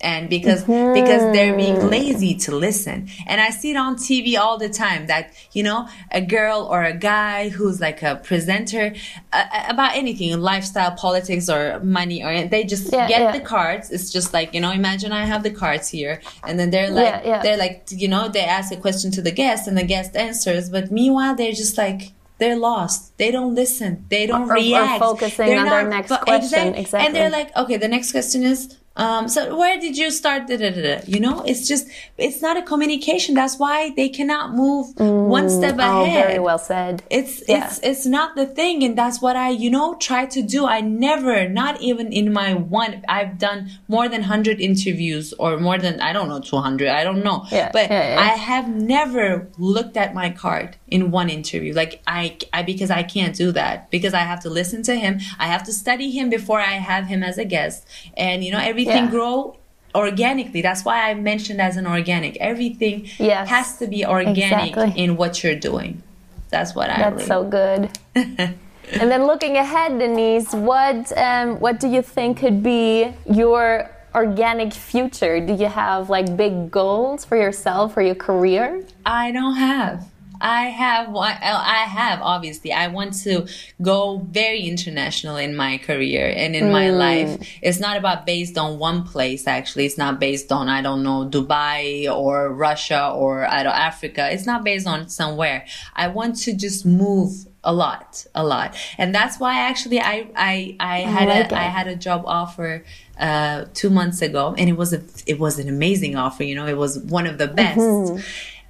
and 0.00 0.30
because 0.30 0.64
mm-hmm. 0.64 0.94
because 0.94 1.22
they're 1.32 1.56
being 1.56 1.88
lazy 1.88 2.34
to 2.34 2.54
listen 2.54 3.08
and 3.26 3.40
i 3.40 3.50
see 3.50 3.72
it 3.72 3.76
on 3.76 3.96
tv 3.96 4.38
all 4.38 4.58
the 4.58 4.68
time 4.68 5.06
that 5.06 5.32
you 5.52 5.62
know 5.62 5.88
a 6.10 6.20
girl 6.20 6.66
or 6.70 6.82
a 6.84 6.92
guy 6.92 7.48
who's 7.48 7.80
like 7.80 8.02
a 8.02 8.16
presenter 8.16 8.94
uh, 9.32 9.44
uh 9.52 9.64
about 9.68 9.94
anything 9.94 10.38
lifestyle 10.40 10.92
politics 10.92 11.48
or 11.48 11.80
money 11.80 12.22
or 12.24 12.46
they 12.48 12.64
just 12.64 12.92
yeah, 12.92 13.08
get 13.08 13.20
yeah. 13.20 13.32
the 13.32 13.40
cards 13.40 13.90
it's 13.90 14.10
just 14.10 14.32
like 14.32 14.54
you 14.54 14.60
know 14.60 14.70
imagine 14.70 15.12
i 15.12 15.24
have 15.24 15.42
the 15.42 15.50
cards 15.50 15.88
here 15.88 16.20
and 16.44 16.58
then 16.58 16.70
they're 16.70 16.90
like 16.90 17.24
yeah, 17.24 17.42
they're 17.42 17.58
like 17.58 17.86
you 17.90 18.08
know 18.08 18.28
they 18.28 18.44
ask 18.44 18.72
a 18.72 18.76
question 18.76 19.10
to 19.10 19.22
the 19.22 19.32
guest 19.32 19.68
and 19.68 19.76
the 19.76 19.84
guest 19.84 20.16
answers 20.16 20.70
but 20.70 20.90
meanwhile 20.90 21.34
they're 21.34 21.52
just 21.52 21.76
like 21.76 22.12
they're 22.40 22.56
lost. 22.56 23.16
They 23.18 23.30
don't 23.30 23.54
listen. 23.54 24.06
They 24.08 24.26
don't 24.26 24.50
or, 24.50 24.54
react. 24.54 25.02
Or 25.02 25.10
focusing 25.10 25.46
they're 25.46 25.58
on 25.60 25.66
not, 25.66 25.70
their 25.70 25.88
next 25.88 26.16
question. 26.22 26.74
Exactly. 26.74 27.06
And 27.06 27.14
they're 27.14 27.30
like, 27.30 27.54
okay, 27.54 27.76
the 27.76 27.86
next 27.86 28.12
question 28.12 28.42
is, 28.42 28.76
Um, 28.96 29.28
so 29.28 29.56
where 29.56 29.78
did 29.80 29.96
you 29.96 30.10
start? 30.10 30.46
Da, 30.48 30.56
da, 30.56 30.70
da, 30.70 30.82
da? 30.82 31.00
You 31.06 31.20
know, 31.20 31.40
it's 31.46 31.66
just, 31.66 31.86
it's 32.18 32.42
not 32.42 32.56
a 32.56 32.62
communication. 32.62 33.34
That's 33.34 33.56
why 33.58 33.92
they 33.96 34.08
cannot 34.08 34.54
move 34.54 34.88
one 34.98 35.48
step 35.48 35.76
Oh, 35.78 36.02
ahead. 36.02 36.26
very 36.26 36.38
well 36.40 36.58
said. 36.58 37.02
It's 37.08 37.42
Yeah. 37.48 37.64
it's 37.66 37.78
it's 37.82 38.04
not 38.04 38.34
the 38.34 38.46
thing, 38.46 38.82
and 38.82 38.98
that's 38.98 39.22
what 39.22 39.36
I 39.36 39.50
you 39.50 39.70
know 39.70 39.94
try 39.94 40.26
to 40.26 40.42
do. 40.42 40.66
I 40.66 40.80
never, 40.80 41.48
not 41.48 41.80
even 41.80 42.12
in 42.12 42.32
my 42.32 42.52
one, 42.54 43.04
I've 43.08 43.38
done 43.38 43.70
more 43.88 44.08
than 44.08 44.22
hundred 44.24 44.60
interviews 44.60 45.32
or 45.38 45.56
more 45.58 45.78
than 45.78 46.00
I 46.00 46.12
don't 46.12 46.28
know 46.28 46.40
two 46.40 46.58
hundred. 46.58 46.88
I 46.88 47.04
don't 47.04 47.22
know, 47.24 47.46
Yeah, 47.50 47.70
but 47.72 47.88
yeah, 47.90 48.14
yeah. 48.14 48.20
I 48.20 48.36
have 48.36 48.68
never 48.68 49.48
looked 49.56 49.96
at 49.96 50.14
my 50.14 50.30
card 50.30 50.76
in 50.90 51.10
one 51.10 51.30
interview. 51.30 51.72
Like 51.74 52.02
I, 52.06 52.36
I 52.52 52.62
because 52.62 52.90
I 52.90 53.02
can't 53.02 53.34
do 53.34 53.52
that 53.52 53.90
because 53.90 54.14
I 54.14 54.20
have 54.20 54.40
to 54.40 54.50
listen 54.50 54.82
to 54.84 54.94
him. 54.96 55.20
I 55.38 55.46
have 55.46 55.62
to 55.64 55.72
study 55.72 56.10
him 56.10 56.30
before 56.30 56.60
I 56.60 56.72
have 56.90 57.06
him 57.06 57.22
as 57.22 57.38
a 57.38 57.44
guest, 57.44 57.86
and 58.16 58.44
you 58.44 58.52
know 58.52 58.58
everything 58.58 59.04
Yeah. 59.04 59.10
grow 59.10 59.56
organically. 59.94 60.62
That's 60.62 60.84
why 60.84 61.10
I 61.10 61.14
mentioned 61.14 61.60
as 61.60 61.76
an 61.76 61.86
organic. 61.86 62.36
Everything 62.36 63.08
Yes, 63.18 63.48
has 63.48 63.78
to 63.78 63.86
be 63.86 64.04
organic 64.04 64.70
exactly. 64.70 65.02
in 65.02 65.16
what 65.16 65.42
you're 65.42 65.56
doing. 65.56 66.02
That's 66.50 66.74
what 66.74 66.90
I 66.90 66.98
That's 66.98 67.14
really 67.14 67.26
so 67.26 67.44
good. 67.44 67.90
and 68.14 69.10
then 69.10 69.26
looking 69.26 69.56
ahead, 69.56 69.98
Denise, 69.98 70.52
what 70.52 71.16
um, 71.16 71.60
what 71.60 71.78
do 71.80 71.88
you 71.88 72.02
think 72.02 72.38
could 72.38 72.62
be 72.62 73.12
your 73.30 73.90
organic 74.14 74.72
future? 74.72 75.38
Do 75.40 75.54
you 75.54 75.66
have 75.66 76.10
like 76.10 76.36
big 76.36 76.70
goals 76.70 77.24
for 77.24 77.36
yourself 77.36 77.94
for 77.94 78.02
your 78.02 78.16
career? 78.16 78.84
I 79.06 79.30
don't 79.30 79.54
have. 79.56 80.06
I 80.40 80.62
have 80.68 81.10
one. 81.10 81.36
I 81.42 81.84
have 81.84 82.20
obviously. 82.22 82.72
I 82.72 82.88
want 82.88 83.14
to 83.24 83.46
go 83.82 84.18
very 84.30 84.62
international 84.62 85.36
in 85.36 85.54
my 85.54 85.78
career 85.78 86.32
and 86.34 86.56
in 86.56 86.72
my 86.72 86.90
life. 86.90 87.58
It's 87.62 87.78
not 87.78 87.96
about 87.96 88.26
based 88.26 88.56
on 88.56 88.78
one 88.78 89.04
place. 89.04 89.46
Actually, 89.46 89.86
it's 89.86 89.98
not 89.98 90.18
based 90.18 90.50
on 90.52 90.68
I 90.68 90.80
don't 90.82 91.02
know 91.02 91.28
Dubai 91.28 92.10
or 92.10 92.52
Russia 92.52 93.10
or 93.14 93.46
I 93.46 93.62
don't 93.62 93.74
Africa. 93.74 94.30
It's 94.32 94.46
not 94.46 94.64
based 94.64 94.86
on 94.86 95.08
somewhere. 95.08 95.66
I 95.94 96.08
want 96.08 96.36
to 96.44 96.54
just 96.54 96.86
move 96.86 97.46
a 97.62 97.72
lot, 97.74 98.26
a 98.34 98.42
lot, 98.42 98.74
and 98.96 99.14
that's 99.14 99.38
why 99.38 99.60
actually 99.60 100.00
I 100.00 100.30
I 100.34 100.76
I 100.80 100.98
had 101.00 101.28
like 101.28 101.52
a. 101.52 101.58
I 101.58 101.64
had 101.64 101.86
a 101.88 101.96
job 101.96 102.22
offer 102.24 102.84
uh, 103.18 103.66
two 103.74 103.90
months 103.90 104.22
ago, 104.22 104.54
and 104.56 104.70
it 104.70 104.76
was 104.78 104.94
a 104.94 105.02
it 105.26 105.38
was 105.38 105.58
an 105.58 105.68
amazing 105.68 106.16
offer. 106.16 106.42
You 106.44 106.54
know, 106.54 106.66
it 106.66 106.78
was 106.78 106.98
one 106.98 107.26
of 107.26 107.36
the 107.36 107.48
best, 107.48 107.78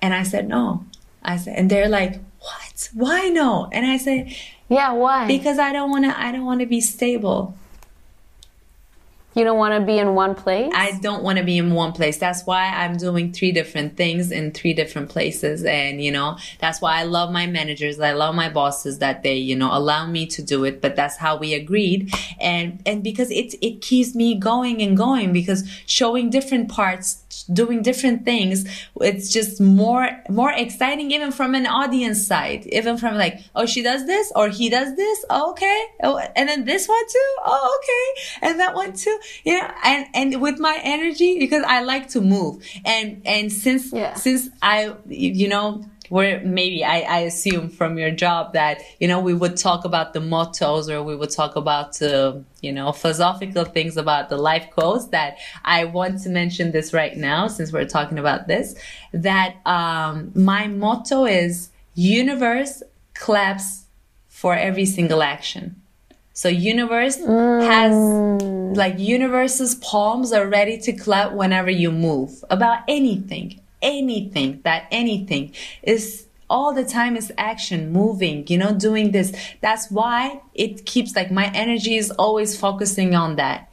and 0.03 0.13
I 0.13 0.25
said 0.25 0.49
no. 0.49 0.85
I 1.23 1.37
said, 1.37 1.57
and 1.57 1.71
they're 1.71 1.89
like, 1.89 2.21
"What? 2.41 2.91
Why 2.95 3.29
no?" 3.29 3.69
And 3.73 3.87
I 3.87 3.97
said, 3.99 4.35
Yeah, 4.69 4.93
why? 4.93 5.27
"Because 5.27 5.59
I 5.59 5.73
don't 5.73 5.91
want 5.91 6.05
to. 6.05 6.19
I 6.19 6.33
don't 6.33 6.45
want 6.45 6.61
to 6.61 6.67
be 6.67 6.81
stable. 6.81 7.55
You 9.35 9.45
don't 9.45 9.59
want 9.59 9.81
to 9.81 9.87
be 9.87 9.99
in 9.99 10.15
one 10.15 10.35
place. 10.35 10.73
I 10.75 10.99
don't 11.01 11.23
want 11.23 11.39
to 11.39 11.45
be 11.45 11.59
in 11.59 11.73
one 11.73 11.93
place. 11.93 12.19
That's 12.19 12.45
why 12.47 12.67
I'm 12.67 12.97
doing 12.97 13.33
three 13.33 13.53
different 13.53 13.97
things 13.97 14.33
in 14.33 14.51
three 14.51 14.75
different 14.75 15.09
places. 15.09 15.65
And, 15.65 16.03
you 16.03 16.11
know, 16.11 16.37
that's 16.59 16.81
why 16.81 16.99
I 16.99 17.05
love 17.05 17.31
my 17.31 17.47
managers. 17.47 18.01
I 18.01 18.13
love 18.13 18.35
my 18.35 18.49
bosses 18.49 18.99
that 18.99 19.23
they, 19.23 19.37
you 19.37 19.55
know, 19.55 19.71
allow 19.73 20.07
me 20.07 20.27
to 20.27 20.43
do 20.43 20.65
it. 20.65 20.83
But 20.83 20.97
that's 20.97 21.17
how 21.17 21.37
we 21.37 21.55
agreed. 21.55 22.13
And, 22.41 22.83
and 22.85 23.05
because 23.05 23.31
it, 23.31 23.55
it 23.63 23.83
keeps 23.83 24.17
me 24.17 24.35
going 24.35 24.83
and 24.83 24.97
going 24.97 25.33
because 25.33 25.69
showing 25.87 26.31
different 26.31 26.69
parts, 26.69 27.23
doing 27.53 27.83
different 27.83 28.25
things, 28.25 28.67
it's 29.01 29.33
just 29.33 29.61
more, 29.61 30.11
more 30.29 30.51
exciting 30.51 31.13
even 31.13 31.31
from 31.31 31.55
an 31.55 31.67
audience 31.67 32.27
side, 32.27 32.67
even 32.67 32.97
from 32.97 33.15
like, 33.15 33.41
oh, 33.55 33.67
she 33.67 33.81
does 33.81 34.07
this 34.07 34.33
or 34.35 34.49
he 34.49 34.69
does 34.69 34.97
this. 34.97 35.25
Oh, 35.31 35.53
okay. 35.53 35.85
Oh, 36.03 36.19
and 36.19 36.49
then 36.49 36.65
this 36.65 36.89
one 36.89 37.07
too. 37.07 37.35
Oh, 37.45 37.79
okay. 37.79 38.49
And 38.49 38.59
that 38.59 38.75
one 38.75 38.93
too. 38.93 39.19
You 39.45 39.59
know, 39.59 39.71
and, 39.85 40.07
and 40.15 40.41
with 40.41 40.59
my 40.59 40.79
energy, 40.83 41.39
because 41.39 41.65
I 41.67 41.83
like 41.83 42.09
to 42.11 42.21
move. 42.21 42.65
And, 42.85 43.23
and 43.25 43.53
since, 43.53 43.93
Yeah. 43.93 44.15
since 44.15 44.49
I, 44.63 44.95
you 45.09 45.49
know, 45.49 45.85
where 46.09 46.41
maybe 46.45 46.85
I, 46.85 47.01
I 47.03 47.19
assume 47.21 47.69
from 47.69 47.97
your 47.97 48.11
job 48.11 48.53
that, 48.55 48.81
you 48.99 49.07
know, 49.07 49.21
we 49.21 49.33
would 49.33 49.57
talk 49.57 49.85
about 49.85 50.13
the 50.13 50.21
mottos 50.21 50.91
or 50.91 51.05
we 51.05 51.15
would 51.15 51.31
talk 51.31 51.55
about, 51.55 52.03
uh, 52.03 52.35
you 52.61 52.73
know, 52.73 52.91
philosophical 52.91 53.65
things 53.65 53.97
about 53.97 54.29
the 54.29 54.37
life 54.37 54.69
quotes 54.73 55.07
that 55.09 55.39
I 55.65 55.85
want 55.85 56.21
to 56.23 56.29
mention 56.29 56.73
this 56.73 56.93
right 56.93 57.17
now 57.17 57.47
since 57.47 57.73
we're 57.73 57.85
talking 57.85 58.19
about 58.19 58.49
this, 58.49 58.75
that, 59.13 59.65
um, 59.67 60.33
my 60.35 60.67
motto 60.67 61.27
is 61.27 61.71
universe 61.95 62.83
claps 63.15 63.85
for 64.29 64.57
every 64.57 64.87
single 64.87 65.23
action. 65.23 65.80
So 66.41 66.49
universe 66.49 67.17
has 67.17 67.93
mm. 67.93 68.75
like 68.75 68.99
universe's 68.99 69.75
palms 69.75 70.33
are 70.33 70.47
ready 70.47 70.79
to 70.79 70.93
clap 70.95 71.33
whenever 71.33 71.69
you 71.69 71.93
move 71.93 72.43
about 72.49 72.79
anything, 72.89 73.61
anything 73.83 74.63
that 74.65 74.87
anything 74.91 75.53
is 75.83 76.29
all 76.49 76.73
the 76.73 76.87
time 76.87 77.15
is 77.15 77.31
action, 77.37 77.93
moving, 77.93 78.47
you 78.47 78.57
know, 78.57 78.73
doing 78.73 79.11
this. 79.11 79.37
That's 79.61 79.91
why 79.91 80.41
it 80.55 80.87
keeps 80.87 81.15
like 81.15 81.31
my 81.31 81.53
energy 81.53 81.97
is 81.97 82.11
always 82.13 82.59
focusing 82.59 83.15
on 83.15 83.37
that. 83.37 83.71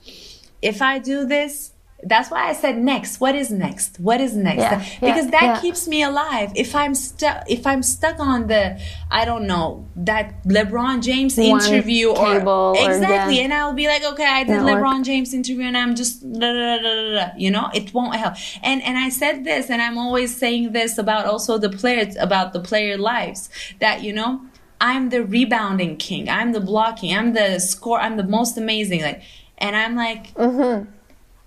If 0.62 0.82
I 0.82 1.00
do 1.00 1.26
this, 1.26 1.72
that's 2.04 2.30
why 2.30 2.48
I 2.48 2.54
said 2.54 2.78
next. 2.78 3.20
What 3.20 3.34
is 3.34 3.50
next? 3.50 4.00
What 4.00 4.22
is 4.22 4.36
next? 4.36 4.58
Yeah, 4.58 4.80
because 5.02 5.26
yeah, 5.26 5.32
that 5.32 5.42
yeah. 5.42 5.62
keeps 5.62 5.88
me 5.88 6.04
alive. 6.04 6.52
If 6.56 6.76
I'm 6.76 6.94
stuck, 6.94 7.50
if 7.50 7.66
I'm 7.66 7.82
stuck 7.82 8.20
on 8.20 8.48
the, 8.48 8.80
I 9.10 9.26
don't 9.26 9.48
know, 9.48 9.88
that 9.96 10.44
LeBron 10.44 11.02
James 11.02 11.38
One 11.38 11.60
interview 11.60 12.10
or 12.10 12.40
or, 12.48 12.76
exactly, 12.78 13.40
and 13.40 13.52
I'll 13.52 13.74
be 13.74 13.88
like, 13.88 14.04
okay, 14.04 14.26
I 14.26 14.44
did 14.44 14.62
Network. 14.62 14.84
LeBron 14.84 15.06
James 15.06 15.34
interview, 15.34 15.66
and 15.66 15.76
I'm 15.76 15.96
just, 15.96 16.22
da, 16.22 16.40
da, 16.40 16.78
da, 16.78 16.82
da, 16.82 17.12
da, 17.16 17.32
you 17.36 17.50
know, 17.50 17.70
it 17.74 17.92
won't 17.96 18.16
help. 18.16 18.36
And 18.62 18.84
and 18.84 18.96
I 18.98 19.10
said 19.10 19.44
this, 19.44 19.72
and 19.72 19.82
I'm 19.82 19.98
always 19.98 20.38
saying 20.38 20.74
this 20.74 21.00
about 21.00 21.26
also 21.26 21.58
the 21.58 21.70
players, 21.70 22.16
about 22.18 22.54
the 22.54 22.60
player 22.60 23.00
lives, 23.00 23.50
that 23.80 24.04
you 24.04 24.14
know, 24.14 24.42
I'm 24.80 25.10
the 25.10 25.24
rebounding 25.24 25.98
king, 25.98 26.30
I'm 26.30 26.52
the 26.52 26.62
blocking, 26.62 27.18
I'm 27.18 27.34
the 27.34 27.58
score, 27.60 28.00
I'm 28.00 28.18
the 28.18 28.24
most 28.24 28.56
amazing, 28.56 29.02
like, 29.02 29.24
and 29.58 29.76
I'm 29.76 29.96
like, 29.96 30.36
Mm-hmm. 30.36 30.92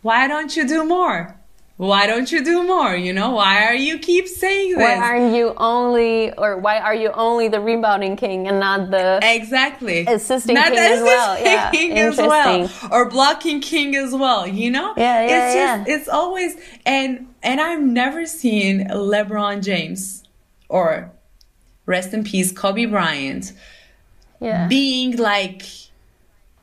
Why 0.03 0.29
don't 0.29 0.57
you 0.57 0.67
do 0.67 0.85
more? 0.85 1.37
Why 1.77 2.07
don't 2.07 2.31
you 2.31 2.45
do 2.45 2.63
more? 2.67 2.95
You 2.95 3.15
know, 3.15 3.31
why 3.31 3.65
are 3.65 3.75
you 3.75 3.99
keep 3.99 4.29
saying 4.29 4.73
this? 4.73 4.79
why 4.79 4.97
aren't 4.97 5.35
you 5.35 5.55
only, 5.57 6.31
or 6.35 6.59
why 6.59 6.79
are 6.79 6.95
you 6.95 7.11
only 7.13 7.49
the 7.49 7.59
rebounding 7.59 8.17
king 8.17 8.47
and 8.49 8.61
not 8.61 8.91
the? 8.91 9.19
Exactly. 9.23 10.05
Assisting 10.07 10.57
Not 10.57 10.67
king 10.67 10.75
the 10.75 10.81
as 10.83 11.03
well, 11.03 11.41
yeah. 11.43 11.71
king 11.71 11.99
as 11.99 12.19
well. 12.19 12.61
Interesting. 12.61 12.91
Or 12.93 13.09
blocking 13.09 13.63
king 13.63 13.97
as 13.97 14.13
well, 14.13 14.47
you 14.47 14.71
know? 14.71 14.93
Yeah, 14.99 15.27
yeah, 15.27 15.47
it's 15.47 15.55
yeah. 15.55 15.77
just 15.79 15.89
it's 15.89 16.09
always 16.11 16.57
and 16.85 17.33
and 17.43 17.63
I've 17.63 17.81
never 17.83 18.27
seen 18.27 18.87
LeBron 18.89 19.63
James 19.65 20.23
or 20.69 21.11
rest 21.87 22.13
in 22.13 22.25
peace 22.25 22.53
Kobe 22.53 22.85
Bryant 22.85 23.53
Yeah. 24.39 24.69
being 24.69 25.17
like 25.17 25.63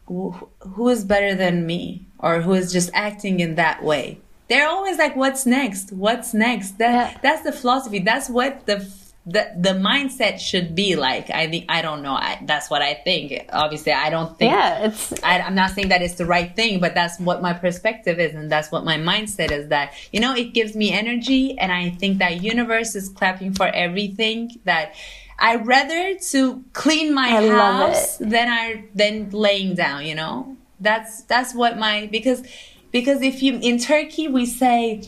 who 0.05 0.87
is 0.89 1.03
better 1.03 1.33
than 1.33 1.65
me 1.65 2.06
or 2.19 2.41
who 2.41 2.53
is 2.53 2.71
just 2.71 2.89
acting 2.93 3.39
in 3.39 3.55
that 3.55 3.83
way. 3.83 4.19
They're 4.49 4.67
always 4.67 4.97
like 4.97 5.15
what's 5.15 5.45
next? 5.45 5.91
What's 5.91 6.33
next? 6.33 6.77
That 6.77 7.11
Yeah. 7.13 7.17
that's 7.21 7.43
the 7.43 7.51
philosophy. 7.51 7.99
That's 7.99 8.29
what 8.29 8.65
the 8.65 8.87
the 9.25 9.51
the 9.59 9.71
mindset 9.71 10.39
should 10.39 10.73
be 10.73 10.95
like. 10.95 11.29
I 11.29 11.49
think 11.49 11.65
I 11.67 11.81
don't 11.81 12.01
know. 12.01 12.13
I, 12.13 12.39
that's 12.45 12.69
what 12.69 12.81
I 12.81 12.93
think. 12.93 13.45
Obviously, 13.51 13.91
I 13.91 14.09
don't 14.09 14.37
think 14.39 14.53
yeah, 14.53 14.85
it's 14.87 15.11
I, 15.21 15.39
I'm 15.41 15.53
not 15.53 15.71
saying 15.71 15.89
that 15.89 16.01
it's 16.01 16.15
the 16.15 16.25
right 16.25 16.55
thing, 16.55 16.79
but 16.79 16.93
that's 16.95 17.19
what 17.19 17.41
my 17.41 17.51
perspective 17.51 18.19
is, 18.19 18.33
and 18.33 18.49
that's 18.49 18.71
what 18.71 18.85
my 18.85 18.97
mindset 18.97 19.51
is. 19.51 19.67
That 19.67 19.93
you 20.13 20.21
know, 20.21 20.33
it 20.33 20.53
gives 20.53 20.77
me 20.77 20.93
energy, 20.93 21.59
and 21.59 21.71
I 21.73 21.89
think 21.89 22.19
that 22.19 22.41
universe 22.41 22.95
is 22.95 23.09
clapping 23.09 23.53
for 23.53 23.67
everything. 23.67 24.61
That 24.63 24.95
I 25.37 25.57
rather 25.57 26.15
to 26.31 26.63
clean 26.71 27.13
my 27.13 27.27
I 27.27 27.47
house 27.49 28.15
than 28.19 28.47
I 28.47 28.85
than 28.95 29.31
laying 29.31 29.75
down. 29.75 30.05
You 30.05 30.15
know, 30.15 30.55
that's 30.79 31.23
that's 31.23 31.53
what 31.55 31.77
my 31.77 32.07
because 32.11 32.43
because 32.91 33.21
if 33.21 33.41
you 33.43 33.59
in 33.61 33.79
Turkey 33.79 34.27
we 34.27 34.45
say. 34.45 35.01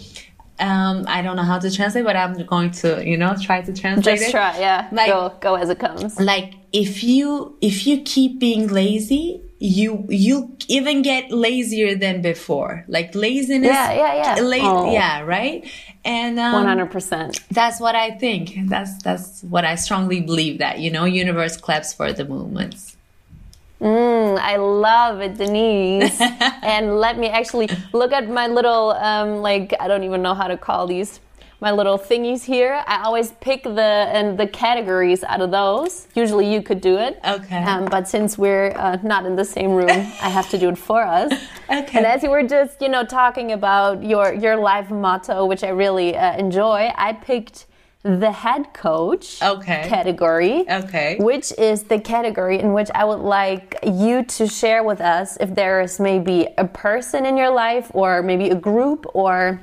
Um, 0.61 1.05
I 1.07 1.21
don't 1.21 1.37
know 1.37 1.43
how 1.43 1.57
to 1.57 1.71
translate, 1.73 2.03
but 2.03 2.17
I'm 2.17 2.33
going 2.45 2.71
to, 2.83 3.01
you 3.07 3.15
know, 3.15 3.33
try 3.41 3.61
to 3.61 3.71
translate 3.71 4.17
just 4.19 4.27
it 4.27 4.31
try. 4.31 4.59
Yeah, 4.59 4.89
Like- 4.91 5.07
go 5.07 5.33
go 5.39 5.55
as 5.55 5.69
it 5.69 5.79
comes. 5.79 6.19
like 6.19 6.53
if 6.73 7.01
you 7.01 7.55
if 7.61 7.87
you 7.87 8.01
keep 8.01 8.39
being 8.39 8.67
lazy 8.67 9.41
you 9.59 10.05
you 10.09 10.53
even 10.67 11.01
get 11.01 11.31
lazier 11.31 11.95
than 11.95 12.21
before 12.21 12.83
like 12.89 13.15
laziness 13.15 13.71
Yeah, 13.71 13.93
yeah, 13.93 14.35
yeah. 14.35 14.41
la- 14.41 14.57
Oh. 14.87 14.91
yeah 14.91 15.21
right 15.21 15.65
and 16.03 16.37
um, 16.39 16.65
hundred 16.65 16.91
percent. 16.91 17.39
that's 17.51 17.79
what 17.79 17.95
i 17.95 18.11
think 18.11 18.53
that's 18.69 19.01
that's 19.03 19.41
what 19.43 19.63
i 19.65 19.75
strongly 19.75 20.21
believe 20.21 20.59
that 20.59 20.79
you 20.79 20.91
know 20.91 21.05
universe 21.05 21.57
claps 21.57 21.93
for 21.93 22.13
the 22.13 22.23
movements 22.25 22.95
Mm, 23.81 24.37
I 24.39 24.57
love 24.57 25.21
it, 25.21 25.37
Denise. 25.37 26.19
and 26.63 26.99
let 26.99 27.17
me 27.17 27.29
actually 27.29 27.69
look 27.93 28.11
at 28.11 28.29
my 28.29 28.47
little, 28.47 28.91
um, 28.91 29.41
like, 29.41 29.73
I 29.79 29.87
don't 29.87 30.03
even 30.03 30.21
know 30.21 30.33
how 30.33 30.47
to 30.47 30.57
call 30.57 30.87
these. 30.87 31.19
my 31.61 31.71
little 31.71 31.97
thingies 31.99 32.43
here. 32.45 32.83
I 32.87 33.03
always 33.03 33.31
pick 33.41 33.63
the 33.63 33.81
and 34.13 34.37
the 34.37 34.47
categories 34.47 35.23
out 35.23 35.41
of 35.41 35.51
those. 35.51 36.07
Usually 36.15 36.51
you 36.53 36.61
could 36.61 36.81
do 36.81 36.97
it. 36.97 37.19
Okay. 37.25 37.63
Um, 37.63 37.85
but 37.85 38.07
since 38.07 38.37
we're 38.37 38.71
uh, 38.77 38.97
not 39.03 39.25
in 39.25 39.35
the 39.35 39.45
same 39.45 39.71
room, 39.71 39.89
I 39.89 40.29
have 40.29 40.49
to 40.51 40.57
do 40.57 40.69
it 40.69 40.77
for 40.77 41.03
us. 41.03 41.33
Okay. 41.71 41.99
And 41.99 42.05
as 42.07 42.23
you 42.23 42.31
were 42.31 42.43
just, 42.43 42.81
you 42.81 42.89
know, 42.89 43.03
talking 43.05 43.51
about 43.51 44.03
your 44.03 44.33
your 44.33 44.55
life 44.57 44.89
motto, 44.89 45.45
which 45.45 45.63
I 45.63 45.69
really 45.69 46.15
uh, 46.17 46.35
enjoy, 46.37 46.91
I 46.97 47.13
picked 47.13 47.67
the 48.03 48.31
head 48.31 48.73
coach 48.73 49.41
Okay. 49.43 49.85
category. 49.87 50.65
Okay. 50.69 51.17
Which 51.19 51.51
is 51.57 51.83
the 51.83 51.99
category 51.99 52.59
in 52.59 52.71
which 52.73 52.89
I 52.95 53.03
would 53.03 53.19
like 53.19 53.77
you 53.85 54.23
to 54.23 54.47
share 54.47 54.83
with 54.83 55.01
us 55.01 55.37
if 55.41 55.53
there 55.53 55.81
is 55.81 55.99
maybe 55.99 56.47
a 56.57 56.65
person 56.65 57.25
in 57.25 57.35
your 57.35 57.49
life 57.49 57.91
or 57.93 58.23
maybe 58.23 58.49
a 58.49 58.55
group 58.55 59.05
or 59.13 59.59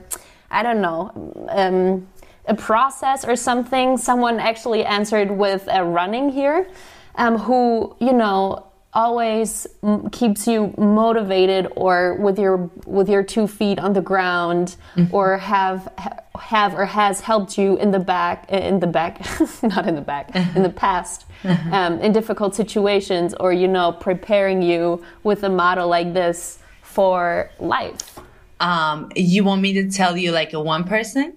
I 0.51 0.63
don't 0.63 0.81
know, 0.81 1.11
um, 1.49 2.07
a 2.47 2.55
process 2.55 3.25
or 3.25 3.37
something. 3.37 3.97
Someone 3.97 4.39
actually 4.39 4.85
answered 4.85 5.31
with 5.31 5.67
uh, 5.69 5.83
running 5.83 6.29
here, 6.31 6.69
um, 7.17 7.39
who, 7.39 7.97
you 8.01 8.13
know, 8.13 8.67
always 8.97 9.67
keeps 10.11 10.49
you 10.49 10.73
motivated 10.79 11.69
or 11.77 12.15
with 12.15 12.39
your 12.39 12.71
with 12.87 13.09
your 13.09 13.23
two 13.23 13.47
feet 13.47 13.79
on 13.79 13.93
the 13.93 14.01
ground 14.01 14.77
or 15.13 15.37
have 15.37 15.93
have 16.41 16.75
or 16.75 16.87
has 16.87 17.21
helped 17.21 17.59
you 17.59 17.77
in 17.77 17.91
the 17.91 17.99
back 17.99 18.51
in 18.51 18.81
the 18.81 18.87
back 18.87 19.21
not 19.63 19.87
in 19.87 19.95
the 19.95 20.01
back 20.01 20.35
in 20.57 20.63
the 20.63 20.71
past 20.71 21.27
um, 21.73 22.01
in 22.01 22.11
difficult 22.13 22.55
situations 22.55 23.35
or 23.39 23.53
you 23.53 23.69
know 23.69 23.93
preparing 23.93 24.63
you 24.63 25.05
with 25.23 25.43
a 25.45 25.51
model 25.51 25.87
like 25.87 26.15
this 26.15 26.59
for 26.97 27.51
life. 27.61 28.19
Um, 28.59 29.11
you 29.15 29.45
want 29.45 29.61
me 29.61 29.75
to 29.75 29.91
tell 29.91 30.17
you 30.17 30.33
like 30.33 30.55
a 30.55 30.61
one 30.61 30.85
person? 30.85 31.35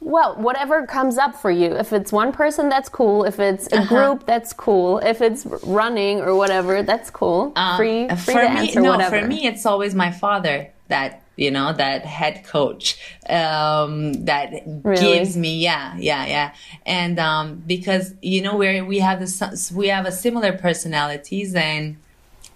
Well 0.00 0.34
whatever 0.36 0.86
comes 0.86 1.18
up 1.18 1.34
for 1.34 1.50
you. 1.50 1.72
If 1.74 1.92
it's 1.92 2.12
one 2.12 2.32
person 2.32 2.68
that's 2.68 2.88
cool. 2.88 3.24
If 3.24 3.38
it's 3.40 3.66
a 3.72 3.78
Uh-huh. 3.78 3.94
group 3.94 4.26
that's 4.26 4.52
cool. 4.52 4.98
If 4.98 5.20
it's 5.20 5.44
running 5.62 6.20
or 6.20 6.34
whatever 6.36 6.82
that's 6.82 7.10
cool. 7.10 7.52
Free 7.76 8.08
free 8.08 8.34
for 8.34 8.48
me, 8.48 8.74
no, 8.76 8.90
whatever. 8.92 9.20
for 9.20 9.26
me, 9.26 9.46
it's 9.46 9.64
always 9.66 9.94
my 9.94 10.10
father 10.10 10.70
that 10.88 11.22
you 11.36 11.50
know 11.50 11.72
that 11.72 12.04
head 12.04 12.44
coach 12.44 12.98
um, 13.28 14.12
that 14.24 14.50
Really? 14.82 15.00
gives 15.18 15.36
me 15.36 15.58
yeah 15.58 15.96
yeah 15.98 16.26
yeah. 16.26 16.54
And 16.86 17.18
um, 17.18 17.62
because 17.66 18.14
you 18.22 18.42
know 18.42 18.56
we 18.56 18.80
we 18.82 18.98
have 19.00 19.20
the 19.20 19.72
we 19.74 19.88
have 19.88 20.06
a 20.06 20.12
similar 20.12 20.52
personalities 20.52 21.54
and 21.54 21.96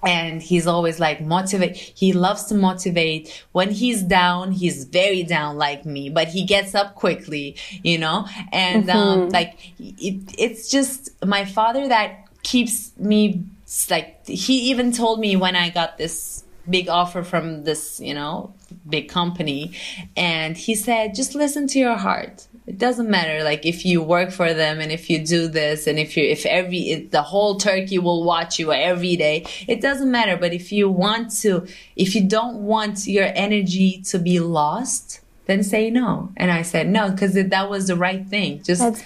and 0.05 0.42
he's 0.42 0.66
always 0.66 0.98
like 0.98 1.20
motivate 1.20 1.76
he 1.76 2.12
loves 2.12 2.44
to 2.44 2.55
motivate. 2.55 3.44
When 3.53 3.70
he's 3.70 4.03
down 4.03 4.53
he's 4.53 4.84
very 4.84 5.22
down 5.22 5.57
like 5.57 5.84
me 5.84 6.11
but 6.11 6.28
he 6.28 6.44
gets 6.44 6.74
up 6.74 6.94
quickly 6.94 7.57
you 7.82 7.98
know? 7.98 8.26
And 8.53 8.88
um 8.90 9.28
like 9.30 9.59
it, 9.78 10.34
it's 10.38 10.70
just 10.70 11.11
my 11.24 11.44
father 11.44 11.88
that 11.88 12.28
keeps 12.42 12.92
me 12.96 13.44
like 13.88 14.26
he 14.26 14.70
even 14.70 14.92
told 14.92 15.18
me 15.18 15.34
when 15.34 15.57
i 15.57 15.70
got 15.70 15.96
this 15.96 16.44
big 16.68 16.88
offer 16.88 17.22
from 17.22 17.64
this 17.64 18.00
you 18.00 18.14
know 18.14 18.53
big 18.88 19.09
company. 19.09 19.76
And 20.16 20.57
he 20.57 20.74
said 20.74 21.14
just 21.14 21.34
listen 21.34 21.66
to 21.68 21.78
your 21.78 21.96
heart 21.96 22.46
it 22.72 22.78
doesn't 22.78 23.10
matter 23.10 23.44
like 23.44 23.66
if 23.66 23.84
you 23.84 24.02
work 24.02 24.30
for 24.30 24.54
them 24.54 24.80
and 24.80 24.90
if 24.90 25.10
you 25.10 25.18
do 25.18 25.46
this 25.46 25.86
and 25.86 25.98
if 25.98 26.16
you 26.16 26.24
if 26.24 26.46
every 26.46 26.78
if 26.90 27.10
the 27.10 27.20
whole 27.20 27.58
turkey 27.58 27.98
will 27.98 28.24
watch 28.24 28.58
you 28.58 28.72
every 28.72 29.14
day 29.14 29.44
it 29.68 29.82
doesn't 29.82 30.10
matter. 30.10 30.38
But 30.38 30.54
if 30.54 30.72
you 30.72 30.88
want 30.88 31.30
to 31.42 31.66
if 31.96 32.14
you 32.14 32.26
don't 32.26 32.56
want 32.62 33.06
your 33.06 33.30
energy 33.34 34.00
to 34.06 34.18
be 34.18 34.40
lost 34.40 35.20
then 35.44 35.62
say 35.62 35.90
no. 35.90 36.32
And 36.38 36.50
i 36.50 36.62
said 36.62 36.88
no 36.88 37.10
because 37.10 37.34
that 37.34 37.68
was 37.68 37.88
the 37.88 37.96
right 37.96 38.26
thing. 38.26 38.62
Just 38.62 38.80
that's 38.80 39.04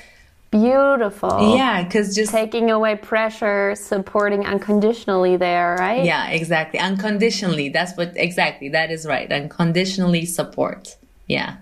beautiful. 0.52 1.56
Yeah 1.56 1.82
because 1.82 2.14
just 2.14 2.30
taking 2.30 2.70
away 2.70 2.94
pressure, 2.94 3.74
supporting 3.74 4.46
unconditionally 4.46 5.36
there, 5.36 5.74
right? 5.80 6.04
yeah 6.04 6.28
exactly. 6.30 6.78
Unconditionally. 6.78 7.68
That's 7.70 7.96
what 7.96 8.12
exactly. 8.14 8.68
That 8.68 8.92
is 8.92 9.06
right. 9.06 9.30
Unconditionally 9.32 10.24
support. 10.24 10.96
Yeah 11.26 11.56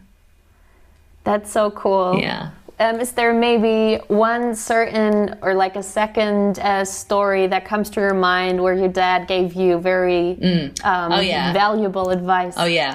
That's 1.24 1.50
so 1.50 1.70
cool. 1.70 2.20
yeah 2.20 2.50
Um, 2.80 2.98
is 3.00 3.12
there 3.12 3.32
maybe 3.32 4.00
one 4.08 4.54
certain 4.56 5.38
or 5.42 5.54
like 5.54 5.76
a 5.76 5.82
second 5.82 6.58
uh, 6.58 6.84
story 6.84 7.46
that 7.46 7.64
comes 7.70 7.88
to 7.94 8.00
your 8.00 8.14
mind 8.32 8.60
where 8.62 8.74
your 8.74 8.88
dad 9.04 9.20
gave 9.28 9.54
you 9.54 9.78
very 9.78 10.24
um, 10.82 11.12
Oh, 11.12 11.20
yeah. 11.20 11.52
valuable 11.52 12.10
advice? 12.10 12.54
Oh 12.56 12.66
yeah. 12.80 12.94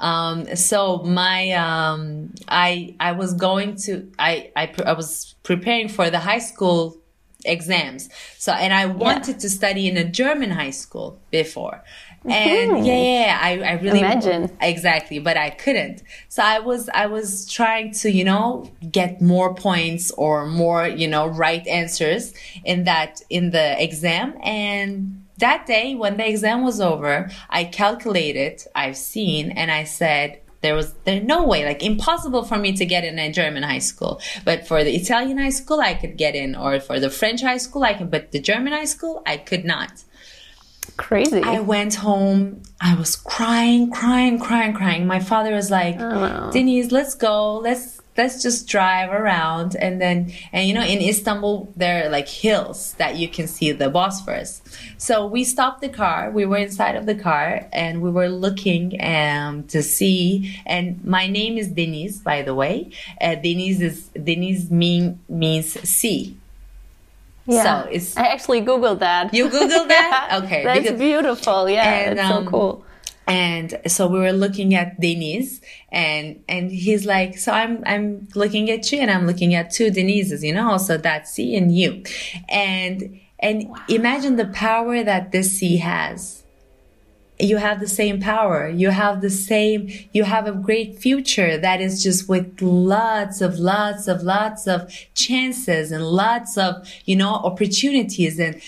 Um, 0.00 0.36
so 0.56 0.78
my 1.22 1.40
um, 1.66 2.32
I 2.48 2.96
I 3.08 3.12
was 3.12 3.30
going 3.34 3.76
to 3.86 3.92
I 4.18 4.50
I, 4.56 4.64
I 4.92 4.94
was 4.94 5.34
preparing 5.42 5.88
for 5.96 6.10
the 6.10 6.18
high 6.30 6.40
school 6.50 6.96
exams. 7.44 8.08
So 8.38 8.50
and 8.52 8.72
I 8.72 8.84
wanted 8.86 9.38
to 9.44 9.48
study 9.48 9.86
in 9.90 9.96
a 9.96 10.04
German 10.04 10.50
high 10.62 10.72
school 10.84 11.08
before. 11.30 11.76
And 12.24 12.84
yeah, 12.86 12.92
yeah, 12.92 13.26
yeah, 13.26 13.38
I, 13.40 13.70
I 13.70 13.72
really 13.80 14.00
Imagine. 14.00 14.54
exactly, 14.60 15.18
but 15.18 15.38
I 15.38 15.50
couldn't. 15.50 16.02
So 16.28 16.42
I 16.42 16.58
was 16.58 16.90
I 16.92 17.06
was 17.06 17.50
trying 17.50 17.92
to 17.92 18.10
you 18.10 18.24
know 18.24 18.70
get 18.90 19.22
more 19.22 19.54
points 19.54 20.10
or 20.12 20.46
more 20.46 20.86
you 20.86 21.08
know 21.08 21.26
right 21.26 21.66
answers 21.66 22.34
in 22.64 22.84
that 22.84 23.22
in 23.30 23.50
the 23.50 23.82
exam 23.82 24.36
and 24.42 25.24
that 25.40 25.66
day 25.66 25.94
when 25.94 26.18
the 26.18 26.28
exam 26.28 26.62
was 26.62 26.80
over, 26.80 27.30
I 27.48 27.64
calculated, 27.64 28.62
I've 28.74 28.96
seen, 28.96 29.50
and 29.50 29.70
I 29.70 29.84
said, 29.84 30.40
there 30.60 30.74
was 30.74 30.92
there 31.04 31.22
no 31.22 31.46
way, 31.46 31.64
like 31.64 31.82
impossible 31.82 32.44
for 32.44 32.58
me 32.58 32.74
to 32.74 32.84
get 32.84 33.02
in 33.04 33.18
a 33.18 33.32
German 33.32 33.62
high 33.62 33.78
school. 33.78 34.20
But 34.44 34.68
for 34.68 34.84
the 34.84 34.94
Italian 34.94 35.38
high 35.38 35.50
school, 35.50 35.80
I 35.80 35.94
could 35.94 36.18
get 36.18 36.34
in, 36.34 36.54
or 36.54 36.78
for 36.80 37.00
the 37.00 37.08
French 37.08 37.40
high 37.40 37.56
school, 37.56 37.82
I 37.82 37.94
can. 37.94 38.10
But 38.10 38.32
the 38.32 38.40
German 38.40 38.74
high 38.74 38.84
school, 38.84 39.22
I 39.26 39.38
could 39.38 39.64
not. 39.64 40.04
Crazy. 41.00 41.42
I 41.42 41.60
went 41.60 41.94
home. 41.94 42.62
I 42.80 42.94
was 42.94 43.16
crying, 43.16 43.90
crying, 43.90 44.38
crying, 44.38 44.74
crying. 44.74 45.06
My 45.06 45.18
father 45.20 45.52
was 45.54 45.70
like, 45.70 45.96
Oh. 45.98 46.50
"Denise, 46.52 46.92
let's 46.92 47.14
go. 47.14 47.56
Let's 47.56 48.00
let's 48.18 48.42
just 48.42 48.68
drive 48.68 49.10
around." 49.10 49.76
And 49.76 49.98
then, 49.98 50.30
and 50.52 50.68
you 50.68 50.74
know, 50.74 50.84
in 50.84 51.00
Istanbul, 51.00 51.72
there 51.74 52.04
are 52.04 52.10
like 52.10 52.28
hills 52.28 52.94
that 52.98 53.16
you 53.16 53.28
can 53.28 53.48
see 53.48 53.72
the 53.72 53.88
Bosphorus. 53.88 54.60
So 54.98 55.26
we 55.26 55.42
stopped 55.44 55.80
the 55.80 55.88
car. 55.88 56.30
We 56.30 56.44
were 56.44 56.58
inside 56.58 56.96
of 56.96 57.06
the 57.06 57.14
car, 57.14 57.66
and 57.72 58.02
we 58.02 58.10
were 58.10 58.28
looking 58.28 59.02
um, 59.02 59.64
to 59.68 59.82
see. 59.82 60.54
And 60.66 61.02
my 61.02 61.26
name 61.26 61.56
is 61.56 61.68
Denise, 61.68 62.18
by 62.18 62.42
the 62.42 62.54
way. 62.54 62.90
Uh, 63.20 63.36
Denise 63.36 63.80
is 63.80 64.08
Denise 64.08 64.70
mean 64.70 65.18
means 65.30 65.80
sea. 65.88 66.36
Yeah. 67.46 67.62
so 67.84 67.88
it's- 67.88 68.16
I 68.16 68.26
actually 68.26 68.62
googled 68.62 68.98
that. 69.00 69.32
You 69.34 69.48
Googled 69.48 69.88
that? 69.88 70.28
Yeah. 70.30 70.38
Okay, 70.44 70.64
That's 70.64 70.80
because- 70.82 70.98
beautiful. 70.98 71.68
Yeah, 71.68 71.84
And, 71.88 72.18
it's 72.18 72.28
um, 72.30 72.44
so 72.44 72.50
cool. 72.50 72.84
and 73.26 73.80
so 73.86 74.06
we 74.08 74.18
were 74.18 74.32
looking 74.32 74.74
at 74.74 75.00
Denise 75.00 75.60
and 75.92 76.42
and 76.48 76.70
he's 76.70 77.06
like 77.06 77.38
so 77.38 77.52
I'm 77.52 77.82
I'm 77.86 78.28
looking 78.34 78.70
at 78.70 78.90
you 78.92 78.98
and 79.00 79.10
I'm 79.10 79.26
looking 79.26 79.54
at 79.54 79.70
two 79.70 79.90
Denises 79.90 80.42
you 80.42 80.52
know 80.52 80.78
so 80.78 80.96
that 80.96 81.28
sea 81.28 81.56
and 81.56 81.74
you 81.74 82.02
and 82.48 83.20
and 83.38 83.64
imagine 83.88 84.36
the 84.36 84.46
power 84.46 85.02
that 85.04 85.30
this 85.32 85.52
sea 85.58 85.76
has 85.78 86.39
you 87.42 87.56
have 87.56 87.80
the 87.80 87.88
same 87.88 88.20
power 88.20 88.68
you 88.68 88.90
have 88.90 89.20
the 89.20 89.30
same 89.30 89.88
you 90.12 90.24
have 90.24 90.46
a 90.46 90.52
great 90.52 90.98
future 90.98 91.56
that 91.58 91.80
is 91.80 92.02
just 92.02 92.28
with 92.28 92.60
lots 92.60 93.40
of 93.40 93.58
lots 93.58 94.08
of 94.08 94.22
lots 94.22 94.66
of 94.66 94.92
chances 95.14 95.92
and 95.92 96.04
lots 96.06 96.56
of 96.56 96.74
you 97.04 97.16
know 97.16 97.34
opportunities 97.34 98.38
and 98.38 98.60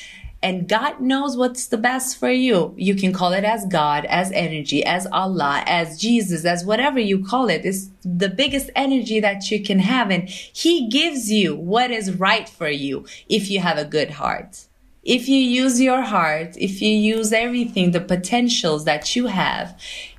and 0.42 0.68
God 0.68 1.00
knows 1.00 1.36
what's 1.36 1.68
the 1.68 1.78
best 1.78 2.18
for 2.18 2.30
you. 2.30 2.74
You 2.76 2.96
can 2.96 3.12
call 3.12 3.32
it 3.32 3.44
as 3.44 3.64
God, 3.66 4.04
as 4.06 4.32
energy, 4.32 4.84
as 4.84 5.06
Allah, 5.12 5.62
as 5.66 6.00
Jesus, 6.00 6.44
as 6.44 6.64
whatever 6.64 6.98
you 6.98 7.24
call 7.24 7.48
it. 7.48 7.64
It's 7.64 7.90
the 8.02 8.28
biggest 8.28 8.68
energy 8.74 9.20
that 9.20 9.50
you 9.52 9.62
can 9.62 9.78
have. 9.78 10.10
And 10.10 10.28
He 10.28 10.88
gives 10.88 11.30
you 11.30 11.54
what 11.54 11.92
is 11.92 12.18
right 12.18 12.48
for 12.48 12.68
you 12.68 13.06
if 13.28 13.50
you 13.50 13.60
have 13.60 13.78
a 13.78 13.84
good 13.84 14.10
heart. 14.10 14.66
If 15.02 15.28
you 15.28 15.38
use 15.38 15.80
your 15.80 16.02
heart, 16.02 16.56
if 16.56 16.80
you 16.80 16.90
use 16.90 17.32
everything, 17.32 17.90
the 17.90 18.00
potentials 18.00 18.84
that 18.84 19.16
you 19.16 19.26
have, 19.26 19.78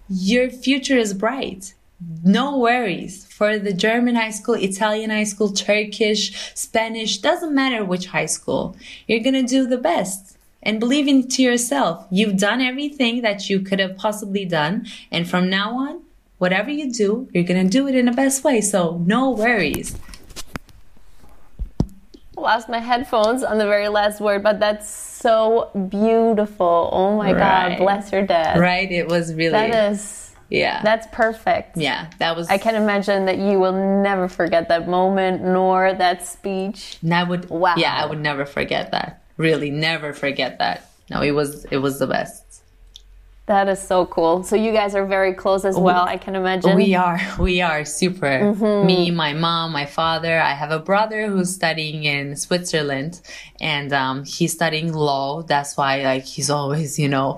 your 0.10 0.50
future 0.50 0.98
is 0.98 1.14
bright. 1.14 1.74
No 2.24 2.58
worries 2.58 3.26
for 3.26 3.58
the 3.58 3.72
German 3.72 4.16
high 4.16 4.32
school, 4.32 4.56
Italian 4.56 5.10
high 5.10 5.24
school, 5.24 5.54
Turkish, 5.54 6.54
Spanish, 6.54 7.20
doesn't 7.20 7.56
matter 7.56 7.86
which 7.86 8.08
high 8.08 8.26
school. 8.26 8.76
You're 9.08 9.24
going 9.24 9.34
to 9.36 9.44
do 9.44 9.68
the 9.68 9.78
best 9.78 10.38
and 10.62 10.80
believe 10.80 11.08
into 11.08 11.42
yourself. 11.42 12.06
You've 12.12 12.38
done 12.38 12.60
everything 12.60 13.22
that 13.22 13.50
you 13.50 13.62
could 13.62 13.80
have 13.80 13.96
possibly 13.96 14.44
done. 14.44 14.88
And 15.12 15.30
from 15.30 15.50
now 15.50 15.78
on, 15.78 16.02
whatever 16.40 16.70
you 16.70 16.92
do, 16.92 17.30
you're 17.32 17.44
going 17.44 17.66
to 17.66 17.72
do 17.72 17.88
it 17.88 17.96
in 17.96 18.06
the 18.06 18.12
best 18.12 18.44
way. 18.44 18.60
So 18.60 19.02
no 19.06 19.32
worries. 19.32 19.98
Lost 22.36 22.68
my 22.68 22.80
headphones 22.80 23.44
on 23.44 23.58
the 23.58 23.66
very 23.66 23.88
last 23.90 24.20
word, 24.20 24.42
but 24.44 24.60
that's 24.60 24.90
so 24.90 25.70
beautiful. 25.90 26.90
Oh 26.92 27.16
my 27.18 27.32
Right. 27.32 27.78
God, 27.78 27.78
bless 27.78 28.12
your 28.12 28.24
dad. 28.24 28.60
Right? 28.60 28.92
It 28.92 29.08
was 29.08 29.34
really. 29.34 29.52
That 29.52 29.92
is 29.92 30.32
Yeah. 30.50 30.82
That's 30.84 31.08
perfect. 31.12 31.78
yeah, 31.78 32.08
that 32.20 32.36
was. 32.36 32.50
I 32.50 32.58
can 32.58 32.76
imagine 32.76 33.26
that 33.26 33.38
you 33.38 33.60
will 33.60 34.02
never 34.04 34.28
forget 34.28 34.68
that 34.70 34.88
moment 34.88 35.44
nor 35.44 35.94
that 35.94 36.26
speech. 36.26 36.98
And 37.02 37.14
I 37.14 37.24
would. 37.24 37.50
Wow. 37.50 37.76
Yeah, 37.78 37.96
I 37.96 38.06
would 38.06 38.20
never 38.20 38.46
forget 38.46 38.92
that. 38.92 39.22
Really, 39.38 39.72
never 39.72 40.14
forget 40.14 40.60
that. 40.60 40.90
No, 41.10 41.22
it 41.22 41.32
was 41.32 41.66
it 41.66 41.78
was 41.78 42.00
the 42.00 42.08
best. 42.08 42.43
That 43.46 43.68
is 43.68 43.82
so 43.82 44.06
cool. 44.06 44.42
So 44.44 44.56
you 44.56 44.72
guys 44.72 44.96
are 44.96 45.06
very 45.06 45.34
close 45.34 45.66
as 45.66 45.76
well, 45.76 46.04
I 46.06 46.16
can 46.16 46.34
imagine. 46.34 46.78
We 46.78 46.96
are, 46.96 47.20
we 47.40 47.60
are 47.60 47.84
super. 47.84 48.26
Mm-hmm. 48.26 48.88
Me, 48.88 49.12
my 49.12 49.34
mom, 49.34 49.74
my 49.74 49.86
father. 49.86 50.40
I 50.40 50.54
have 50.54 50.72
a 50.72 50.80
brother 50.80 51.28
who's 51.28 51.54
studying 51.54 52.06
in 52.06 52.38
Switzerland, 52.38 53.20
and 53.60 53.92
um, 53.92 54.24
he's 54.24 54.54
studying 54.54 54.94
law. 54.94 55.42
That's 55.42 55.76
why, 55.76 56.04
like, 56.04 56.24
he's 56.24 56.50
always, 56.50 56.98
you 56.98 57.10
know, 57.10 57.38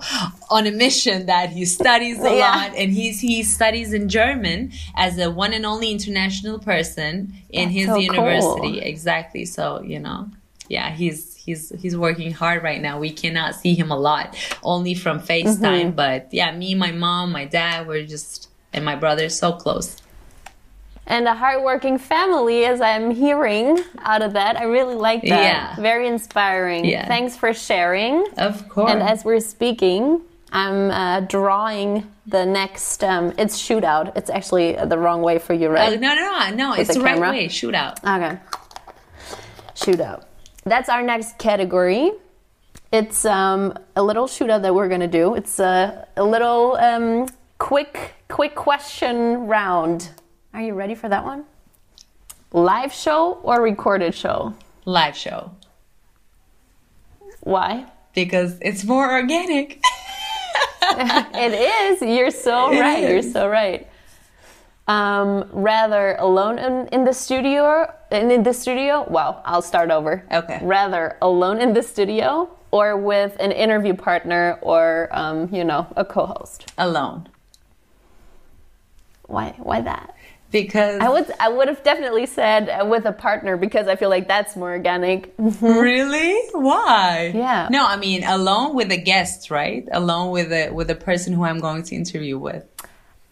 on 0.51 0.67
a 0.67 0.71
mission 0.71 1.25
that 1.25 1.49
he 1.49 1.65
studies 1.65 2.19
a 2.19 2.35
Yeah. 2.35 2.51
lot, 2.55 2.75
and 2.77 2.93
he's 2.93 3.19
he 3.19 3.41
studies 3.41 3.91
in 3.91 4.07
German 4.07 4.73
as 4.95 5.17
a 5.17 5.31
one 5.31 5.53
and 5.53 5.65
only 5.65 5.89
international 5.91 6.59
person 6.59 7.33
in 7.49 7.69
That's 7.69 7.75
his 7.77 7.85
so 7.87 7.93
cool. 7.95 8.03
university. 8.03 8.79
Exactly. 8.79 9.45
So 9.45 9.81
you 9.81 9.99
know, 9.99 10.29
yeah, 10.69 10.91
he's 10.91 11.35
he's 11.35 11.69
he's 11.79 11.95
working 11.95 12.31
hard 12.31 12.63
right 12.63 12.81
now. 12.81 12.99
We 12.99 13.11
cannot 13.11 13.55
see 13.55 13.75
him 13.75 13.91
a 13.91 13.97
lot, 13.97 14.35
only 14.63 14.93
from 14.95 15.19
FaceTime. 15.19 15.59
Mm-hmm. 15.59 15.95
But 15.95 16.33
yeah, 16.33 16.51
me, 16.55 16.75
my 16.75 16.91
mom, 16.91 17.31
my 17.31 17.45
dad, 17.45 17.87
we're 17.87 18.05
just 18.05 18.49
and 18.73 18.83
my 18.83 18.95
brother 18.95 19.29
so 19.29 19.53
close. 19.53 20.01
and 21.07 21.27
a 21.27 21.35
hardworking 21.35 21.99
family, 21.99 22.65
as 22.65 22.81
I'm 22.81 23.11
hearing 23.11 23.79
out 24.01 24.21
of 24.23 24.33
that. 24.33 24.57
I 24.57 24.63
really 24.63 24.95
like 24.95 25.21
that. 25.21 25.43
Yeah. 25.43 25.75
Very 25.81 26.07
inspiring. 26.07 26.83
Yeah. 26.85 27.07
Thanks 27.07 27.35
for 27.37 27.53
sharing. 27.53 28.25
Of 28.37 28.67
course. 28.69 28.91
And 28.91 29.03
as 29.03 29.23
we're 29.23 29.39
speaking, 29.39 30.21
I'm 30.51 30.89
uh, 30.89 31.19
drawing 31.21 32.09
the 32.25 32.43
next. 32.45 33.03
Um, 33.03 33.33
it's 33.37 33.55
shootout. 33.61 34.17
It's 34.17 34.31
actually 34.31 34.73
the 34.73 34.97
wrong 34.97 35.21
way 35.21 35.37
for 35.37 35.53
you, 35.53 35.69
right? 35.69 35.99
no, 35.99 36.15
no, 36.15 36.21
no, 36.49 36.55
no. 36.55 36.73
It's 36.73 36.93
the 36.93 36.99
the 36.99 37.05
right 37.05 37.19
way. 37.19 37.47
Shootout. 37.49 37.97
Okay. 38.03 38.39
Shootout. 39.75 40.23
That's 40.65 40.89
our 40.89 41.03
next 41.03 41.37
category. 41.37 42.11
It's 42.91 43.23
um, 43.23 43.77
a 43.95 44.01
little 44.01 44.25
shootout 44.25 44.63
that 44.63 44.73
we're 44.73 44.89
gonna 44.89 45.07
do. 45.07 45.35
It's 45.35 45.59
a, 45.59 46.07
a 46.17 46.23
little 46.23 46.75
um, 46.77 47.27
quick, 47.59 48.15
quick 48.29 48.55
question 48.55 49.45
round. 49.45 50.09
Are 50.55 50.61
you 50.63 50.73
ready 50.73 50.95
for 50.95 51.07
that 51.07 51.23
one? 51.23 51.45
Live 52.51 52.91
show 52.91 53.33
or 53.43 53.61
recorded 53.61 54.15
show? 54.15 54.55
Live 54.85 55.15
show 55.15 55.51
Why? 57.41 57.85
because 58.13 58.57
it's 58.61 58.83
more 58.85 59.11
organic. 59.11 59.81
It 60.97 61.53
is. 61.53 62.01
You're 62.01 62.31
so 62.31 62.71
right. 62.71 63.09
You're 63.09 63.21
so 63.21 63.49
right. 63.49 63.87
Um, 64.87 65.49
rather 65.51 66.15
alone 66.19 66.59
in, 66.59 66.87
in 66.89 67.05
the 67.05 67.13
studio 67.13 67.91
in, 68.11 68.29
in 68.29 68.43
the 68.43 68.53
studio. 68.53 69.05
Well, 69.09 69.41
I'll 69.43 69.63
start 69.63 69.89
over. 69.89 70.23
Okay. 70.31 70.59
Rather 70.61 71.17
alone 71.21 71.59
in 71.59 71.73
the 71.73 71.81
studio 71.81 72.55
or 72.71 72.95
with 72.95 73.35
an 73.39 73.51
interview 73.51 73.95
partner 73.95 74.59
or 74.61 75.09
um, 75.11 75.49
you 75.53 75.63
know 75.63 75.87
a 75.95 76.05
co-host. 76.05 76.71
Alone 76.77 77.27
Why? 79.27 79.55
Why 79.57 79.81
that? 79.81 80.15
because 80.51 81.01
I 81.01 81.09
would 81.09 81.31
I 81.39 81.49
would 81.49 81.67
have 81.67 81.83
definitely 81.83 82.25
said 82.25 82.69
uh, 82.69 82.85
with 82.85 83.05
a 83.05 83.11
partner 83.11 83.57
because 83.57 83.87
I 83.87 83.95
feel 83.97 84.09
like 84.09 84.27
that's 84.27 84.55
more 84.55 84.71
organic. 84.71 85.33
really 85.37 86.39
why? 86.53 87.33
Yeah. 87.35 87.67
No, 87.69 87.85
I 87.85 87.97
mean 87.97 88.23
alone 88.23 88.73
with 88.73 88.89
a 88.91 88.97
guest, 88.97 89.51
right? 89.51 89.85
Alone 89.91 90.31
with 90.31 90.51
a 90.51 90.69
with 90.69 90.89
a 90.89 90.95
person 90.95 91.33
who 91.33 91.43
I'm 91.43 91.59
going 91.59 91.83
to 91.83 91.95
interview 91.95 92.37
with. 92.37 92.65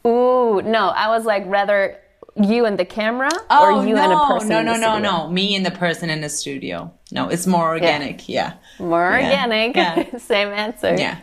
Ooh, 0.06 0.62
no, 0.62 0.90
I 0.90 1.08
was 1.10 1.26
like 1.26 1.44
rather 1.48 1.98
you 2.36 2.66
and 2.66 2.78
the 2.80 2.86
camera 2.86 3.30
Oh 3.50 3.78
or 3.80 3.86
you 3.88 3.96
no, 3.96 4.02
and 4.04 4.12
a 4.14 4.26
person. 4.28 4.50
no, 4.50 4.62
no, 4.62 4.76
no, 4.76 4.98
no! 5.00 5.30
Me 5.30 5.56
and 5.56 5.66
the 5.66 5.72
person 5.72 6.10
in 6.10 6.22
the 6.22 6.30
studio. 6.30 6.92
No, 7.12 7.30
it's 7.30 7.46
more 7.48 7.70
organic. 7.70 8.28
Yeah, 8.28 8.54
More 8.80 9.12
Yeah. 9.12 9.26
organic. 9.30 9.76
Yeah. 9.76 10.18
Same 10.18 10.50
answer. 10.50 10.96
yeah. 10.98 11.20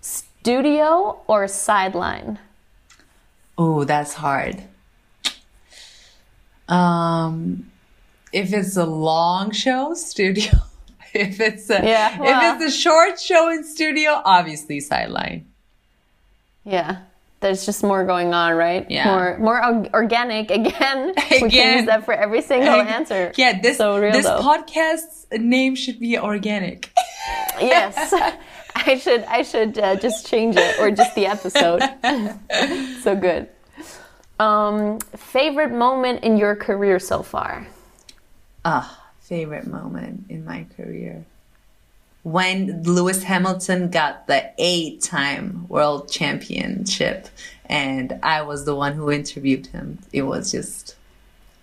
Studio 0.00 1.20
or 1.26 1.48
sideline? 1.48 2.38
Oh, 3.58 3.82
that's 3.84 4.14
hard. 4.14 4.62
Um, 6.68 7.70
if 8.32 8.52
it's 8.52 8.76
a 8.76 8.84
long 8.86 9.50
show, 9.50 9.94
studio. 9.94 10.52
if 11.14 11.40
it's 11.40 11.68
a 11.70 11.80
Yeah, 11.84 12.20
well- 12.20 12.54
if 12.56 12.62
it's 12.62 12.74
a 12.74 12.78
short 12.78 13.18
show 13.20 13.48
in 13.50 13.64
studio, 13.64 14.20
obviously 14.24 14.80
sideline. 14.80 15.46
Yeah. 16.64 16.98
There's 17.40 17.66
just 17.66 17.82
more 17.82 18.04
going 18.04 18.32
on, 18.32 18.54
right? 18.54 18.90
Yeah. 18.90 19.10
More 19.10 19.38
more 19.38 19.64
or- 19.64 19.86
organic 19.94 20.50
again. 20.50 21.10
again. 21.10 21.14
We 21.42 21.50
can 21.50 21.76
use 21.78 21.86
that 21.86 22.04
for 22.04 22.14
every 22.14 22.40
single 22.42 22.80
answer. 22.80 23.32
Yeah, 23.36 23.60
this 23.60 23.76
so 23.76 23.98
real 23.98 24.12
this 24.12 24.24
though. 24.24 24.40
podcast's 24.40 25.26
name 25.32 25.74
should 25.74 26.00
be 26.00 26.18
organic. 26.18 26.90
yes. 27.60 28.12
I 28.74 28.98
should 28.98 29.24
I 29.24 29.42
should 29.42 29.78
uh, 29.78 29.96
just 29.96 30.26
change 30.26 30.56
it 30.56 30.78
or 30.80 30.90
just 30.90 31.14
the 31.14 31.26
episode. 31.26 31.82
so 33.02 33.16
good. 33.16 33.48
Um, 34.38 34.98
favorite 35.16 35.72
moment 35.72 36.22
in 36.24 36.36
your 36.36 36.54
career 36.56 36.98
so 36.98 37.22
far? 37.22 37.66
Ah, 38.64 39.04
favorite 39.20 39.66
moment 39.66 40.26
in 40.28 40.44
my 40.44 40.66
career. 40.76 41.24
When 42.26 42.82
Lewis 42.82 43.22
Hamilton 43.22 43.88
got 43.88 44.26
the 44.26 44.50
eight 44.58 45.00
time 45.00 45.64
world 45.68 46.10
championship 46.10 47.28
and 47.66 48.18
I 48.20 48.42
was 48.42 48.64
the 48.64 48.74
one 48.74 48.94
who 48.94 49.12
interviewed 49.12 49.68
him. 49.68 50.00
It 50.12 50.22
was 50.22 50.50
just 50.50 50.96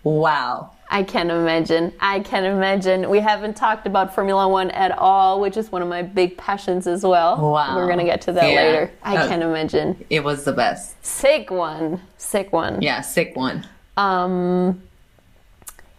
wow. 0.05 0.71
I 0.89 1.03
can 1.03 1.29
imagine. 1.31 1.91
I 1.99 2.21
can 2.21 2.45
imagine. 2.45 3.09
We 3.09 3.19
haven't 3.19 3.57
talked 3.57 3.85
about 3.87 4.15
Formula 4.15 4.47
One 4.47 4.71
at 4.71 4.97
all, 4.97 5.41
which 5.41 5.57
is 5.57 5.69
one 5.69 5.81
of 5.81 5.89
my 5.89 6.01
big 6.01 6.37
passions 6.37 6.87
as 6.87 7.03
well. 7.03 7.35
Wow. 7.51 7.75
We're 7.75 7.89
gonna 7.89 8.05
get 8.05 8.21
to 8.21 8.31
that 8.31 8.49
Yeah. 8.49 8.55
later. 8.61 8.91
I 9.03 9.17
Uh, 9.17 9.27
can 9.27 9.41
imagine. 9.41 10.05
It 10.09 10.23
was 10.23 10.45
the 10.45 10.53
best. 10.53 10.95
Sick 11.05 11.51
one. 11.51 11.99
Sick 12.17 12.53
one. 12.53 12.81
Yeah, 12.81 13.01
sick 13.01 13.35
one. 13.35 13.67
Um, 13.97 14.81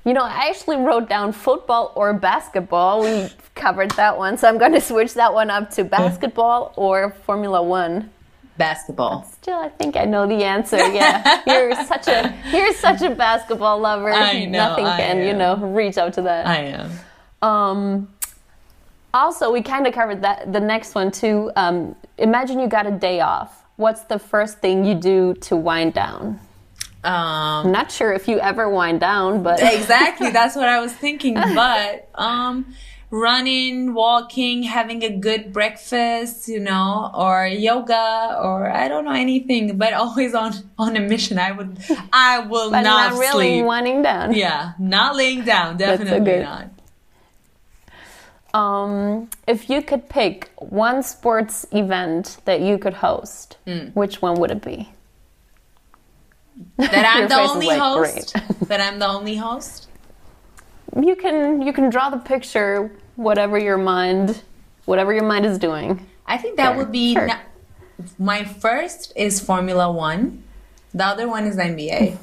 you 0.04 0.12
know, 0.12 0.22
I 0.22 0.48
actually 0.50 0.76
wrote 0.76 1.08
down 1.08 1.32
football 1.32 1.92
or 1.94 2.12
basketball. 2.12 3.02
We 3.02 3.28
covered 3.54 3.90
that 3.92 4.16
one, 4.18 4.36
so 4.36 4.48
I'm 4.48 4.58
going 4.58 4.72
to 4.72 4.80
switch 4.80 5.14
that 5.14 5.32
one 5.32 5.50
up 5.50 5.70
to 5.72 5.84
basketball 5.84 6.74
or 6.76 7.10
Formula 7.24 7.62
One. 7.62 8.10
Basketball. 8.56 9.24
Still, 9.24 9.58
I 9.58 9.68
think 9.68 9.96
I 9.96 10.04
know 10.04 10.28
the 10.28 10.44
answer. 10.44 10.76
Yeah, 10.94 11.42
you're 11.44 11.74
such 11.86 12.06
a 12.06 12.32
you're 12.52 12.72
such 12.74 13.02
a 13.02 13.10
basketball 13.10 13.80
lover. 13.80 14.12
I 14.12 14.44
know, 14.44 14.68
Nothing 14.68 14.86
I 14.86 14.96
can 14.98 15.24
you 15.24 15.32
know 15.32 15.56
reach 15.56 15.98
out 15.98 16.12
to 16.14 16.22
that. 16.22 16.46
I 16.46 16.58
am. 16.58 16.90
Um, 17.42 18.08
also, 19.12 19.50
we 19.50 19.60
kind 19.60 19.88
of 19.88 19.94
covered 19.94 20.22
that 20.22 20.52
the 20.52 20.60
next 20.60 20.94
one 20.94 21.10
too. 21.10 21.50
Um, 21.56 21.96
imagine 22.16 22.60
you 22.60 22.68
got 22.68 22.86
a 22.86 22.92
day 22.92 23.20
off. 23.20 23.64
What's 23.74 24.02
the 24.02 24.20
first 24.20 24.58
thing 24.58 24.84
you 24.84 24.94
do 24.94 25.34
to 25.34 25.56
wind 25.56 25.94
down? 25.94 26.38
Um 27.04 27.70
Not 27.72 27.90
sure 27.92 28.12
if 28.12 28.26
you 28.28 28.38
ever 28.40 28.68
wind 28.68 29.00
down, 29.00 29.42
but 29.42 29.60
exactly 29.78 30.30
that's 30.30 30.56
what 30.56 30.68
i 30.68 30.80
was 30.80 30.92
thinking 30.92 31.34
but 31.34 32.08
um 32.14 32.74
running 33.10 33.94
walking 33.94 34.62
having 34.64 35.04
a 35.04 35.10
good 35.26 35.52
breakfast 35.52 36.48
you 36.48 36.58
know 36.58 37.10
or 37.14 37.46
yoga 37.46 38.36
or 38.42 38.68
i 38.70 38.88
don't 38.88 39.04
know 39.04 39.12
anything 39.12 39.76
but 39.78 39.92
always 39.92 40.34
on 40.34 40.52
on 40.78 40.96
a 40.96 41.00
mission 41.00 41.38
i 41.38 41.52
would 41.52 41.78
i 42.12 42.40
will 42.40 42.70
but 42.72 42.80
not, 42.80 43.12
not 43.12 43.20
really 43.20 43.50
sleep 43.58 43.64
winding 43.66 44.02
down. 44.02 44.32
yeah 44.34 44.72
not 44.80 45.14
laying 45.14 45.44
down 45.44 45.76
definitely 45.76 46.42
not 46.42 46.66
Um, 48.54 49.28
if 49.48 49.68
you 49.68 49.82
could 49.82 50.08
pick 50.08 50.50
one 50.58 51.02
sports 51.02 51.66
event 51.72 52.38
that 52.44 52.60
you 52.60 52.78
could 52.78 52.94
host, 52.94 53.56
Hmm. 53.66 53.88
which 53.94 54.22
one 54.22 54.34
would 54.40 54.50
it 54.52 54.62
be? 54.62 54.90
That 56.76 57.12
i'm 57.16 57.28
the 57.28 57.38
only 57.38 57.66
like, 57.66 57.78
host 57.80 58.34
that 58.68 58.80
i'm 58.80 58.98
the 58.98 59.08
only 59.08 59.36
host 59.36 59.88
You 60.96 61.16
can 61.16 61.62
you 61.66 61.72
can 61.72 61.90
draw 61.90 62.08
the 62.10 62.18
picture, 62.22 62.90
whatever 63.16 63.58
your 63.58 63.76
mind, 63.78 64.42
whatever 64.84 65.12
your 65.12 65.24
mind 65.26 65.44
is 65.46 65.58
doing. 65.58 65.90
i 66.26 66.36
think 66.38 66.56
that 66.56 66.68
Sure, 66.70 66.76
would 66.78 66.92
be 66.92 67.14
sure. 67.14 67.26
na- 67.26 67.42
my 68.18 68.44
first 68.44 69.12
is 69.16 69.40
formula 69.40 69.90
one 69.90 70.42
the 70.94 71.04
other 71.04 71.26
one 71.28 71.44
is 71.50 71.56
nba 71.56 72.16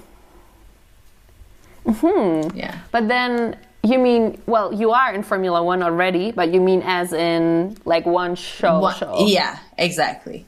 Hmm. 1.86 2.42
yeah 2.56 2.78
But 2.92 3.08
then 3.08 3.58
you 3.84 3.98
mean 3.98 4.38
well, 4.46 4.72
you 4.72 4.92
are 4.92 5.12
in 5.14 5.24
Formula 5.24 5.64
One 5.64 5.82
already, 5.82 6.32
but 6.32 6.54
you 6.54 6.62
mean 6.62 6.84
as 6.86 7.12
in 7.14 7.76
like 7.86 8.06
one 8.06 8.36
show 8.36 8.80
One- 8.80 8.94
show. 8.96 9.26
Yeah, 9.26 9.58
exactly. 9.78 10.46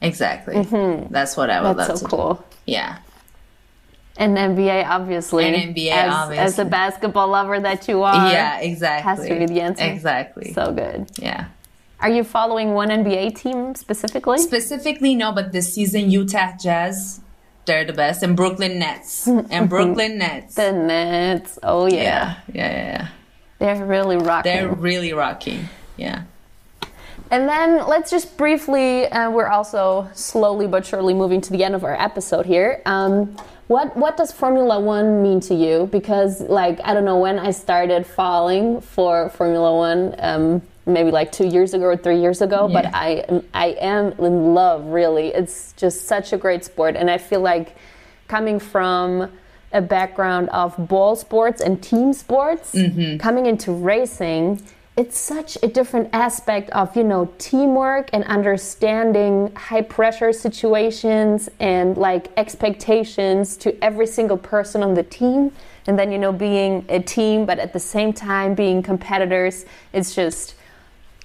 Exactly. 0.00 0.54
That's 1.10 1.36
what 1.36 1.50
I 1.50 1.60
would 1.60 1.76
Mm-hmm. 1.76 1.78
That's 1.78 1.88
love 1.90 1.98
so 1.98 2.06
to 2.06 2.10
do. 2.10 2.16
cool. 2.16 2.44
Yeah. 2.64 2.98
And 4.16 4.36
NBA, 4.36 4.86
obviously. 4.88 5.46
And 5.46 5.74
NBA, 5.74 5.90
as, 5.90 6.08
As 6.08 6.14
obviously. 6.14 6.64
the 6.64 6.70
basketball 6.70 7.28
lover 7.28 7.58
that 7.60 7.88
you 7.88 8.02
are. 8.02 8.30
yeah, 8.30 8.60
exactly. 8.60 9.02
Has 9.04 9.26
to 9.28 9.38
be 9.38 9.46
the 9.46 9.60
answer. 9.60 9.84
Exactly. 9.84 10.52
So 10.52 10.72
good. 10.72 11.10
yeah. 11.18 11.46
Are 12.00 12.10
you 12.10 12.24
following 12.24 12.74
one 12.74 12.88
NBA 12.88 13.36
team 13.38 13.74
specifically? 13.76 14.38
Specifically, 14.38 15.14
no, 15.14 15.30
but 15.32 15.52
this 15.52 15.72
season, 15.72 16.10
Utah 16.10 16.50
Jazz, 16.60 17.20
they're 17.64 17.84
the 17.84 17.92
best, 17.92 18.24
and 18.24 18.36
Brooklyn 18.36 18.80
Nets, 18.80 19.28
and 19.28 19.68
Brooklyn 19.68 20.18
Nets. 20.18 20.56
the 20.56 20.72
Nets. 20.72 21.60
Oh 21.62 21.86
yeah. 21.86 21.96
yeah, 22.02 22.36
yeah, 22.52 22.70
yeah, 22.72 22.86
yeah. 22.86 23.08
They're 23.60 23.86
really 23.86 24.16
rocking. 24.16 24.52
They're 24.52 24.68
really 24.68 25.12
rocking. 25.12 25.68
Yeah. 25.96 26.24
And 27.30 27.48
then 27.48 27.86
let's 27.86 28.10
just 28.10 28.36
briefly, 28.36 29.06
uh, 29.06 29.30
we're 29.30 29.46
also 29.46 30.10
slowly 30.12 30.66
but 30.66 30.84
surely 30.84 31.14
moving 31.14 31.40
to 31.42 31.52
the 31.52 31.62
end 31.64 31.74
of 31.76 31.84
our 31.84 31.94
episode 31.94 32.44
here. 32.46 32.82
Um, 32.84 33.36
what 33.68 33.96
what 33.96 34.16
does 34.16 34.32
Formula 34.32 34.78
One 34.80 35.22
mean 35.22 35.40
to 35.40 35.54
you? 35.54 35.88
Because 35.90 36.40
like 36.40 36.80
I 36.84 36.94
don't 36.94 37.04
know 37.04 37.18
when 37.18 37.38
I 37.38 37.50
started 37.50 38.06
falling 38.06 38.80
for 38.80 39.30
Formula 39.30 39.76
One, 39.76 40.14
um, 40.18 40.62
maybe 40.86 41.10
like 41.10 41.32
two 41.32 41.46
years 41.46 41.74
ago 41.74 41.84
or 41.84 41.96
three 41.96 42.20
years 42.20 42.42
ago. 42.42 42.68
Yeah. 42.68 42.82
But 42.82 42.90
I 42.94 43.42
I 43.54 43.68
am 43.80 44.12
in 44.18 44.54
love. 44.54 44.86
Really, 44.86 45.28
it's 45.28 45.72
just 45.74 46.06
such 46.06 46.32
a 46.32 46.36
great 46.36 46.64
sport, 46.64 46.96
and 46.96 47.10
I 47.10 47.18
feel 47.18 47.40
like 47.40 47.76
coming 48.28 48.58
from 48.58 49.30
a 49.72 49.80
background 49.80 50.48
of 50.50 50.74
ball 50.88 51.16
sports 51.16 51.62
and 51.62 51.82
team 51.82 52.12
sports, 52.12 52.74
coming 53.18 53.46
into 53.46 53.72
racing, 53.72 54.60
it's 54.96 55.18
such 55.18 55.56
a 55.62 55.66
different 55.66 56.10
aspect 56.12 56.68
of 56.70 56.94
you 56.96 57.04
know 57.04 57.32
teamwork 57.38 58.10
and 58.12 58.24
understanding 58.24 59.52
high 59.54 59.80
pressure 59.80 60.32
situations 60.32 61.48
and 61.60 61.96
like 61.96 62.28
expectations 62.36 63.56
to 63.56 63.82
every 63.82 64.06
single 64.06 64.36
person 64.36 64.82
on 64.82 64.94
the 64.94 65.02
team. 65.02 65.52
And 65.86 65.98
then 65.98 66.12
you 66.12 66.18
know 66.18 66.32
being 66.32 66.84
a 66.88 67.00
team 67.00 67.46
but 67.46 67.58
at 67.58 67.72
the 67.72 67.80
same 67.80 68.12
time 68.12 68.54
being 68.54 68.82
competitors 68.82 69.64
it's 69.92 70.14
just 70.14 70.54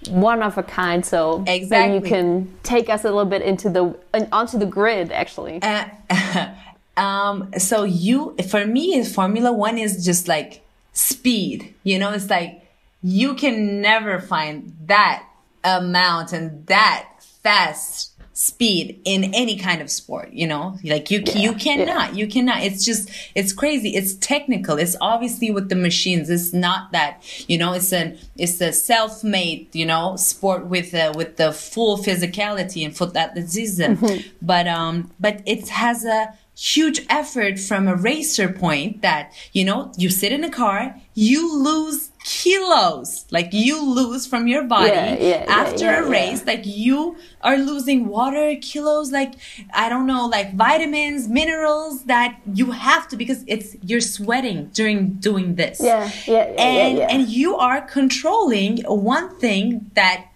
one 0.09 0.41
of 0.41 0.57
a 0.57 0.63
kind. 0.63 1.05
So 1.05 1.43
then 1.45 1.93
you 1.93 2.01
can 2.01 2.57
take 2.63 2.89
us 2.89 3.03
a 3.03 3.07
little 3.09 3.25
bit 3.25 3.41
into 3.41 3.69
the 3.69 3.95
onto 4.31 4.57
the 4.57 4.65
grid 4.65 5.11
actually. 5.11 5.59
Um 6.97 7.51
so 7.59 7.83
you 7.83 8.35
for 8.49 8.65
me 8.65 9.03
formula 9.03 9.53
one 9.53 9.77
is 9.77 10.03
just 10.03 10.27
like 10.27 10.65
speed. 10.93 11.75
You 11.83 11.99
know 11.99 12.09
it's 12.09 12.27
like 12.27 12.66
you 13.01 13.35
can 13.35 13.81
never 13.81 14.19
find 14.19 14.75
that 14.85 15.23
amount 15.63 16.33
and 16.33 16.65
that 16.67 17.09
fast 17.43 18.13
speed 18.37 19.01
in 19.03 19.33
any 19.33 19.57
kind 19.57 19.81
of 19.81 19.89
sport 19.89 20.31
you 20.31 20.45
know? 20.45 20.77
Like 20.83 21.09
you 21.09 21.23
you 21.33 21.53
cannot 21.53 22.15
you 22.15 22.27
cannot. 22.27 22.61
It's 22.61 22.85
just 22.85 23.09
it's 23.33 23.51
crazy. 23.51 23.95
It's 23.95 24.13
technical. 24.15 24.77
It's 24.77 24.95
obviously 25.01 25.49
with 25.49 25.69
the 25.69 25.75
machines. 25.75 26.29
It's 26.29 26.53
not 26.53 26.91
that 26.91 27.23
you 27.49 27.57
know 27.57 27.73
it's 27.73 27.91
an 27.91 28.19
it's 28.37 28.61
a 28.61 28.71
self-made 28.71 29.73
you 29.73 29.87
know 29.87 30.15
sport 30.17 30.67
with 30.67 30.93
uh, 30.93 31.13
with 31.15 31.37
the 31.37 31.51
full 31.51 31.97
physicality 31.97 32.85
and 32.85 32.95
foot 32.95 33.15
athleticism. 33.15 34.05
But 34.41 34.67
um 34.67 35.11
but 35.19 35.41
it 35.47 35.69
has 35.69 36.05
a 36.05 36.37
huge 36.55 37.05
effort 37.09 37.59
from 37.59 37.87
a 37.87 37.95
racer 37.95 38.49
point 38.51 39.01
that 39.01 39.33
you 39.53 39.63
know 39.63 39.91
you 39.97 40.09
sit 40.09 40.31
in 40.31 40.43
a 40.43 40.49
car 40.49 40.95
you 41.17 41.41
lose 41.63 42.11
kilos 42.23 43.25
like 43.31 43.49
you 43.51 43.83
lose 43.83 44.27
from 44.27 44.47
your 44.47 44.63
body 44.63 44.89
Yeah, 44.89 45.17
yeah, 45.17 45.45
after 45.47 45.85
yeah, 45.85 46.05
a 46.05 46.07
race. 46.07 46.45
Like 46.45 46.63
you 46.63 47.17
are 47.41 47.57
losing 47.57 48.07
water 48.07 48.55
kilos 48.61 49.11
like 49.11 49.33
i 49.73 49.89
don't 49.89 50.05
know 50.05 50.27
like 50.27 50.53
vitamins 50.53 51.27
minerals 51.27 52.03
that 52.03 52.37
you 52.53 52.69
have 52.71 53.07
to 53.07 53.15
because 53.17 53.43
it's 53.47 53.75
you're 53.81 54.07
sweating 54.15 54.69
during 54.73 55.13
doing 55.13 55.55
this. 55.55 55.79
Yeah, 55.79 56.11
yeah, 56.27 56.33
yeah, 56.33 56.53
yeah, 56.53 56.63
and 56.63 56.97
yeah. 56.99 57.07
and 57.11 57.27
you 57.27 57.55
are 57.57 57.81
controlling 57.81 58.83
one 58.85 59.27
thing 59.39 59.89
that 59.95 60.27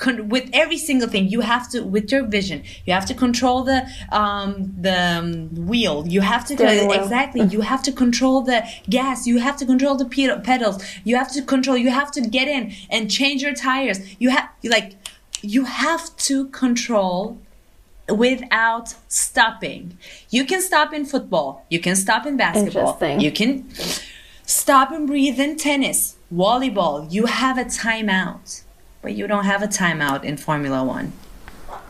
con- 0.00 0.28
with 0.28 0.48
every 0.52 0.78
single 0.78 1.08
thing 1.08 1.28
you 1.28 1.40
have 1.52 1.64
to 1.72 1.82
with 1.94 2.10
your 2.12 2.24
vision 2.36 2.62
you 2.86 2.92
have 2.98 3.06
to 3.06 3.14
control 3.14 3.62
the 3.62 3.78
um 4.10 4.70
the 4.80 5.10
um, 5.20 5.66
wheel. 5.66 6.06
You 6.06 6.20
have 6.20 6.44
to 6.46 6.56
wheel. 6.88 7.02
exactly. 7.02 7.42
You 7.42 7.60
have 7.60 7.82
to 7.84 7.92
control 7.92 8.42
the 8.42 8.66
gas. 8.88 9.26
You 9.26 9.38
have 9.38 9.56
to 9.58 9.66
control 9.66 9.96
the 9.96 10.04
pedal, 10.04 10.38
pedals. 10.40 10.82
You 11.04 11.16
have 11.16 11.30
to 11.32 11.42
control 11.42 11.76
you 11.76 11.90
have 11.90 12.10
to 12.12 12.20
get 12.20 12.48
in 12.48 12.72
and 12.90 13.10
change 13.10 13.42
your 13.42 13.54
tires. 13.54 13.98
You 14.18 14.30
have 14.30 14.48
like 14.64 14.94
you 15.42 15.64
have 15.64 16.16
to 16.28 16.48
control 16.48 17.38
without 18.08 18.94
stopping. 19.08 19.96
You 20.30 20.44
can 20.44 20.60
stop 20.60 20.92
in 20.92 21.04
football. 21.04 21.64
You 21.70 21.80
can 21.80 21.96
stop 21.96 22.26
in 22.26 22.36
basketball. 22.36 22.98
You 23.20 23.30
can 23.30 23.68
stop 24.44 24.90
and 24.90 25.06
breathe 25.06 25.38
in 25.38 25.56
tennis 25.56 26.16
volleyball. 26.32 27.10
You 27.10 27.26
have 27.26 27.56
a 27.58 27.64
timeout 27.64 28.62
but 29.02 29.14
you 29.14 29.26
don't 29.26 29.44
have 29.44 29.62
a 29.62 29.66
timeout 29.68 30.24
in 30.24 30.36
formula 30.36 30.84
one 30.84 31.12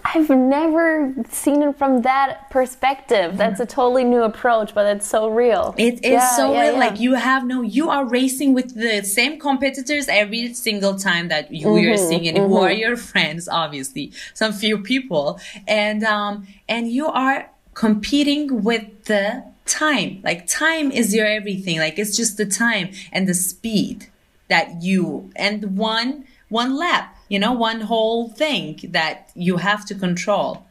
I've 0.04 0.30
never 0.30 1.14
seen 1.30 1.62
it 1.62 1.76
from 1.78 2.02
that 2.02 2.50
perspective. 2.50 3.36
That's 3.36 3.61
a 3.61 3.66
totally 3.66 4.04
new 4.04 4.22
approach, 4.22 4.74
but 4.74 4.86
it's 4.96 5.06
so 5.06 5.28
real. 5.28 5.74
It 5.78 6.04
is 6.04 6.12
Yeah, 6.12 6.36
so 6.36 6.52
yeah, 6.52 6.62
real. 6.62 6.72
yeah. 6.72 6.78
Like 6.78 6.98
you 7.00 7.14
have 7.14 7.46
no, 7.46 7.62
you 7.62 7.90
are 7.90 8.04
racing 8.04 8.52
with 8.54 8.74
the 8.74 9.02
same 9.04 9.38
competitors 9.38 10.08
every 10.08 10.52
single 10.54 10.96
time 10.98 11.28
that 11.28 11.52
you 11.52 11.66
Mm-hmm, 11.66 11.92
are 11.92 11.96
seeing 11.96 12.24
it. 12.24 12.36
Who 12.36 12.56
are 12.56 12.72
your 12.72 12.96
friends? 12.96 13.48
Obviously, 13.48 14.12
some 14.34 14.52
few 14.52 14.78
people, 14.78 15.38
and 15.68 16.02
um, 16.04 16.46
and 16.68 16.90
you 16.90 17.06
are 17.06 17.50
competing 17.74 18.64
with 18.64 19.04
the 19.04 19.44
time. 19.66 20.20
Like 20.24 20.46
time 20.46 20.90
is 20.90 21.14
your 21.14 21.26
everything. 21.26 21.78
Like 21.78 21.98
it's 21.98 22.16
just 22.16 22.36
the 22.36 22.46
time 22.46 22.90
and 23.12 23.28
the 23.28 23.34
speed 23.34 24.06
that 24.48 24.82
you 24.82 25.30
and 25.36 25.76
one 25.78 26.24
one 26.51 26.76
lap. 26.76 27.16
You 27.28 27.38
know, 27.38 27.53
one 27.53 27.80
whole 27.82 28.28
thing 28.28 28.78
that 28.90 29.30
you 29.34 29.57
have 29.57 29.84
to 29.86 29.94
control 29.94 30.66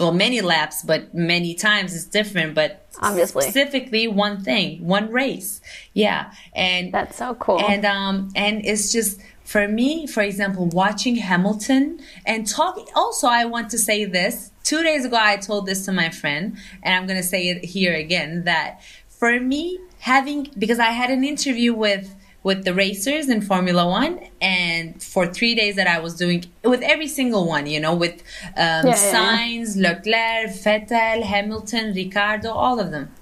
well 0.00 0.10
many 0.12 0.40
laps 0.40 0.82
but 0.82 1.12
many 1.14 1.54
times 1.54 1.94
it's 1.94 2.06
different 2.06 2.54
but 2.54 2.86
Obviously. 3.02 3.42
specifically 3.44 4.08
one 4.08 4.42
thing 4.42 4.84
one 4.86 5.10
race 5.12 5.60
yeah 5.92 6.32
and 6.54 6.92
That's 6.92 7.16
so 7.18 7.34
cool. 7.34 7.60
and 7.60 7.84
um 7.84 8.30
and 8.34 8.64
it's 8.64 8.90
just 8.90 9.20
for 9.44 9.68
me 9.68 10.06
for 10.06 10.22
example 10.22 10.66
watching 10.68 11.16
hamilton 11.16 12.00
and 12.24 12.46
talking 12.48 12.86
also 12.96 13.26
i 13.28 13.44
want 13.44 13.68
to 13.70 13.78
say 13.78 14.06
this 14.06 14.50
two 14.64 14.82
days 14.82 15.04
ago 15.04 15.18
i 15.20 15.36
told 15.36 15.66
this 15.66 15.84
to 15.84 15.92
my 15.92 16.08
friend 16.08 16.56
and 16.82 16.94
i'm 16.94 17.06
going 17.06 17.20
to 17.20 17.26
say 17.26 17.48
it 17.50 17.62
here 17.62 17.94
again 17.94 18.44
that 18.44 18.80
for 19.10 19.38
me 19.40 19.78
having 19.98 20.48
because 20.58 20.78
i 20.78 20.86
had 21.00 21.10
an 21.10 21.22
interview 21.22 21.74
with 21.74 22.14
with 22.42 22.64
the 22.64 22.74
racers 22.74 23.28
in 23.28 23.40
Formula 23.40 23.86
One, 23.86 24.20
and 24.40 25.02
for 25.02 25.26
three 25.26 25.54
days 25.54 25.76
that 25.76 25.86
I 25.86 26.00
was 26.00 26.14
doing 26.16 26.44
with 26.64 26.82
every 26.82 27.08
single 27.08 27.46
one, 27.46 27.66
you 27.66 27.80
know, 27.80 27.94
with 27.94 28.22
um, 28.56 28.86
Yeah, 28.86 28.96
yeah, 28.96 29.64
Leclerc, 29.76 30.50
Vettel, 30.50 31.22
Hamilton, 31.22 31.94
Ricciardo, 31.94 32.50
all 32.50 32.80
of 32.80 32.90
them 32.90 33.12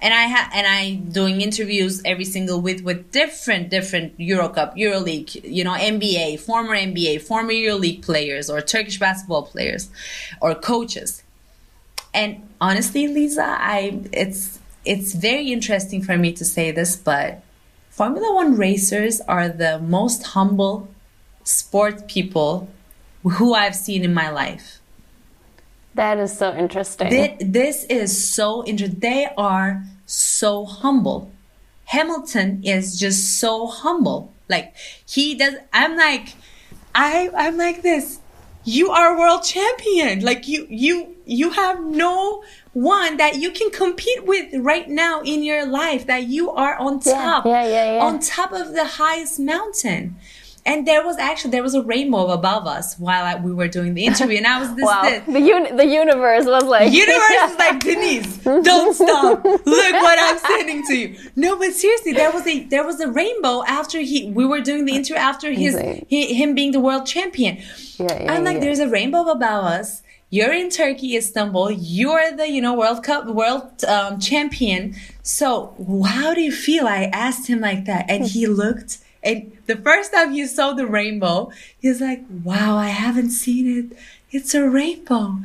and 0.00 0.14
I 0.14 0.28
ha- 0.28 0.50
and 0.54 0.66
I 0.66 0.94
doing 0.94 1.40
interviews 1.40 2.00
every 2.04 2.24
single 2.24 2.60
week 2.60 2.84
with 2.84 3.10
different 3.10 3.68
different 3.68 4.16
Eurocup, 4.18 4.76
EuroLeague, 4.76 5.42
you 5.44 5.64
know, 5.64 5.72
NBA, 5.72 6.40
former 6.40 6.76
NBA, 6.76 7.20
former 7.20 7.52
EuroLeague 7.52 8.02
players 8.02 8.48
or 8.48 8.60
Turkish 8.60 8.98
basketball 8.98 9.42
players 9.42 9.90
or 10.40 10.54
coaches. 10.54 11.22
And 12.14 12.48
honestly, 12.60 13.08
Lisa, 13.08 13.44
I 13.44 14.00
it's 14.12 14.60
it's 14.84 15.14
very 15.14 15.52
interesting 15.52 16.02
for 16.02 16.16
me 16.16 16.32
to 16.32 16.44
say 16.44 16.70
this, 16.70 16.96
but 16.96 17.42
Formula 17.98 18.32
1 18.32 18.56
racers 18.56 19.20
are 19.22 19.48
the 19.48 19.80
most 19.80 20.22
humble 20.38 20.86
sport 21.42 22.06
people 22.06 22.68
who 23.24 23.54
I've 23.54 23.74
seen 23.74 24.04
in 24.04 24.14
my 24.14 24.30
life. 24.30 24.78
that 25.94 26.16
is 26.18 26.30
so 26.38 26.54
interesting. 26.54 27.10
Thi- 27.10 27.36
This 27.58 27.82
is 27.90 28.10
so 28.38 28.64
interesting. 28.64 29.00
They 29.00 29.26
are 29.36 29.82
so 30.06 30.64
humble. 30.64 31.28
Hamilton 31.86 32.62
is 32.62 33.00
just 33.00 33.40
so 33.40 33.66
humble. 33.66 34.32
Like 34.48 34.76
he 35.14 35.34
does. 35.34 35.54
I'm 35.72 35.96
like, 35.96 36.26
I 36.94 37.30
I'm 37.34 37.56
like 37.56 37.82
this. 37.82 38.20
You 38.64 38.90
are 38.90 39.14
a 39.14 39.18
world 39.18 39.44
champion. 39.44 40.20
Like 40.20 40.48
you 40.48 40.66
you 40.68 41.16
you 41.24 41.50
have 41.50 41.84
no 41.84 42.42
one 42.72 43.16
that 43.16 43.36
you 43.36 43.50
can 43.50 43.70
compete 43.70 44.24
with 44.24 44.54
right 44.54 44.88
now 44.88 45.20
in 45.22 45.42
your 45.42 45.66
life. 45.66 46.06
That 46.06 46.24
you 46.24 46.50
are 46.50 46.76
on 46.76 47.00
top, 47.00 47.46
yeah, 47.46 47.66
yeah, 47.66 47.94
yeah. 47.94 48.04
on 48.04 48.20
top 48.20 48.52
of 48.52 48.74
the 48.74 48.84
highest 48.84 49.38
mountain. 49.38 50.16
And 50.66 50.86
there 50.86 51.02
was 51.02 51.16
actually 51.16 51.52
there 51.52 51.62
was 51.62 51.74
a 51.74 51.82
rainbow 51.82 52.26
above 52.26 52.66
us 52.66 52.98
while 52.98 53.24
I, 53.24 53.40
we 53.40 53.54
were 53.54 53.68
doing 53.68 53.94
the 53.94 54.04
interview, 54.04 54.36
and 54.36 54.46
I 54.46 54.60
was 54.60 54.74
this 54.74 54.84
wow. 54.84 55.02
this. 55.02 55.24
The, 55.24 55.40
uni- 55.40 55.72
the 55.72 55.86
universe 55.86 56.44
was 56.44 56.64
like. 56.64 56.92
Universe 56.92 57.52
is 57.52 57.56
like 57.56 57.80
Denise, 57.88 58.36
don't 58.44 58.92
stop. 58.94 59.44
Look 59.44 59.64
what 59.64 60.18
I'm 60.20 60.38
sending 60.38 60.86
to 60.88 60.94
you. 60.94 61.16
No, 61.36 61.58
but 61.58 61.72
seriously, 61.72 62.12
there 62.12 62.30
was 62.30 62.46
a 62.46 62.64
there 62.64 62.84
was 62.84 63.00
a 63.00 63.10
rainbow 63.10 63.64
after 63.66 64.00
he 64.00 64.30
we 64.30 64.44
were 64.44 64.60
doing 64.60 64.84
the 64.84 64.92
interview 64.94 65.16
after 65.16 65.50
his 65.52 65.78
he, 66.06 66.34
him 66.34 66.54
being 66.54 66.72
the 66.72 66.80
world 66.80 67.06
champion. 67.06 67.62
Yeah, 67.98 68.22
yeah, 68.22 68.32
I'm 68.32 68.44
like, 68.44 68.54
yeah. 68.54 68.60
there's 68.60 68.78
a 68.78 68.88
rainbow 68.88 69.22
above 69.28 69.64
us. 69.64 70.02
You're 70.30 70.52
in 70.52 70.68
Turkey, 70.68 71.16
Istanbul. 71.16 71.70
You're 71.70 72.36
the 72.36 72.48
you 72.50 72.60
know 72.60 72.74
World 72.74 73.02
Cup 73.02 73.26
world 73.26 73.84
um, 73.84 74.20
champion. 74.20 74.94
So 75.22 75.74
how 76.06 76.34
do 76.34 76.40
you 76.42 76.52
feel? 76.52 76.86
I 76.86 77.04
asked 77.12 77.46
him 77.48 77.60
like 77.60 77.86
that, 77.86 78.06
and 78.10 78.26
he 78.26 78.46
looked 78.46 78.98
And 79.22 79.56
the 79.66 79.76
first 79.76 80.12
time 80.12 80.32
he 80.32 80.46
saw 80.46 80.72
the 80.72 80.86
rainbow, 80.86 81.50
he's 81.80 82.00
like, 82.00 82.24
wow, 82.44 82.76
I 82.76 82.88
haven't 82.88 83.30
seen 83.30 83.66
it. 83.66 83.98
It's 84.30 84.54
a 84.54 84.68
rainbow 84.68 85.38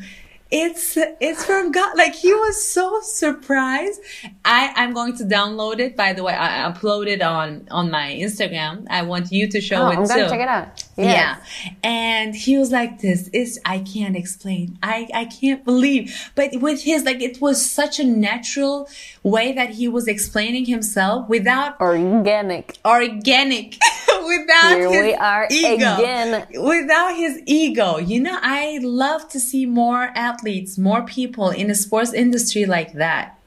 it's 0.53 0.95
it's 1.19 1.43
from 1.43 1.71
God. 1.71 1.97
Like 1.97 2.13
he 2.13 2.31
was 2.31 2.63
so 2.63 2.99
surprised. 3.01 3.99
I 4.45 4.71
I'm 4.75 4.93
going 4.93 5.17
to 5.17 5.23
download 5.23 5.79
it. 5.79 5.97
By 5.97 6.13
the 6.13 6.23
way, 6.23 6.33
I 6.33 6.71
upload 6.71 7.07
it 7.07 7.23
on 7.23 7.67
on 7.71 7.89
my 7.89 8.13
Instagram. 8.13 8.85
I 8.87 9.01
want 9.01 9.31
you 9.31 9.49
to 9.49 9.59
show 9.59 9.77
oh, 9.77 9.89
it 9.89 9.97
I'm 9.97 10.03
too. 10.03 10.09
gonna 10.09 10.29
check 10.29 10.41
it 10.41 10.47
out. 10.47 10.83
Yes. 10.95 11.39
Yeah, 11.65 11.69
and 11.83 12.35
he 12.35 12.59
was 12.59 12.71
like, 12.71 13.01
"This 13.01 13.29
is 13.29 13.59
I 13.65 13.79
can't 13.79 14.15
explain. 14.15 14.77
I 14.83 15.07
I 15.11 15.25
can't 15.25 15.65
believe." 15.65 16.31
But 16.35 16.61
with 16.61 16.83
his 16.83 17.03
like, 17.03 17.21
it 17.21 17.41
was 17.41 17.57
such 17.67 17.99
a 17.99 18.03
natural 18.03 18.87
way 19.23 19.53
that 19.53 19.71
he 19.71 19.87
was 19.87 20.07
explaining 20.07 20.65
himself 20.65 21.27
without 21.29 21.81
organic, 21.81 22.77
organic, 22.85 23.79
without 24.27 24.77
Here 24.77 24.89
his 24.91 25.01
we 25.03 25.13
are 25.13 25.47
ego, 25.51 25.93
again. 25.95 26.47
without 26.61 27.15
his 27.15 27.41
ego. 27.45 27.97
You 27.97 28.19
know, 28.21 28.37
I 28.41 28.79
love 28.81 29.29
to 29.29 29.39
see 29.39 29.65
more 29.65 30.11
athletes, 30.15 30.77
more 30.77 31.03
people 31.03 31.49
in 31.49 31.67
the 31.67 31.75
sports 31.75 32.13
industry 32.13 32.65
like 32.65 32.93
that. 32.93 33.39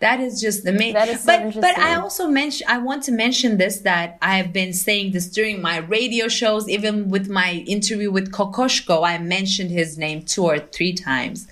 That 0.00 0.20
is 0.20 0.38
just 0.40 0.66
amazing. 0.66 0.94
That 0.94 1.08
is 1.08 1.22
so 1.22 1.50
but 1.52 1.60
but. 1.60 1.78
I 1.78 1.94
also 1.94 2.28
mention 2.28 2.66
I 2.68 2.76
want 2.78 3.04
to 3.04 3.12
mention 3.12 3.56
this 3.56 3.78
that 3.80 4.18
I 4.20 4.36
have 4.36 4.52
been 4.52 4.72
saying 4.74 5.12
this 5.12 5.26
during 5.30 5.62
my 5.62 5.78
radio 5.78 6.28
shows, 6.28 6.68
even 6.68 7.08
with 7.08 7.28
my 7.30 7.64
interview 7.66 8.10
with 8.10 8.30
Kokoshko. 8.30 9.06
I 9.06 9.16
mentioned 9.18 9.70
his 9.70 9.96
name 9.96 10.22
two 10.22 10.44
or 10.44 10.58
three 10.58 10.92
times 10.92 11.46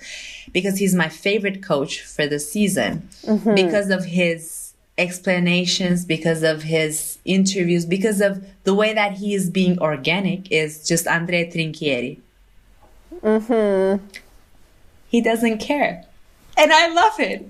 because 0.51 0.77
he's 0.77 0.93
my 0.93 1.09
favorite 1.09 1.63
coach 1.63 2.01
for 2.03 2.27
the 2.27 2.37
season 2.39 3.09
Mm-hmm. 3.25 3.55
because 3.55 3.89
of 3.89 4.05
his 4.05 4.62
explanations, 4.97 6.05
because 6.05 6.43
of 6.43 6.63
his 6.63 7.17
interviews, 7.25 7.85
because 7.85 8.21
of 8.21 8.45
the 8.63 8.73
way 8.73 8.93
that 8.93 9.13
he 9.13 9.33
is 9.33 9.49
being 9.49 9.79
organic. 9.79 10.51
Is 10.51 10.87
just 10.87 11.07
Andrea 11.07 11.51
Trinchieri. 11.51 12.19
Mm-hmm. 13.21 14.05
He 15.09 15.21
doesn't 15.21 15.59
care, 15.59 16.03
and 16.57 16.73
I 16.73 16.93
love 16.93 17.19
it. 17.19 17.49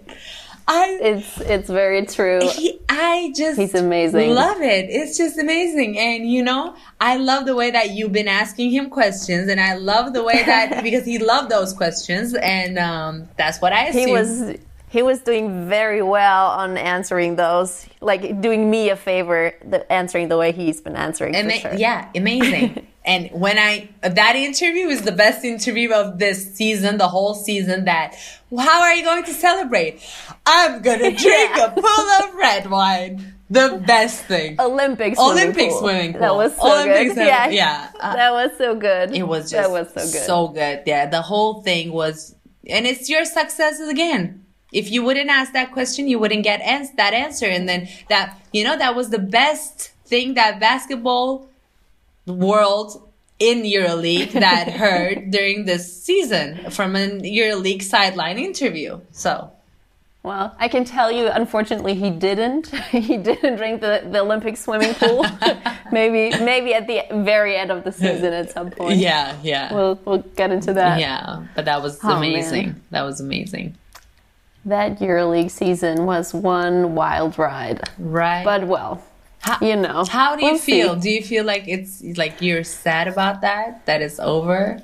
I 0.68 0.98
It's 1.02 1.42
it's 1.42 1.70
very 1.70 2.06
true. 2.06 2.40
he, 2.54 2.80
I 2.88 3.34
just 3.36 3.60
He's 3.60 3.76
amazing. 3.76 4.34
Love 4.34 4.62
it. 4.62 4.86
It's 4.90 5.18
just 5.18 5.38
amazing. 5.38 5.98
And 6.00 6.30
you 6.30 6.42
know, 6.42 6.76
I 7.02 7.18
love 7.18 7.46
the 7.46 7.56
way 7.56 7.72
that 7.72 7.92
you've 7.92 8.14
been 8.14 8.28
asking 8.28 8.72
him 8.72 8.90
questions 8.90 9.50
and 9.50 9.60
I 9.60 9.76
love 9.76 10.14
the 10.14 10.24
way 10.24 10.44
that 10.46 10.84
because 10.84 11.06
he 11.06 11.18
loved 11.18 11.52
those 11.52 11.74
questions 11.74 12.34
and 12.36 12.80
um 12.80 13.28
that's 13.38 13.62
what 13.62 13.74
I 13.74 13.88
assume. 13.88 14.08
He 14.08 14.14
was 14.14 14.58
he 14.94 15.02
was 15.02 15.20
doing 15.22 15.68
very 15.68 16.04
well 16.04 16.52
on 16.52 16.78
answering 16.78 17.36
those, 17.36 17.88
like 18.00 18.40
doing 18.42 18.70
me 18.70 18.90
a 18.90 18.96
favor, 18.96 19.52
the, 19.66 19.92
answering 19.92 20.28
the 20.28 20.38
way 20.38 20.52
he's 20.52 20.80
been 20.82 20.96
answering. 20.96 21.36
Ama- 21.36 21.54
sure. 21.58 21.74
Yeah, 21.74 22.10
amazing. 22.16 22.86
and 23.06 23.30
when 23.32 23.58
I 23.58 23.90
that 24.02 24.36
interview 24.36 24.88
is 24.90 25.02
the 25.02 25.12
best 25.12 25.44
interview 25.44 25.92
of 25.92 26.20
this 26.20 26.54
season, 26.56 27.00
the 27.00 27.08
whole 27.08 27.34
season. 27.34 27.86
That 27.86 28.14
how 28.56 28.82
are 28.84 28.94
you 28.94 29.04
going 29.04 29.24
to 29.24 29.34
celebrate? 29.34 30.00
I'm 30.46 30.84
gonna 30.84 31.10
drink 31.26 31.52
Yeah. 31.58 31.66
a 31.66 31.72
pool 31.72 32.08
of 32.22 32.36
red 32.36 32.70
wine. 32.70 33.34
The 33.50 33.82
best 33.86 34.26
thing. 34.26 34.62
Olympic 34.62 35.16
swimming 35.16 35.32
Olympic 35.32 35.72
swimming 35.72 36.12
pool. 36.14 36.22
That 36.22 36.36
was 36.36 36.56
so 36.56 36.72
Olympic 36.72 37.16
good. 37.16 37.26
yeah, 37.28 37.48
yeah. 37.50 37.90
Uh, 38.00 38.16
that 38.16 38.32
was 38.32 38.52
so 38.60 38.76
good. 38.76 39.16
It 39.16 39.28
was 39.28 39.50
just 39.50 39.54
that 39.54 39.72
was 39.72 39.88
so 39.90 40.02
good. 40.12 40.26
so 40.28 40.48
good. 40.50 40.84
Yeah, 40.86 41.08
the 41.08 41.22
whole 41.24 41.62
thing 41.64 41.92
was, 41.92 42.36
and 42.68 42.86
it's 42.86 43.10
your 43.10 43.26
success 43.26 43.80
again. 43.80 44.43
If 44.74 44.92
you 44.92 45.04
wouldn't 45.04 45.30
ask 45.30 45.54
that 45.54 45.72
question, 45.72 46.08
you 46.08 46.18
wouldn't 46.20 46.44
get 46.44 46.60
ans- 46.62 46.92
that 46.98 47.14
answer, 47.14 47.46
and 47.46 47.70
then 47.70 47.88
that 48.10 48.38
you 48.52 48.64
know 48.64 48.76
that 48.78 48.96
was 48.96 49.10
the 49.12 49.20
best 49.20 49.92
thing 50.06 50.34
that 50.34 50.60
basketball 50.60 51.48
world 52.28 53.08
in 53.40 53.64
EuroLeague 53.64 54.32
that 54.48 54.70
heard 54.72 55.32
during 55.32 55.66
this 55.66 56.04
season 56.04 56.70
from 56.72 56.96
an 56.96 57.22
EuroLeague 57.22 57.82
sideline 57.84 58.38
interview. 58.38 59.00
So 59.12 59.52
Well, 60.24 60.56
I 60.60 60.68
can 60.70 60.86
tell 60.86 61.12
you, 61.12 61.28
unfortunately, 61.28 61.96
he 61.96 62.10
didn't. 62.10 62.68
he 62.92 63.18
didn't 63.18 63.58
drink 63.58 63.82
the, 63.82 64.08
the 64.10 64.20
Olympic 64.22 64.56
swimming 64.56 64.94
pool. 64.96 65.26
maybe 65.92 66.30
maybe 66.44 66.74
at 66.74 66.88
the 66.88 67.02
very 67.12 67.56
end 67.58 67.72
of 67.72 67.84
the 67.84 67.92
season 67.92 68.32
at 68.34 68.52
some 68.52 68.72
point. 68.72 68.98
yeah, 68.98 69.36
yeah, 69.44 69.74
We'll 69.74 70.00
we'll 70.06 70.20
get 70.40 70.52
into 70.52 70.74
that. 70.74 71.00
yeah. 71.00 71.44
But 71.56 71.66
that 71.66 71.82
was 71.82 72.00
Oh, 72.04 72.16
amazing. 72.18 72.66
man. 72.68 72.82
That 72.92 73.02
was 73.04 73.20
amazing. 73.20 73.76
That 74.66 75.00
EuroLeague 75.00 75.52
season 75.52 76.06
was 76.06 76.34
one 76.34 76.96
wild 76.96 77.38
ride. 77.38 77.82
Right. 78.00 78.44
But 78.46 78.66
well, 78.68 79.04
How- 79.40 79.58
you 79.62 79.76
know. 79.76 80.06
How 80.06 80.36
do 80.36 80.46
you 80.46 80.52
we'll 80.54 80.60
see. 80.60 80.82
feel? 80.84 80.96
Do 80.96 81.10
you 81.10 81.22
feel 81.22 81.44
like 81.44 81.68
it's 81.68 82.02
like 82.18 82.42
you're 82.42 82.64
sad 82.64 83.08
about 83.08 83.42
that? 83.42 83.86
That 83.86 84.02
it's 84.02 84.20
over? 84.20 84.82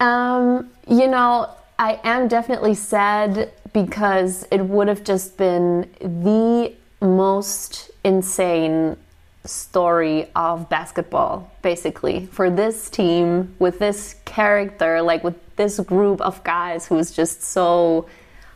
Um, 0.00 0.70
you 0.88 1.06
know, 1.06 1.48
I 1.78 2.00
am 2.04 2.28
definitely 2.28 2.74
sad 2.74 3.52
because 3.72 4.46
it 4.50 4.62
would 4.62 4.88
have 4.88 5.04
just 5.04 5.36
been 5.36 5.88
the 6.00 6.72
most 7.00 7.90
insane 8.04 8.96
story 9.44 10.28
of 10.34 10.68
basketball, 10.68 11.50
basically, 11.62 12.26
for 12.26 12.50
this 12.50 12.90
team 12.90 13.54
with 13.58 13.78
this 13.78 14.16
character, 14.24 15.00
like 15.02 15.22
with 15.24 15.34
this 15.56 15.78
group 15.80 16.20
of 16.20 16.42
guys 16.44 16.86
who's 16.86 17.10
just 17.10 17.42
so 17.42 18.06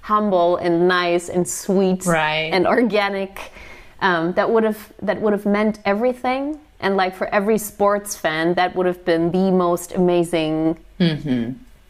humble 0.05 0.59
and 0.59 0.87
nice 0.87 1.31
and 1.31 1.49
sweet 1.49 2.05
Right. 2.05 2.51
and 2.53 2.67
organic. 2.67 3.51
Um, 4.01 4.35
that 4.35 4.51
would 4.51 4.65
have 4.65 4.93
that 5.01 5.19
would 5.23 5.33
have 5.33 5.47
meant 5.47 5.79
everything, 5.87 6.59
and 6.81 6.95
like 6.97 7.15
for 7.17 7.27
every 7.29 7.57
sports 7.57 8.15
fan, 8.15 8.53
that 8.55 8.77
would 8.77 8.85
have 8.87 9.03
been 9.05 9.31
the 9.31 9.51
most 9.51 9.95
amazing 9.95 10.77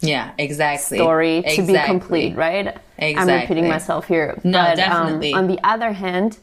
Yeah, 0.00 0.30
exactly. 0.38 0.98
story 0.98 1.42
to 1.56 1.62
be 1.66 1.76
complete, 1.92 2.36
right? 2.36 2.68
Exactly. 2.98 3.32
I'm 3.34 3.40
repeating 3.40 3.68
myself 3.68 4.06
here. 4.06 4.38
No, 4.44 4.58
but, 4.62 4.76
definitely. 4.76 5.32
Um, 5.32 5.38
on 5.40 5.46
the 5.48 5.58
other 5.64 5.92
hand, 5.92 6.38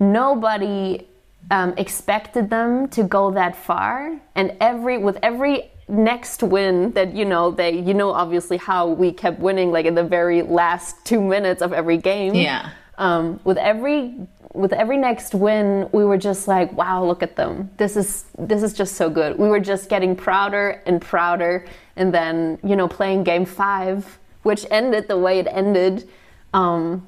nobody 0.00 1.06
um, 1.50 1.74
expected 1.76 2.48
them 2.48 2.88
to 2.88 3.02
go 3.02 3.30
that 3.32 3.54
far, 3.56 4.16
and 4.34 4.56
every 4.60 4.96
with 4.96 5.18
every 5.22 5.71
next 5.88 6.42
win 6.42 6.92
that 6.92 7.14
you 7.14 7.24
know 7.24 7.50
they 7.50 7.78
you 7.78 7.94
know 7.94 8.10
obviously 8.12 8.56
how 8.56 8.88
we 8.88 9.12
kept 9.12 9.38
winning 9.40 9.70
like 9.72 9.86
in 9.86 9.94
the 9.94 10.04
very 10.04 10.42
last 10.42 10.96
two 11.04 11.20
minutes 11.20 11.62
of 11.62 11.72
every 11.72 11.98
game. 11.98 12.34
Yeah. 12.34 12.70
Um, 12.98 13.40
with 13.44 13.56
every 13.56 14.14
with 14.54 14.72
every 14.72 14.98
next 14.98 15.34
win, 15.34 15.88
we 15.92 16.04
were 16.04 16.18
just 16.18 16.46
like, 16.46 16.72
wow, 16.74 17.04
look 17.04 17.22
at 17.22 17.36
them. 17.36 17.70
This 17.78 17.96
is 17.96 18.24
this 18.38 18.62
is 18.62 18.72
just 18.72 18.96
so 18.96 19.10
good. 19.10 19.38
We 19.38 19.48
were 19.48 19.60
just 19.60 19.88
getting 19.88 20.14
prouder 20.14 20.82
and 20.86 21.00
prouder, 21.00 21.66
and 21.96 22.12
then 22.12 22.58
you 22.62 22.76
know 22.76 22.88
playing 22.88 23.24
game 23.24 23.44
five, 23.44 24.18
which 24.42 24.66
ended 24.70 25.08
the 25.08 25.18
way 25.18 25.38
it 25.38 25.46
ended. 25.50 26.08
Um, 26.54 27.06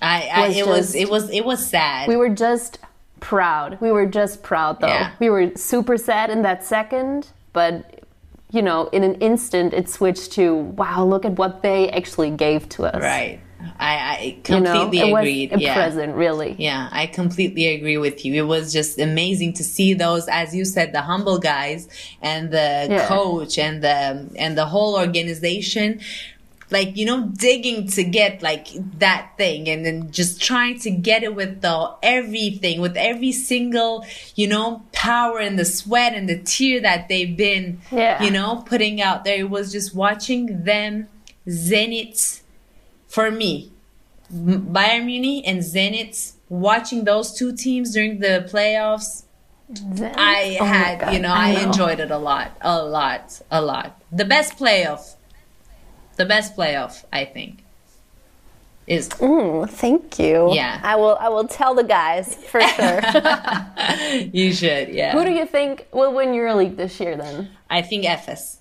I, 0.00 0.28
I 0.32 0.48
was 0.48 0.56
it 0.56 0.66
was 0.66 0.94
it 0.94 1.10
was 1.10 1.30
it 1.30 1.44
was 1.44 1.66
sad. 1.66 2.08
we 2.08 2.16
were 2.16 2.28
just 2.28 2.78
proud. 3.20 3.80
We 3.80 3.90
were 3.90 4.06
just 4.06 4.42
proud, 4.42 4.80
though. 4.80 4.88
Yeah. 4.88 5.12
We 5.18 5.30
were 5.30 5.52
super 5.56 5.96
sad 5.96 6.28
in 6.28 6.42
that 6.42 6.64
second, 6.64 7.28
but 7.52 8.01
you 8.52 8.62
know, 8.62 8.88
in 8.92 9.02
an 9.02 9.14
instant, 9.16 9.72
it 9.74 9.88
switched 9.88 10.32
to 10.32 10.54
wow, 10.54 11.04
look 11.04 11.24
at 11.24 11.32
what 11.32 11.62
they 11.62 11.90
actually 11.90 12.30
gave 12.30 12.68
to 12.70 12.84
us. 12.84 13.02
right. 13.02 13.40
I, 13.78 13.94
I 13.94 14.38
You 14.52 14.58
know, 14.60 14.72
completely 14.72 15.08
it 15.08 15.12
was 15.12 15.20
agreed. 15.20 15.52
a 15.52 15.58
yeah. 15.60 15.74
present, 15.74 16.16
really. 16.16 16.56
Yeah, 16.58 16.88
I 16.90 17.06
completely 17.06 17.68
agree 17.68 17.96
with 17.96 18.24
you. 18.24 18.34
It 18.34 18.48
was 18.48 18.72
just 18.72 18.98
amazing 18.98 19.52
to 19.54 19.62
see 19.64 19.94
those, 19.94 20.26
as 20.26 20.52
you 20.52 20.64
said, 20.64 20.92
the 20.92 21.00
humble 21.02 21.38
guys 21.38 21.86
and 22.20 22.50
the 22.50 22.88
Yeah. 22.90 23.06
coach 23.06 23.58
and 23.58 23.80
the 23.80 24.28
and 24.36 24.58
the 24.58 24.66
whole 24.66 24.96
organization, 24.96 26.00
like 26.72 26.96
you 26.96 27.04
know, 27.06 27.28
digging 27.36 27.86
to 27.88 28.02
get 28.02 28.42
like 28.42 28.68
that 28.98 29.32
thing, 29.36 29.68
and 29.68 29.84
then 29.86 30.10
just 30.10 30.40
trying 30.42 30.78
to 30.80 30.90
get 30.90 31.22
it 31.22 31.34
with 31.34 31.60
the 31.60 31.94
everything, 32.02 32.80
with 32.80 32.96
every 32.96 33.32
single 33.32 34.04
you 34.34 34.48
know 34.48 34.82
power 34.92 35.38
and 35.38 35.58
the 35.58 35.64
sweat 35.64 36.14
and 36.14 36.28
the 36.28 36.38
tear 36.38 36.80
that 36.80 37.08
they've 37.08 37.36
been, 37.36 37.80
Yeah. 37.90 38.22
you 38.22 38.30
know, 38.30 38.64
putting 38.66 39.00
out 39.00 39.24
there. 39.24 39.36
It 39.36 39.50
was 39.50 39.70
just 39.72 39.94
watching 39.94 40.64
them, 40.64 41.08
Zenit, 41.46 42.40
for 43.08 43.30
me, 43.30 43.70
Bayern 44.32 45.04
Munich 45.04 45.44
and 45.46 45.60
Zenit, 45.60 46.32
watching 46.48 47.04
those 47.04 47.32
two 47.34 47.54
teams 47.54 47.92
during 47.92 48.20
the 48.20 48.48
playoffs, 48.50 49.24
I 50.16 50.58
Oh 50.60 50.64
had, 50.64 51.00
God, 51.00 51.14
you 51.14 51.18
know, 51.20 51.32
I 51.32 51.52
I, 51.54 51.62
enjoyed 51.62 51.98
it 52.00 52.10
a 52.10 52.18
lot, 52.18 52.56
a 52.60 52.82
lot, 52.82 53.40
a 53.50 53.60
lot. 53.62 54.00
The 54.10 54.24
best 54.24 54.58
playoff, 54.58 55.14
the 56.22 56.28
best 56.34 56.56
playoff, 56.56 57.04
I 57.12 57.24
think, 57.24 57.64
is 58.86 59.08
Mm, 59.08 59.68
thank 59.68 60.18
you. 60.18 60.52
Yeah. 60.54 60.80
I 60.82 60.94
will. 60.96 61.16
I 61.20 61.28
will 61.34 61.48
tell 61.48 61.74
the 61.74 61.84
guys 61.98 62.26
for 62.50 62.60
sure. 62.76 63.00
you 64.32 64.52
should, 64.52 64.88
yeah. 64.90 65.12
Who 65.12 65.24
do 65.24 65.32
you 65.32 65.46
think 65.46 65.86
will 65.92 66.12
win 66.14 66.28
EuroLeague 66.30 66.76
this 66.76 67.00
year? 67.00 67.16
Then 67.16 67.50
I 67.70 67.82
think 67.82 68.04
Efes. 68.04 68.58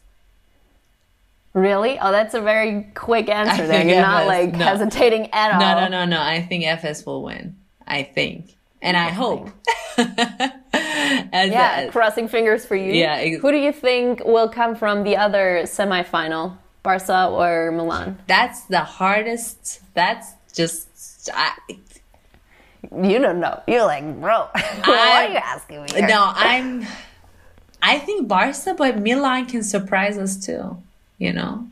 really? 1.53 1.99
Oh, 1.99 2.11
that's 2.11 2.33
a 2.33 2.41
very 2.41 2.87
quick 2.95 3.29
answer. 3.29 3.67
There, 3.67 3.85
you're 3.89 4.01
not 4.01 4.25
like 4.27 4.53
no. 4.53 4.65
hesitating 4.65 5.29
at 5.33 5.53
all. 5.53 5.59
No, 5.59 5.71
no, 5.81 5.87
no, 5.97 6.05
no. 6.17 6.21
I 6.21 6.41
think 6.41 6.63
Efes 6.65 7.05
will 7.05 7.23
win. 7.23 7.55
I 7.85 8.03
think. 8.03 8.55
and 8.81 8.95
I 8.97 9.09
hope. 9.09 9.49
Yeah, 11.33 11.81
a- 11.81 11.91
crossing 11.91 12.27
fingers 12.27 12.65
for 12.65 12.75
you. 12.75 12.91
Yeah, 12.93 13.15
ex- 13.15 13.41
Who 13.41 13.51
do 13.51 13.57
you 13.57 13.71
think 13.71 14.23
will 14.25 14.49
come 14.49 14.75
from 14.75 15.03
the 15.03 15.15
other 15.17 15.61
semifinal? 15.65 16.57
Barca 16.83 17.27
or 17.29 17.71
Milan? 17.71 18.17
that's 18.27 18.61
the 18.65 18.79
hardest. 18.81 19.81
That's 19.93 20.33
just. 20.53 21.29
I, 21.33 21.53
You 22.91 23.19
don't 23.19 23.39
know. 23.39 23.61
You're 23.67 23.85
like, 23.85 24.03
bro, 24.19 24.47
why 24.85 25.25
are 25.27 25.31
you 25.31 25.37
asking 25.37 25.83
me? 25.83 25.89
here? 25.91 26.07
no, 26.07 26.31
I'm. 26.35 26.85
I 27.83 27.99
think 27.99 28.27
Barca, 28.27 28.73
but 28.77 28.99
Milan 28.99 29.45
can 29.45 29.63
surprise 29.63 30.17
us 30.17 30.43
too. 30.45 30.77
You 31.19 31.33
know, 31.33 31.67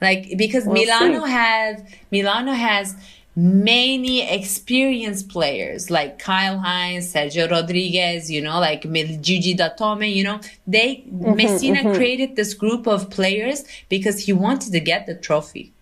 like 0.00 0.36
because 0.36 0.64
Hmm. 0.64 0.70
We'll 0.70 0.82
Milano 0.84 1.24
see. 1.26 1.30
has 1.32 1.82
Milano 2.10 2.52
has 2.52 2.96
many 3.42 4.28
experienced 4.28 5.28
players 5.30 5.90
like 5.90 6.18
Kyle 6.18 6.58
Hines, 6.58 7.12
Sergio 7.12 7.50
Rodriguez. 7.50 8.30
You 8.30 8.42
know, 8.42 8.60
like 8.60 8.82
Gigi 9.22 9.54
Datome. 9.54 10.14
You 10.14 10.24
know, 10.24 10.40
they 10.66 11.04
Mm-hmm, 11.10 11.34
Messina 11.36 11.94
created 11.94 12.36
this 12.36 12.54
group 12.54 12.86
of 12.86 13.10
players 13.10 13.64
because 13.88 14.24
he 14.26 14.32
wanted 14.32 14.72
to 14.72 14.80
get 14.80 15.06
the 15.06 15.14
trophy. 15.14 15.72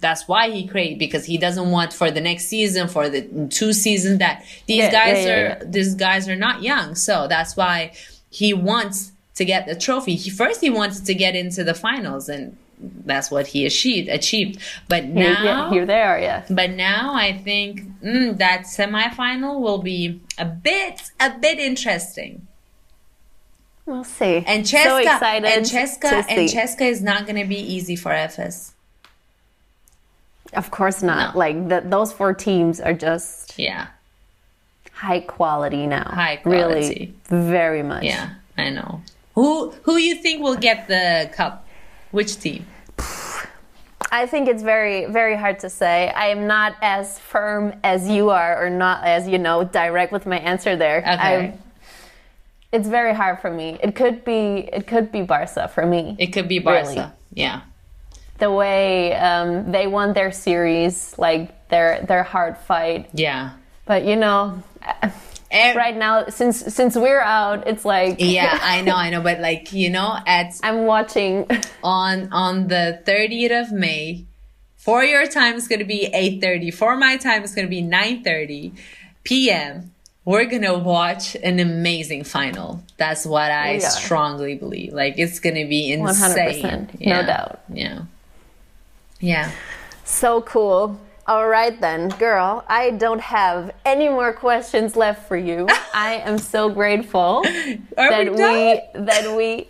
That's 0.00 0.26
why 0.26 0.50
he 0.50 0.66
created 0.66 0.98
because 0.98 1.24
he 1.26 1.38
doesn't 1.38 1.70
want 1.70 1.92
for 1.92 2.10
the 2.10 2.20
next 2.20 2.46
season, 2.48 2.88
for 2.88 3.08
the 3.08 3.22
two 3.50 3.72
seasons 3.72 4.18
that 4.18 4.44
these 4.66 4.78
Yeah, 4.78 4.90
guys 4.90 5.24
yeah, 5.24 5.32
are 5.32 5.46
yeah. 5.48 5.62
these 5.64 5.94
guys 5.94 6.28
are 6.28 6.36
not 6.36 6.62
young. 6.62 6.94
So 6.96 7.28
that's 7.28 7.56
why 7.56 7.92
he 8.30 8.52
wants 8.52 9.12
to 9.36 9.44
get 9.44 9.66
the 9.66 9.76
trophy. 9.76 10.16
He 10.16 10.30
first 10.30 10.60
he 10.60 10.70
wanted 10.70 11.04
to 11.06 11.14
get 11.14 11.36
into 11.36 11.62
the 11.64 11.74
finals 11.74 12.28
and 12.28 12.56
that's 13.04 13.30
what 13.30 13.46
he 13.48 13.64
achieved 13.66 14.08
achieved. 14.08 14.60
But 14.88 15.04
Here, 15.04 15.14
now 15.14 15.44
yeah, 15.44 15.70
here 15.70 15.86
they 15.86 16.00
are, 16.02 16.18
yeah. 16.18 16.44
but 16.50 16.70
now 16.70 17.14
I 17.14 17.32
think 17.38 17.82
mm, 18.02 18.36
that 18.38 18.62
semifinal 18.62 19.60
will 19.60 19.78
be 19.82 20.20
a 20.38 20.44
bit 20.44 21.00
a 21.20 21.30
bit 21.38 21.58
interesting. 21.58 22.46
We'll 23.86 24.04
see. 24.04 24.44
And 24.46 24.66
so 24.66 24.76
CSKA 24.76 25.02
excited 25.02 25.44
and 25.50 25.66
CSKA 25.66 26.24
and. 26.28 26.48
CSKA 26.48 26.90
is 26.90 27.02
not 27.02 27.26
going 27.26 27.40
to 27.40 27.46
be 27.48 27.58
easy 27.58 27.96
for 27.96 28.10
Efes. 28.12 28.72
Of 30.54 30.70
course 30.70 31.02
not. 31.02 31.34
No. 31.34 31.38
Like 31.38 31.68
the, 31.68 31.80
those 31.84 32.12
four 32.12 32.34
teams 32.34 32.80
are 32.80 32.92
just 32.92 33.58
Yeah. 33.58 33.86
high 34.92 35.20
quality 35.20 35.86
now. 35.86 36.04
High 36.10 36.40
Really, 36.44 36.80
quality. 36.80 37.14
very 37.24 37.82
much. 37.82 38.04
Yeah, 38.04 38.30
I 38.58 38.70
know. 38.70 39.00
Who 39.34 39.70
who 39.82 39.96
you 39.96 40.14
think 40.16 40.42
will 40.42 40.56
get 40.56 40.88
the 40.88 41.30
cup? 41.32 41.61
Which 42.12 42.38
team? 42.38 42.66
I 44.10 44.26
think 44.26 44.46
it's 44.48 44.62
very, 44.62 45.06
very 45.06 45.36
hard 45.36 45.58
to 45.60 45.70
say. 45.70 46.10
I 46.10 46.26
am 46.26 46.46
not 46.46 46.76
as 46.82 47.18
firm 47.18 47.74
as 47.82 48.06
you 48.08 48.28
are, 48.30 48.62
or 48.64 48.68
not 48.68 49.04
as 49.04 49.26
you 49.26 49.38
know, 49.38 49.64
direct 49.64 50.12
with 50.12 50.26
my 50.26 50.38
answer 50.38 50.76
there. 50.76 50.98
Okay. 50.98 51.14
I- 51.14 51.58
it's 52.70 52.88
very 52.88 53.14
hard 53.14 53.40
for 53.40 53.50
me. 53.50 53.78
It 53.82 53.94
could 53.94 54.24
be, 54.24 54.68
it 54.72 54.86
could 54.86 55.12
be 55.12 55.20
Barca 55.22 55.68
for 55.68 55.84
me. 55.84 56.16
It 56.18 56.28
could 56.28 56.48
be 56.48 56.58
Barca. 56.58 56.88
Really? 56.88 57.06
Yeah. 57.34 57.60
the 58.38 58.50
way 58.50 59.14
um, 59.14 59.70
they 59.72 59.86
won 59.86 60.12
their 60.14 60.32
series, 60.32 61.14
like 61.18 61.68
their 61.68 62.02
their 62.08 62.22
hard 62.24 62.56
fight. 62.58 63.08
Yeah. 63.14 63.50
But 63.86 64.04
you 64.04 64.16
know, 64.16 64.62
Right 65.52 65.96
now 65.96 66.26
since 66.28 66.58
since 66.74 66.96
we're 66.96 67.20
out, 67.20 67.66
it's 67.66 67.84
like 67.84 68.16
Yeah, 68.18 68.58
I 68.62 68.80
know, 68.86 68.94
I 68.94 69.10
know, 69.10 69.20
but 69.20 69.40
like 69.40 69.72
you 69.72 69.90
know, 69.90 70.18
at 70.26 70.54
I'm 70.62 70.86
watching. 70.86 71.46
on 71.84 72.32
on 72.32 72.68
the 72.68 73.00
30th 73.04 73.62
of 73.62 73.72
May, 73.72 74.24
for 74.76 75.04
your 75.04 75.26
time 75.26 75.54
is 75.56 75.68
gonna 75.68 75.84
be 75.84 76.10
8:30. 76.14 76.72
For 76.72 76.96
my 76.96 77.16
time 77.16 77.42
is 77.42 77.54
gonna 77.54 77.68
be 77.68 77.82
9:30 77.82 78.72
p.m. 79.24 79.90
We're 80.24 80.44
gonna 80.46 80.78
watch 80.78 81.34
an 81.36 81.58
amazing 81.58 82.24
final. 82.24 82.82
That's 82.96 83.26
what 83.26 83.50
I 83.50 83.76
are. 83.76 83.80
strongly 83.80 84.54
believe. 84.54 84.92
Like 84.92 85.18
it's 85.18 85.40
gonna 85.40 85.66
be 85.66 85.92
insane. 85.92 86.30
100%, 86.36 86.54
insane. 86.56 86.88
no 87.00 87.26
doubt. 87.26 87.60
Yeah. 87.68 88.02
Yeah. 89.20 89.50
So 90.04 90.42
cool. 90.42 90.98
All 91.26 91.46
right 91.46 91.80
then, 91.80 92.08
girl. 92.10 92.64
I 92.68 92.90
don't 92.90 93.20
have 93.20 93.72
any 93.84 94.08
more 94.08 94.32
questions 94.32 94.96
left 94.96 95.28
for 95.28 95.36
you. 95.36 95.68
I 95.94 96.14
am 96.24 96.38
so 96.38 96.68
grateful 96.68 97.42
that 97.42 98.24
we 98.26 98.40
we 98.40 98.80
that 99.06 99.36
we. 99.36 99.68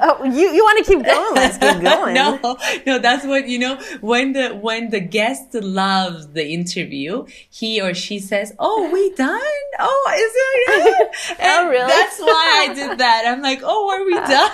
Oh, 0.00 0.22
you 0.22 0.50
you 0.50 0.62
want 0.62 0.84
to 0.84 0.92
keep 0.92 1.04
going? 1.04 1.34
Let's 1.34 1.58
keep 1.58 1.82
going. 1.92 2.14
no, 2.14 2.58
no, 2.86 2.98
that's 2.98 3.24
what 3.24 3.48
you 3.48 3.58
know. 3.58 3.76
When 4.00 4.32
the 4.34 4.50
when 4.50 4.90
the 4.90 5.00
guest 5.00 5.54
loves 5.54 6.28
the 6.28 6.46
interview, 6.52 7.24
he 7.50 7.80
or 7.80 7.94
she 7.94 8.18
says, 8.18 8.52
"Oh, 8.58 8.90
we 8.92 9.14
done? 9.14 9.40
Oh, 9.80 10.12
is 10.14 10.32
it? 10.36 11.08
Oh, 11.30 11.34
and 11.40 11.66
Oh, 11.66 11.70
really? 11.70 11.88
That's 11.88 12.18
why 12.20 12.66
I 12.68 12.74
did 12.74 12.98
that. 12.98 13.24
I'm 13.26 13.40
like, 13.42 13.60
"Oh, 13.64 13.90
are 13.90 14.04
we 14.04 14.14
done?" 14.14 14.50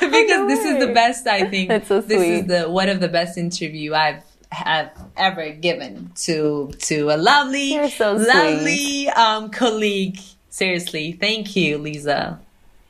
because 0.00 0.48
this 0.48 0.64
is 0.64 0.84
the 0.84 0.92
best. 0.92 1.26
I 1.26 1.48
think 1.48 1.68
That's 1.68 1.88
so 1.88 2.00
this 2.00 2.20
is 2.22 2.46
the 2.46 2.68
one 2.70 2.88
of 2.88 3.00
the 3.00 3.08
best 3.08 3.38
interview 3.38 3.94
I've 3.94 4.22
have 4.52 4.90
ever 5.16 5.50
given 5.50 6.10
to 6.26 6.70
to 6.80 7.10
a 7.10 7.16
lovely, 7.16 7.88
so 7.90 8.12
lovely 8.14 9.08
um 9.10 9.50
colleague. 9.50 10.18
Seriously, 10.48 11.12
thank 11.12 11.54
you, 11.56 11.78
Lisa. 11.78 12.40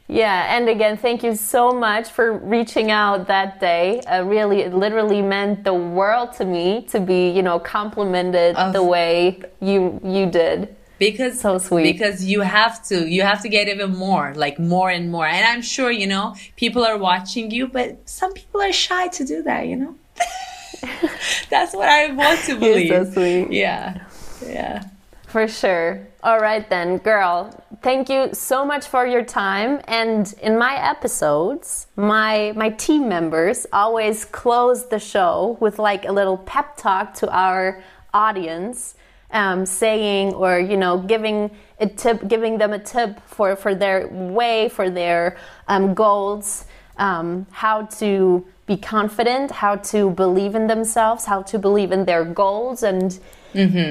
Yeah, 0.09 0.57
and 0.57 0.69
again, 0.69 0.97
thank 0.97 1.23
you 1.23 1.37
so 1.37 1.71
much 1.71 2.09
for 2.09 2.33
reaching 2.33 2.91
out 2.91 3.29
that 3.29 3.61
day. 3.61 4.01
Uh, 4.01 4.25
really, 4.25 4.63
it 4.63 4.75
literally 4.75 5.23
meant 5.23 5.63
the 5.63 5.73
world 5.75 6.33
to 6.39 6.45
me 6.45 6.83
to 6.91 6.99
be, 6.99 7.31
you 7.31 7.43
know, 7.43 7.61
complimented 7.61 8.57
Of- 8.57 8.73
the 8.73 8.83
way 8.83 9.41
you 9.61 10.01
you 10.03 10.27
did. 10.27 10.75
because 10.99 11.41
So 11.41 11.59
sweet. 11.59 11.85
because 11.93 12.25
you 12.25 12.41
have 12.41 12.83
to 12.89 13.07
you 13.09 13.23
have 13.23 13.41
to 13.43 13.49
get 13.49 13.69
even 13.69 13.93
more 13.97 14.27
like 14.45 14.57
more 14.59 14.91
and 14.97 15.05
more 15.15 15.27
and 15.37 15.45
i'm 15.53 15.63
sure 15.75 15.91
you 16.03 16.07
know 16.15 16.35
people 16.63 16.83
are 16.91 16.99
watching 17.11 17.51
you 17.57 17.65
but 17.79 17.89
some 18.19 18.33
people 18.41 18.61
are 18.61 18.73
shy 18.87 19.05
to 19.17 19.23
do 19.33 19.39
that 19.49 19.63
you 19.71 19.77
know 19.83 19.95
that's 21.51 21.75
what 21.75 21.89
i 21.89 22.13
want 22.13 22.41
to 22.45 22.59
believe 22.59 22.87
You're 22.89 23.05
so 23.07 23.13
sweet. 23.13 23.53
yeah 23.53 24.05
yeah 24.47 24.85
For 25.31 25.47
sure. 25.47 26.09
All 26.27 26.41
right, 26.41 26.69
then, 26.69 26.99
girl. 26.99 27.55
Thank 27.87 28.09
you 28.11 28.35
so 28.35 28.65
much 28.67 28.85
for 28.89 29.07
your 29.07 29.23
time. 29.25 29.79
And 29.87 30.27
in 30.43 30.59
my 30.59 30.75
episodes, 30.75 31.87
my 31.95 32.53
my 32.57 32.71
team 32.71 33.09
members 33.09 33.65
always 33.73 34.25
close 34.27 34.89
the 34.89 34.99
show 34.99 35.57
with 35.61 35.79
like 35.79 36.03
a 36.05 36.11
little 36.13 36.37
pep 36.37 36.77
talk 36.77 37.15
to 37.23 37.31
our 37.31 37.79
audience, 38.13 38.97
um, 39.31 39.67
saying 39.67 40.35
or 40.35 40.59
you 40.59 40.77
know 40.77 40.99
giving 40.99 41.51
a 41.79 41.87
tip, 41.87 42.27
giving 42.27 42.59
them 42.59 42.73
a 42.73 42.83
tip 42.83 43.21
for 43.27 43.55
for 43.55 43.73
their 43.75 44.09
way, 44.11 44.69
for 44.69 44.91
their 44.91 45.37
um, 45.69 45.95
goals, 45.95 46.67
um, 47.01 47.47
how 47.51 47.83
to 47.87 48.47
be 48.67 48.77
confident, 48.77 49.51
how 49.51 49.75
to 49.77 50.11
believe 50.11 50.55
in 50.55 50.69
themselves, 50.69 51.25
how 51.25 51.43
to 51.43 51.59
believe 51.59 51.91
in 51.91 52.05
their 52.05 52.25
goals, 52.25 52.85
and 52.85 53.19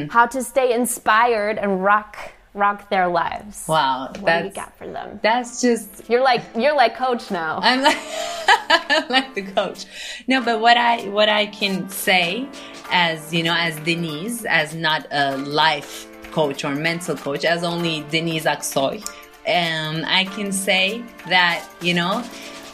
how 0.10 0.26
to 0.26 0.42
stay 0.42 0.74
inspired 0.74 1.58
and 1.58 1.84
rock 1.84 2.32
rock 2.56 2.90
their 2.90 3.08
lives. 3.08 3.66
wow 3.68 4.12
What 4.20 4.40
do 4.40 4.48
you 4.48 4.54
got 4.54 4.76
for 4.78 4.88
them? 4.88 5.20
that's 5.22 5.62
just 5.62 6.10
You're 6.10 6.24
like 6.24 6.42
you're 6.56 6.76
like 6.76 6.96
coach 6.96 7.30
now. 7.30 7.60
I'm 7.62 7.82
like, 7.84 7.98
I'm 8.90 9.08
like 9.10 9.34
the 9.36 9.44
coach. 9.44 9.86
No, 10.28 10.42
but 10.42 10.60
what 10.60 10.78
I 10.78 11.10
what 11.10 11.30
I 11.30 11.46
can 11.48 11.90
say 11.90 12.48
as 12.92 13.34
you 13.34 13.44
know, 13.44 13.56
as 13.56 13.76
Denise, 13.82 14.46
as 14.46 14.74
not 14.74 15.06
a 15.12 15.38
life 15.38 16.08
coach 16.32 16.64
or 16.64 16.74
mental 16.74 17.16
coach, 17.16 17.44
as 17.46 17.64
only 17.64 18.06
Denise 18.10 18.46
Aksoy, 18.46 18.98
um, 19.48 20.04
I 20.08 20.26
can 20.36 20.52
say 20.52 21.04
that 21.28 21.68
you 21.82 21.94
know, 21.94 22.24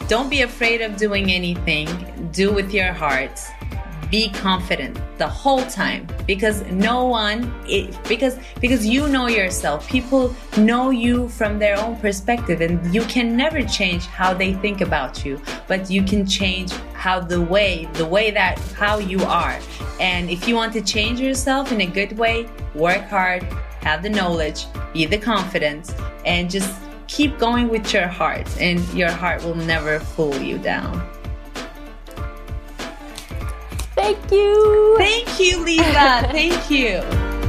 don't 0.08 0.30
be 0.30 0.42
afraid 0.42 0.80
of 0.80 0.96
doing 0.96 1.30
anything. 1.30 1.86
Do 2.32 2.52
with 2.52 2.72
your 2.72 2.92
heart. 2.92 3.40
Be 4.10 4.30
confident 4.30 4.98
the 5.18 5.26
whole 5.26 5.62
time 5.66 6.06
because 6.26 6.62
no 6.70 7.06
one 7.06 7.52
it, 7.66 7.96
because 8.08 8.38
because 8.60 8.86
you 8.86 9.08
know 9.08 9.26
yourself 9.26 9.88
people 9.88 10.34
know 10.58 10.90
you 10.90 11.28
from 11.28 11.58
their 11.58 11.78
own 11.78 11.96
perspective 11.96 12.60
and 12.60 12.94
you 12.94 13.02
can 13.04 13.36
never 13.36 13.62
change 13.62 14.06
how 14.06 14.34
they 14.34 14.52
think 14.54 14.80
about 14.80 15.24
you 15.24 15.40
but 15.66 15.90
you 15.90 16.02
can 16.02 16.26
change 16.26 16.72
how 16.92 17.18
the 17.18 17.40
way 17.40 17.88
the 17.94 18.04
way 18.04 18.30
that 18.30 18.58
how 18.76 18.98
you 18.98 19.20
are 19.22 19.58
and 20.00 20.30
if 20.30 20.46
you 20.46 20.54
want 20.54 20.72
to 20.72 20.82
change 20.82 21.18
yourself 21.18 21.72
in 21.72 21.80
a 21.80 21.86
good 21.86 22.16
way 22.18 22.46
work 22.74 23.02
hard 23.08 23.42
have 23.80 24.02
the 24.02 24.10
knowledge 24.10 24.66
be 24.92 25.06
the 25.06 25.18
confidence 25.18 25.94
and 26.24 26.50
just 26.50 26.74
keep 27.08 27.38
going 27.38 27.68
with 27.68 27.92
your 27.92 28.06
heart 28.06 28.48
and 28.60 28.80
your 28.94 29.10
heart 29.10 29.42
will 29.44 29.54
never 29.54 30.00
fool 30.00 30.36
you 30.38 30.58
down. 30.58 31.06
Thank 33.94 34.30
you. 34.30 34.94
thank 34.98 35.40
you 35.40 35.64
lisa. 35.64 36.28
Thank 36.30 36.70
you 36.70 37.45